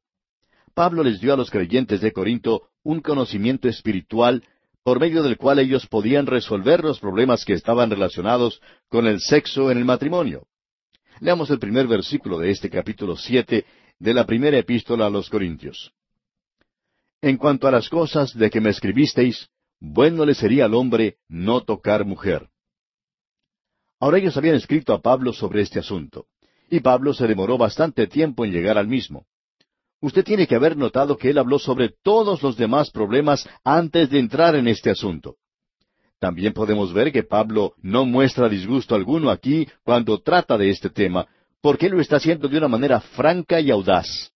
Pablo 0.74 1.04
les 1.04 1.22
dio 1.22 1.34
a 1.34 1.38
los 1.38 1.52
creyentes 1.52 2.02
de 2.02 2.12
Corinto 2.12 2.64
un 2.84 3.00
conocimiento 3.00 3.70
espiritual 3.70 4.44
por 4.86 5.00
medio 5.00 5.24
del 5.24 5.36
cual 5.36 5.58
ellos 5.58 5.88
podían 5.88 6.28
resolver 6.28 6.84
los 6.84 7.00
problemas 7.00 7.44
que 7.44 7.54
estaban 7.54 7.90
relacionados 7.90 8.62
con 8.88 9.08
el 9.08 9.20
sexo 9.20 9.72
en 9.72 9.80
el 9.80 9.84
matrimonio. 9.84 10.46
Leamos 11.22 11.50
el 11.50 11.58
primer 11.58 11.88
versículo 11.88 12.38
de 12.38 12.52
este 12.52 12.70
capítulo 12.70 13.18
siete 13.18 13.66
de 13.98 14.14
la 14.14 14.28
primera 14.28 14.60
epístola 14.60 15.08
a 15.08 15.10
los 15.10 15.28
Corintios. 15.28 15.92
En 17.20 17.38
cuanto 17.38 17.68
a 17.68 17.72
las 17.72 17.90
cosas 17.90 18.36
de 18.36 18.52
que 18.52 18.62
me 18.62 18.70
escribisteis, 18.70 19.50
bueno 19.80 20.24
le 20.24 20.36
sería 20.36 20.66
al 20.66 20.76
hombre 20.76 21.18
no 21.28 21.62
tocar 21.62 22.06
mujer. 22.06 22.48
Ahora 24.00 24.20
ellos 24.20 24.38
habían 24.38 24.56
escrito 24.56 24.94
a 24.94 25.02
Pablo 25.02 25.34
sobre 25.34 25.64
este 25.64 25.80
asunto, 25.80 26.28
y 26.70 26.82
Pablo 26.82 27.16
se 27.16 27.26
demoró 27.26 27.58
bastante 27.58 28.06
tiempo 28.06 28.46
en 28.46 28.52
llegar 28.52 28.78
al 28.78 28.88
mismo. 28.88 29.26
Usted 30.06 30.24
tiene 30.24 30.46
que 30.46 30.54
haber 30.54 30.78
notado 30.78 31.18
que 31.18 31.32
él 31.32 31.40
habló 31.40 31.58
sobre 31.58 31.90
todos 31.90 32.44
los 32.44 32.56
demás 32.56 32.92
problemas 32.92 33.50
antes 33.64 34.08
de 34.12 34.20
entrar 34.20 34.56
en 34.56 34.68
este 34.68 34.92
asunto. 34.92 35.38
También 36.20 36.54
podemos 36.54 36.94
ver 36.94 37.12
que 37.12 37.24
Pablo 37.24 37.74
no 37.82 38.06
muestra 38.06 38.48
disgusto 38.48 38.94
alguno 38.94 39.32
aquí 39.32 39.68
cuando 39.84 40.22
trata 40.22 40.60
de 40.60 40.70
este 40.70 40.92
tema, 40.92 41.28
porque 41.60 41.88
él 41.88 41.94
lo 41.94 42.02
está 42.02 42.18
haciendo 42.18 42.48
de 42.48 42.60
una 42.60 42.68
manera 42.68 43.02
franca 43.02 43.60
y 43.60 43.72
audaz. 43.72 44.32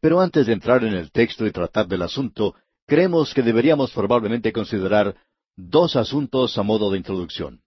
Pero 0.00 0.20
antes 0.20 0.46
de 0.46 0.52
entrar 0.52 0.84
en 0.84 0.94
el 0.94 1.10
texto 1.10 1.44
y 1.44 1.50
tratar 1.50 1.88
del 1.88 2.02
asunto, 2.02 2.54
creemos 2.86 3.34
que 3.34 3.42
deberíamos 3.42 3.90
probablemente 3.90 4.52
considerar 4.52 5.16
dos 5.56 5.96
asuntos 5.96 6.56
a 6.56 6.62
modo 6.62 6.92
de 6.92 6.98
introducción. 6.98 7.60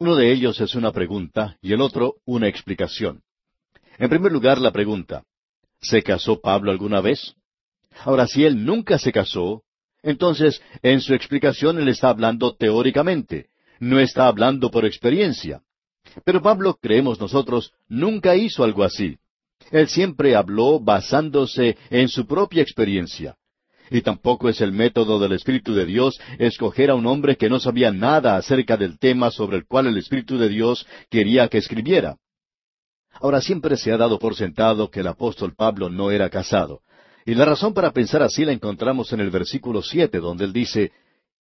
Uno 0.00 0.16
de 0.16 0.32
ellos 0.32 0.60
es 0.60 0.74
una 0.74 0.90
pregunta 0.90 1.56
y 1.62 1.74
el 1.74 1.80
otro 1.80 2.16
una 2.24 2.48
explicación. 2.48 3.22
En 3.98 4.08
primer 4.08 4.32
lugar, 4.32 4.58
la 4.58 4.72
pregunta, 4.72 5.22
¿se 5.80 6.02
casó 6.02 6.40
Pablo 6.40 6.70
alguna 6.70 7.00
vez? 7.00 7.34
Ahora, 8.04 8.26
si 8.26 8.44
él 8.44 8.64
nunca 8.64 8.98
se 8.98 9.12
casó, 9.12 9.62
entonces 10.02 10.62
en 10.82 11.00
su 11.00 11.14
explicación 11.14 11.78
él 11.78 11.88
está 11.88 12.08
hablando 12.08 12.54
teóricamente, 12.54 13.48
no 13.80 13.98
está 13.98 14.26
hablando 14.26 14.70
por 14.70 14.84
experiencia. 14.84 15.62
Pero 16.24 16.42
Pablo, 16.42 16.78
creemos 16.80 17.20
nosotros, 17.20 17.72
nunca 17.88 18.36
hizo 18.36 18.64
algo 18.64 18.84
así. 18.84 19.18
Él 19.70 19.88
siempre 19.88 20.34
habló 20.34 20.80
basándose 20.80 21.76
en 21.90 22.08
su 22.08 22.26
propia 22.26 22.62
experiencia. 22.62 23.36
Y 23.90 24.02
tampoco 24.02 24.48
es 24.48 24.60
el 24.60 24.72
método 24.72 25.18
del 25.18 25.32
Espíritu 25.32 25.74
de 25.74 25.84
Dios 25.84 26.20
escoger 26.38 26.90
a 26.90 26.94
un 26.94 27.06
hombre 27.06 27.36
que 27.36 27.50
no 27.50 27.58
sabía 27.58 27.90
nada 27.90 28.36
acerca 28.36 28.76
del 28.76 28.98
tema 28.98 29.30
sobre 29.30 29.56
el 29.56 29.66
cual 29.66 29.88
el 29.88 29.98
Espíritu 29.98 30.38
de 30.38 30.48
Dios 30.48 30.86
quería 31.10 31.48
que 31.48 31.58
escribiera. 31.58 32.16
Ahora 33.20 33.40
siempre 33.40 33.76
se 33.76 33.92
ha 33.92 33.96
dado 33.96 34.18
por 34.18 34.34
sentado 34.34 34.90
que 34.90 35.00
el 35.00 35.06
apóstol 35.06 35.54
Pablo 35.54 35.90
no 35.90 36.10
era 36.10 36.30
casado. 36.30 36.80
Y 37.26 37.34
la 37.34 37.44
razón 37.44 37.74
para 37.74 37.92
pensar 37.92 38.22
así 38.22 38.44
la 38.44 38.52
encontramos 38.52 39.12
en 39.12 39.20
el 39.20 39.30
versículo 39.30 39.82
siete, 39.82 40.18
donde 40.18 40.44
él 40.44 40.52
dice, 40.52 40.92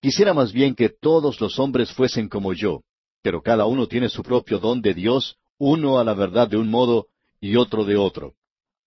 Quisiera 0.01 0.33
más 0.33 0.53
bien 0.53 0.75
que 0.75 0.89
todos 0.89 1.41
los 1.41 1.59
hombres 1.59 1.91
fuesen 1.91 2.29
como 2.29 2.53
yo, 2.53 2.83
pero 3.21 3.41
cada 3.41 3.65
uno 3.65 3.87
tiene 3.87 4.07
su 4.07 4.23
propio 4.23 4.59
don 4.59 4.81
de 4.81 4.93
Dios, 4.93 5.35
uno 5.57 5.99
a 5.99 6.05
la 6.05 6.13
verdad 6.13 6.47
de 6.47 6.55
un 6.55 6.69
modo 6.69 7.07
y 7.41 7.57
otro 7.57 7.83
de 7.83 7.97
otro. 7.97 8.33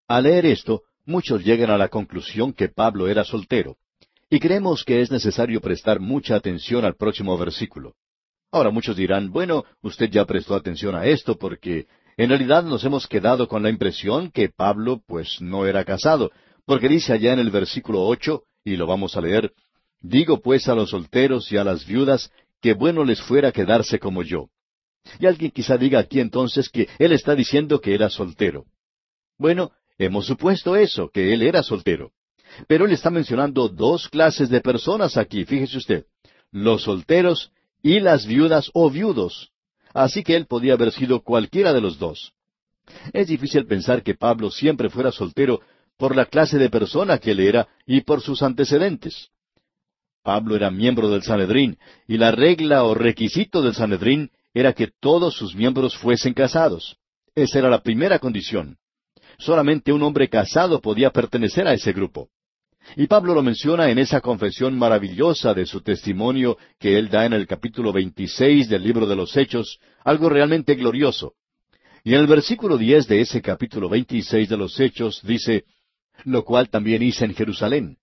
Al 0.09 0.24
leer 0.24 0.47
esto, 0.47 0.82
muchos 1.05 1.45
llegan 1.45 1.70
a 1.70 1.76
la 1.76 1.88
conclusión 1.88 2.55
que 2.55 2.68
Pablo 2.68 3.09
era 3.09 3.24
soltero. 3.24 3.76
Y 4.30 4.40
creemos 4.40 4.84
que 4.84 5.03
es 5.03 5.11
necesario 5.11 5.61
prestar 5.61 6.01
mucha 6.01 6.34
atención 6.34 6.86
al 6.86 6.97
próximo 6.97 7.36
versículo. 7.36 7.95
Ahora 8.51 8.70
muchos 8.70 8.97
dirán, 8.97 9.30
bueno, 9.30 9.64
usted 9.82 10.11
ya 10.11 10.24
prestó 10.24 10.55
atención 10.55 10.95
a 10.95 11.05
esto 11.05 11.36
porque 11.36 11.86
en 12.16 12.28
realidad 12.28 12.64
nos 12.64 12.84
hemos 12.84 13.06
quedado 13.06 13.48
con 13.48 13.62
la 13.62 13.70
impresión 13.70 14.30
que 14.30 14.48
Pablo 14.48 15.02
pues 15.06 15.40
no 15.40 15.66
era 15.66 15.84
casado, 15.84 16.30
porque 16.64 16.88
dice 16.88 17.12
allá 17.12 17.32
en 17.32 17.38
el 17.40 17.50
versículo 17.50 18.02
ocho, 18.02 18.44
y 18.64 18.76
lo 18.76 18.86
vamos 18.86 19.16
a 19.16 19.20
leer, 19.20 19.52
Digo 20.02 20.42
pues 20.42 20.68
a 20.68 20.74
los 20.74 20.90
solteros 20.90 21.50
y 21.52 21.56
a 21.56 21.64
las 21.64 21.86
viudas 21.86 22.30
que 22.60 22.74
bueno 22.74 23.04
les 23.04 23.22
fuera 23.22 23.52
quedarse 23.52 24.00
como 24.00 24.22
yo. 24.22 24.48
Y 25.20 25.26
alguien 25.26 25.52
quizá 25.52 25.76
diga 25.76 26.00
aquí 26.00 26.20
entonces 26.20 26.68
que 26.68 26.88
él 26.98 27.12
está 27.12 27.34
diciendo 27.34 27.80
que 27.80 27.94
era 27.94 28.10
soltero. 28.10 28.66
Bueno, 29.38 29.70
hemos 29.98 30.26
supuesto 30.26 30.76
eso, 30.76 31.08
que 31.08 31.32
él 31.32 31.42
era 31.42 31.62
soltero. 31.62 32.10
Pero 32.66 32.84
él 32.84 32.92
está 32.92 33.10
mencionando 33.10 33.68
dos 33.68 34.08
clases 34.08 34.48
de 34.48 34.60
personas 34.60 35.16
aquí, 35.16 35.44
fíjese 35.44 35.78
usted, 35.78 36.06
los 36.50 36.82
solteros 36.82 37.52
y 37.82 38.00
las 38.00 38.26
viudas 38.26 38.70
o 38.74 38.90
viudos. 38.90 39.51
Así 39.95 40.22
que 40.22 40.36
él 40.36 40.47
podía 40.47 40.74
haber 40.74 40.93
sido 40.93 41.22
cualquiera 41.22 41.72
de 41.72 41.80
los 41.80 41.99
dos. 41.99 42.32
Es 43.12 43.28
difícil 43.28 43.66
pensar 43.66 44.03
que 44.03 44.14
Pablo 44.14 44.51
siempre 44.51 44.90
fuera 44.90 45.12
soltero 45.12 45.61
por 45.97 46.16
la 46.16 46.26
clase 46.26 46.59
de 46.59 46.70
persona 46.70 47.18
que 47.18 47.32
él 47.32 47.40
era 47.40 47.68
y 47.86 48.01
por 48.01 48.20
sus 48.20 48.43
antecedentes. 48.43 49.28
Pablo 50.22 50.57
era 50.57 50.70
miembro 50.70 51.11
del 51.11 51.22
Sanedrín, 51.22 51.78
y 52.07 52.16
la 52.16 52.30
regla 52.30 52.84
o 52.84 52.95
requisito 52.95 53.61
del 53.61 53.74
Sanedrín 53.74 54.30
era 54.55 54.72
que 54.72 54.88
todos 55.01 55.34
sus 55.34 55.55
miembros 55.55 55.97
fuesen 55.97 56.34
casados. 56.34 56.97
Esa 57.34 57.59
era 57.59 57.68
la 57.68 57.82
primera 57.82 58.18
condición. 58.18 58.78
Solamente 59.38 59.93
un 59.93 60.03
hombre 60.03 60.28
casado 60.28 60.80
podía 60.80 61.11
pertenecer 61.11 61.66
a 61.66 61.72
ese 61.72 61.93
grupo. 61.93 62.28
Y 62.97 63.07
Pablo 63.07 63.35
lo 63.35 63.43
menciona 63.43 63.91
en 63.91 63.99
esa 63.99 64.20
confesión 64.20 64.76
maravillosa 64.78 65.55
de 65.55 65.66
su 65.66 65.80
testimonio 65.80 66.59
que 66.78 66.99
él 66.99 67.09
da 67.09 67.24
en 67.24 67.33
el 67.33 67.47
capítulo 67.47 67.93
26 67.93 68.68
del 68.68 68.83
libro 68.83 69.07
de 69.07 69.16
los 69.16 69.37
Hechos, 69.37 69.78
algo 70.05 70.28
realmente 70.28 70.74
glorioso. 70.74 71.35
Y 72.05 72.14
en 72.14 72.20
el 72.20 72.26
versículo 72.26 72.76
10 72.76 73.07
de 73.07 73.20
ese 73.20 73.41
capítulo 73.41 73.89
26 73.89 74.49
de 74.49 74.57
los 74.57 74.78
Hechos 74.78 75.20
dice, 75.22 75.64
lo 76.24 76.45
cual 76.45 76.68
también 76.68 77.03
hice 77.03 77.24
en 77.24 77.35
Jerusalén. 77.35 77.97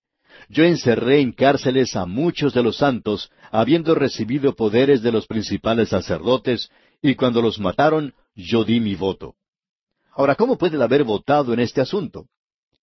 Yo 0.48 0.64
encerré 0.64 1.20
en 1.20 1.32
cárceles 1.32 1.94
a 1.96 2.06
muchos 2.06 2.54
de 2.54 2.62
los 2.62 2.78
santos, 2.78 3.30
habiendo 3.50 3.94
recibido 3.94 4.54
poderes 4.54 5.02
de 5.02 5.12
los 5.12 5.26
principales 5.26 5.90
sacerdotes, 5.90 6.70
y 7.02 7.14
cuando 7.14 7.42
los 7.42 7.60
mataron, 7.60 8.14
yo 8.34 8.64
di 8.64 8.80
mi 8.80 8.94
voto. 8.94 9.34
Ahora, 10.12 10.34
¿cómo 10.34 10.56
puede 10.56 10.82
haber 10.82 11.04
votado 11.04 11.52
en 11.52 11.60
este 11.60 11.80
asunto? 11.80 12.26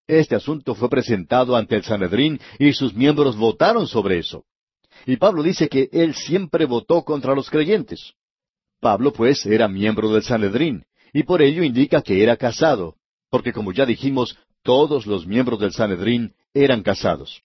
Este 0.07 0.35
asunto 0.35 0.73
fue 0.73 0.89
presentado 0.89 1.55
ante 1.55 1.75
el 1.75 1.83
Sanedrín 1.83 2.39
y 2.57 2.73
sus 2.73 2.93
miembros 2.93 3.35
votaron 3.35 3.87
sobre 3.87 4.19
eso. 4.19 4.45
Y 5.05 5.17
Pablo 5.17 5.43
dice 5.43 5.67
que 5.67 5.89
él 5.91 6.15
siempre 6.15 6.65
votó 6.65 7.03
contra 7.03 7.35
los 7.35 7.49
creyentes. 7.49 8.13
Pablo, 8.79 9.11
pues, 9.11 9.45
era 9.45 9.67
miembro 9.67 10.11
del 10.11 10.23
Sanedrín, 10.23 10.85
y 11.13 11.23
por 11.23 11.41
ello 11.41 11.63
indica 11.63 12.01
que 12.01 12.23
era 12.23 12.37
casado, 12.37 12.95
porque 13.29 13.51
como 13.51 13.71
ya 13.71 13.85
dijimos, 13.85 14.37
todos 14.63 15.05
los 15.05 15.25
miembros 15.25 15.59
del 15.59 15.73
Sanedrín 15.73 16.33
eran 16.53 16.83
casados. 16.83 17.41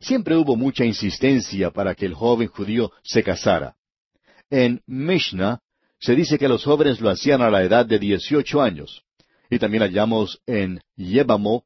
Siempre 0.00 0.36
hubo 0.36 0.56
mucha 0.56 0.84
insistencia 0.84 1.70
para 1.70 1.94
que 1.94 2.06
el 2.06 2.14
joven 2.14 2.48
judío 2.48 2.92
se 3.02 3.22
casara. 3.22 3.76
En 4.48 4.82
Mishnah 4.86 5.60
se 5.98 6.14
dice 6.14 6.38
que 6.38 6.48
los 6.48 6.64
jóvenes 6.64 7.00
lo 7.00 7.10
hacían 7.10 7.42
a 7.42 7.50
la 7.50 7.62
edad 7.62 7.86
de 7.86 7.98
dieciocho 7.98 8.62
años. 8.62 9.02
Y 9.50 9.58
también 9.58 9.82
hallamos 9.82 10.40
en 10.46 10.80
Yebamo, 10.96 11.64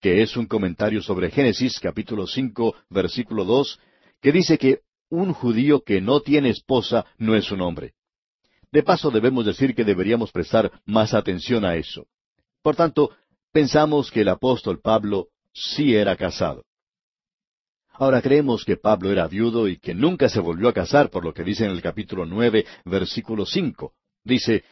que 0.00 0.22
es 0.22 0.36
un 0.36 0.46
comentario 0.46 1.02
sobre 1.02 1.30
Génesis 1.30 1.78
capítulo 1.78 2.26
cinco, 2.26 2.74
versículo 2.88 3.44
dos, 3.44 3.78
que 4.20 4.32
dice 4.32 4.58
que 4.58 4.80
un 5.10 5.32
judío 5.32 5.82
que 5.82 6.00
no 6.00 6.20
tiene 6.20 6.50
esposa 6.50 7.04
no 7.18 7.34
es 7.34 7.50
un 7.50 7.60
hombre. 7.60 7.94
De 8.72 8.82
paso 8.82 9.10
debemos 9.10 9.44
decir 9.44 9.74
que 9.74 9.84
deberíamos 9.84 10.30
prestar 10.30 10.70
más 10.86 11.12
atención 11.12 11.64
a 11.64 11.74
eso. 11.76 12.06
Por 12.62 12.76
tanto, 12.76 13.10
pensamos 13.52 14.10
que 14.10 14.20
el 14.20 14.28
apóstol 14.28 14.80
Pablo 14.80 15.28
sí 15.52 15.94
era 15.94 16.16
casado. 16.16 16.64
Ahora 17.92 18.22
creemos 18.22 18.64
que 18.64 18.76
Pablo 18.76 19.10
era 19.10 19.26
viudo 19.26 19.68
y 19.68 19.78
que 19.78 19.92
nunca 19.92 20.28
se 20.28 20.40
volvió 20.40 20.68
a 20.68 20.72
casar, 20.72 21.10
por 21.10 21.24
lo 21.24 21.34
que 21.34 21.44
dice 21.44 21.64
en 21.64 21.72
el 21.72 21.82
capítulo 21.82 22.24
nueve, 22.24 22.64
versículo 22.84 23.44
cinco. 23.44 23.92
Dice, 24.24 24.64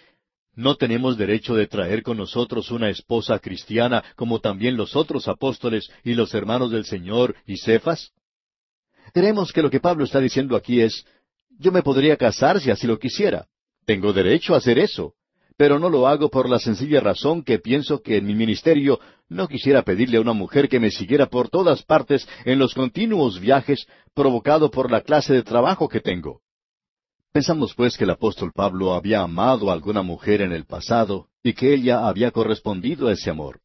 ¿No 0.58 0.74
tenemos 0.74 1.16
derecho 1.16 1.54
de 1.54 1.68
traer 1.68 2.02
con 2.02 2.16
nosotros 2.16 2.72
una 2.72 2.90
esposa 2.90 3.38
cristiana 3.38 4.02
como 4.16 4.40
también 4.40 4.76
los 4.76 4.96
otros 4.96 5.28
apóstoles 5.28 5.88
y 6.02 6.14
los 6.14 6.34
hermanos 6.34 6.72
del 6.72 6.84
Señor 6.84 7.36
y 7.46 7.58
Cefas? 7.58 8.10
Creemos 9.14 9.52
que 9.52 9.62
lo 9.62 9.70
que 9.70 9.78
Pablo 9.78 10.04
está 10.04 10.18
diciendo 10.18 10.56
aquí 10.56 10.80
es, 10.80 11.06
yo 11.60 11.70
me 11.70 11.84
podría 11.84 12.16
casar 12.16 12.58
si 12.60 12.72
así 12.72 12.88
lo 12.88 12.98
quisiera. 12.98 13.46
Tengo 13.86 14.12
derecho 14.12 14.52
a 14.52 14.56
hacer 14.56 14.80
eso 14.80 15.14
pero 15.56 15.80
no 15.80 15.90
lo 15.90 16.06
hago 16.06 16.30
por 16.30 16.48
la 16.48 16.60
sencilla 16.60 17.00
razón 17.00 17.42
que 17.42 17.58
pienso 17.58 18.00
que 18.00 18.18
en 18.18 18.26
mi 18.26 18.34
ministerio 18.36 19.00
no 19.28 19.48
quisiera 19.48 19.82
pedirle 19.82 20.18
a 20.18 20.20
una 20.20 20.32
mujer 20.32 20.68
que 20.68 20.78
me 20.78 20.92
siguiera 20.92 21.26
por 21.26 21.48
todas 21.48 21.82
partes 21.82 22.28
en 22.44 22.60
los 22.60 22.74
continuos 22.74 23.40
viajes 23.40 23.88
provocado 24.14 24.70
por 24.70 24.88
la 24.88 25.00
clase 25.00 25.34
de 25.34 25.42
trabajo 25.42 25.88
que 25.88 26.00
tengo. 26.00 26.42
Pensamos 27.32 27.74
pues 27.74 27.96
que 27.96 28.04
el 28.04 28.10
apóstol 28.10 28.52
Pablo 28.52 28.94
había 28.94 29.20
amado 29.20 29.70
a 29.70 29.72
alguna 29.72 30.02
mujer 30.02 30.40
en 30.40 30.52
el 30.52 30.64
pasado 30.64 31.28
y 31.42 31.52
que 31.52 31.74
ella 31.74 32.08
había 32.08 32.30
correspondido 32.30 33.08
a 33.08 33.12
ese 33.12 33.30
amor. 33.30 33.60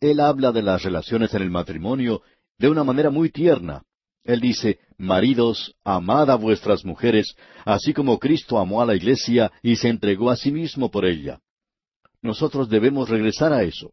Él 0.00 0.20
habla 0.20 0.52
de 0.52 0.62
las 0.62 0.82
relaciones 0.82 1.32
en 1.34 1.42
el 1.42 1.50
matrimonio 1.50 2.22
de 2.58 2.68
una 2.68 2.84
manera 2.84 3.10
muy 3.10 3.30
tierna, 3.30 3.82
él 4.24 4.40
dice, 4.40 4.78
Maridos, 4.98 5.74
amad 5.84 6.30
a 6.30 6.36
vuestras 6.36 6.84
mujeres, 6.84 7.34
así 7.64 7.92
como 7.92 8.18
Cristo 8.18 8.58
amó 8.58 8.80
a 8.80 8.86
la 8.86 8.94
iglesia 8.94 9.50
y 9.62 9.76
se 9.76 9.88
entregó 9.88 10.30
a 10.30 10.36
sí 10.36 10.52
mismo 10.52 10.90
por 10.90 11.04
ella. 11.04 11.40
Nosotros 12.20 12.68
debemos 12.68 13.08
regresar 13.08 13.52
a 13.52 13.64
eso. 13.64 13.92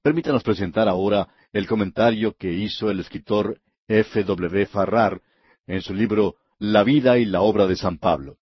Permítanos 0.00 0.44
presentar 0.44 0.88
ahora 0.88 1.28
el 1.52 1.66
comentario 1.66 2.34
que 2.36 2.52
hizo 2.52 2.88
el 2.90 3.00
escritor 3.00 3.60
F. 3.88 4.22
W. 4.22 4.66
Farrar 4.66 5.20
en 5.66 5.82
su 5.82 5.92
libro 5.92 6.36
La 6.64 6.84
vida 6.84 7.18
y 7.18 7.24
la 7.24 7.40
obra 7.40 7.66
de 7.66 7.74
San 7.74 7.98
Pablo. 7.98 8.36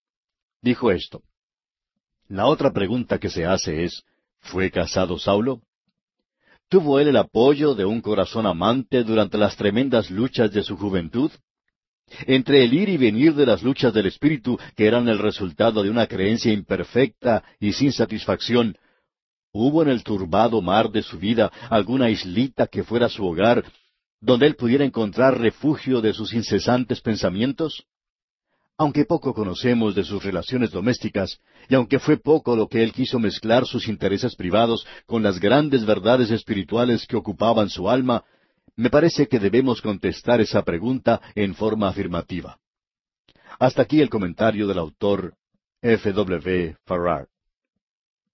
Dijo 0.61 0.91
esto. 0.91 1.23
La 2.27 2.45
otra 2.45 2.71
pregunta 2.71 3.17
que 3.17 3.31
se 3.31 3.47
hace 3.47 3.83
es, 3.83 4.03
¿fue 4.41 4.69
casado 4.69 5.17
Saulo? 5.17 5.63
¿Tuvo 6.69 6.99
él 6.99 7.07
el 7.07 7.17
apoyo 7.17 7.73
de 7.73 7.83
un 7.83 7.99
corazón 7.99 8.45
amante 8.45 9.03
durante 9.03 9.39
las 9.39 9.57
tremendas 9.57 10.11
luchas 10.11 10.51
de 10.51 10.61
su 10.61 10.77
juventud? 10.77 11.31
Entre 12.27 12.63
el 12.63 12.75
ir 12.75 12.89
y 12.89 12.97
venir 12.97 13.33
de 13.33 13.47
las 13.47 13.63
luchas 13.63 13.91
del 13.91 14.05
Espíritu, 14.05 14.59
que 14.75 14.85
eran 14.85 15.09
el 15.09 15.17
resultado 15.17 15.81
de 15.81 15.89
una 15.89 16.05
creencia 16.05 16.53
imperfecta 16.53 17.43
y 17.59 17.73
sin 17.73 17.91
satisfacción, 17.91 18.77
¿hubo 19.51 19.81
en 19.81 19.89
el 19.89 20.03
turbado 20.03 20.61
mar 20.61 20.91
de 20.91 21.01
su 21.01 21.17
vida 21.17 21.51
alguna 21.71 22.11
islita 22.11 22.67
que 22.67 22.83
fuera 22.83 23.09
su 23.09 23.25
hogar, 23.25 23.65
donde 24.19 24.45
él 24.45 24.55
pudiera 24.55 24.85
encontrar 24.85 25.39
refugio 25.39 26.01
de 26.01 26.13
sus 26.13 26.35
incesantes 26.35 27.01
pensamientos? 27.01 27.83
Aunque 28.81 29.05
poco 29.05 29.35
conocemos 29.35 29.93
de 29.93 30.03
sus 30.03 30.23
relaciones 30.23 30.71
domésticas, 30.71 31.37
y 31.69 31.75
aunque 31.75 31.99
fue 31.99 32.17
poco 32.17 32.55
lo 32.55 32.67
que 32.67 32.81
él 32.81 32.93
quiso 32.93 33.19
mezclar 33.19 33.67
sus 33.67 33.87
intereses 33.87 34.35
privados 34.35 34.87
con 35.05 35.21
las 35.21 35.39
grandes 35.39 35.85
verdades 35.85 36.31
espirituales 36.31 37.05
que 37.05 37.15
ocupaban 37.15 37.69
su 37.69 37.87
alma, 37.87 38.23
me 38.75 38.89
parece 38.89 39.27
que 39.27 39.37
debemos 39.37 39.83
contestar 39.83 40.41
esa 40.41 40.63
pregunta 40.63 41.21
en 41.35 41.53
forma 41.53 41.89
afirmativa. 41.89 42.57
Hasta 43.59 43.83
aquí 43.83 44.01
el 44.01 44.09
comentario 44.09 44.65
del 44.65 44.79
autor 44.79 45.35
F. 45.83 46.11
W. 46.11 46.75
Farrar. 46.83 47.27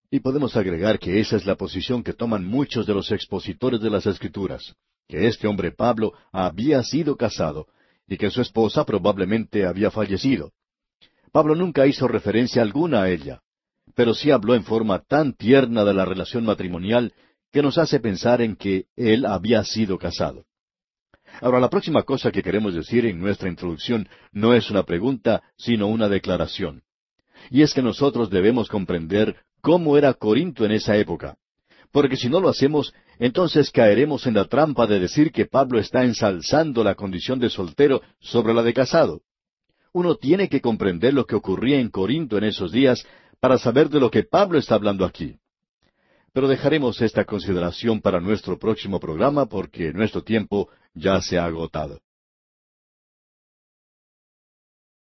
Y 0.09 0.21
podemos 0.21 0.55
agregar 0.55 0.97
que 0.97 1.19
esa 1.19 1.35
es 1.35 1.45
la 1.45 1.55
posición 1.55 2.03
que 2.03 2.13
toman 2.13 2.45
muchos 2.45 2.87
de 2.87 2.93
los 2.93 3.11
expositores 3.11 3.81
de 3.81 3.89
las 3.89 4.05
Escrituras, 4.05 4.77
que 5.09 5.27
este 5.27 5.45
hombre 5.45 5.73
Pablo 5.73 6.13
había 6.31 6.81
sido 6.83 7.17
casado, 7.17 7.67
y 8.07 8.17
que 8.17 8.29
su 8.29 8.41
esposa 8.41 8.85
probablemente 8.85 9.65
había 9.65 9.91
fallecido. 9.91 10.51
Pablo 11.31 11.55
nunca 11.55 11.85
hizo 11.85 12.07
referencia 12.07 12.61
alguna 12.61 13.03
a 13.03 13.09
ella, 13.09 13.41
pero 13.95 14.13
sí 14.13 14.31
habló 14.31 14.55
en 14.55 14.63
forma 14.63 14.99
tan 14.99 15.33
tierna 15.33 15.83
de 15.83 15.93
la 15.93 16.05
relación 16.05 16.45
matrimonial 16.45 17.13
que 17.51 17.61
nos 17.61 17.77
hace 17.77 17.99
pensar 17.99 18.41
en 18.41 18.55
que 18.55 18.85
él 18.95 19.25
había 19.25 19.63
sido 19.63 19.97
casado. 19.97 20.45
Ahora, 21.41 21.59
la 21.59 21.69
próxima 21.69 22.03
cosa 22.03 22.31
que 22.31 22.41
queremos 22.41 22.73
decir 22.73 23.05
en 23.05 23.19
nuestra 23.19 23.49
introducción 23.49 24.07
no 24.31 24.53
es 24.53 24.71
una 24.71 24.83
pregunta, 24.83 25.43
sino 25.57 25.87
una 25.87 26.07
declaración. 26.07 26.83
Y 27.51 27.61
es 27.61 27.73
que 27.73 27.81
nosotros 27.81 28.29
debemos 28.29 28.69
comprender 28.69 29.35
cómo 29.61 29.97
era 29.97 30.13
Corinto 30.13 30.65
en 30.65 30.71
esa 30.71 30.97
época 30.97 31.37
porque 31.91 32.17
si 32.17 32.29
no 32.29 32.39
lo 32.39 32.49
hacemos, 32.49 32.93
entonces 33.19 33.71
caeremos 33.71 34.27
en 34.27 34.35
la 34.35 34.45
trampa 34.45 34.85
de 34.85 34.99
decir 34.99 35.31
que 35.31 35.45
Pablo 35.45 35.79
está 35.79 36.03
ensalzando 36.03 36.83
la 36.83 36.95
condición 36.95 37.39
de 37.39 37.49
soltero 37.49 38.01
sobre 38.19 38.53
la 38.53 38.63
de 38.63 38.73
casado. 38.73 39.21
Uno 39.93 40.15
tiene 40.15 40.49
que 40.49 40.61
comprender 40.61 41.13
lo 41.13 41.25
que 41.25 41.35
ocurría 41.35 41.79
en 41.79 41.89
Corinto 41.89 42.37
en 42.37 42.43
esos 42.43 42.71
días 42.71 43.05
para 43.39 43.57
saber 43.57 43.89
de 43.89 43.99
lo 43.99 44.11
que 44.11 44.23
Pablo 44.23 44.59
está 44.59 44.75
hablando 44.75 45.05
aquí. 45.05 45.37
Pero 46.33 46.47
dejaremos 46.47 47.01
esta 47.01 47.25
consideración 47.25 48.01
para 48.01 48.19
nuestro 48.19 48.59
próximo 48.59 48.99
programa 48.99 49.47
porque 49.47 49.91
nuestro 49.93 50.23
tiempo 50.23 50.69
ya 50.93 51.19
se 51.21 51.39
ha 51.39 51.45
agotado. 51.45 51.99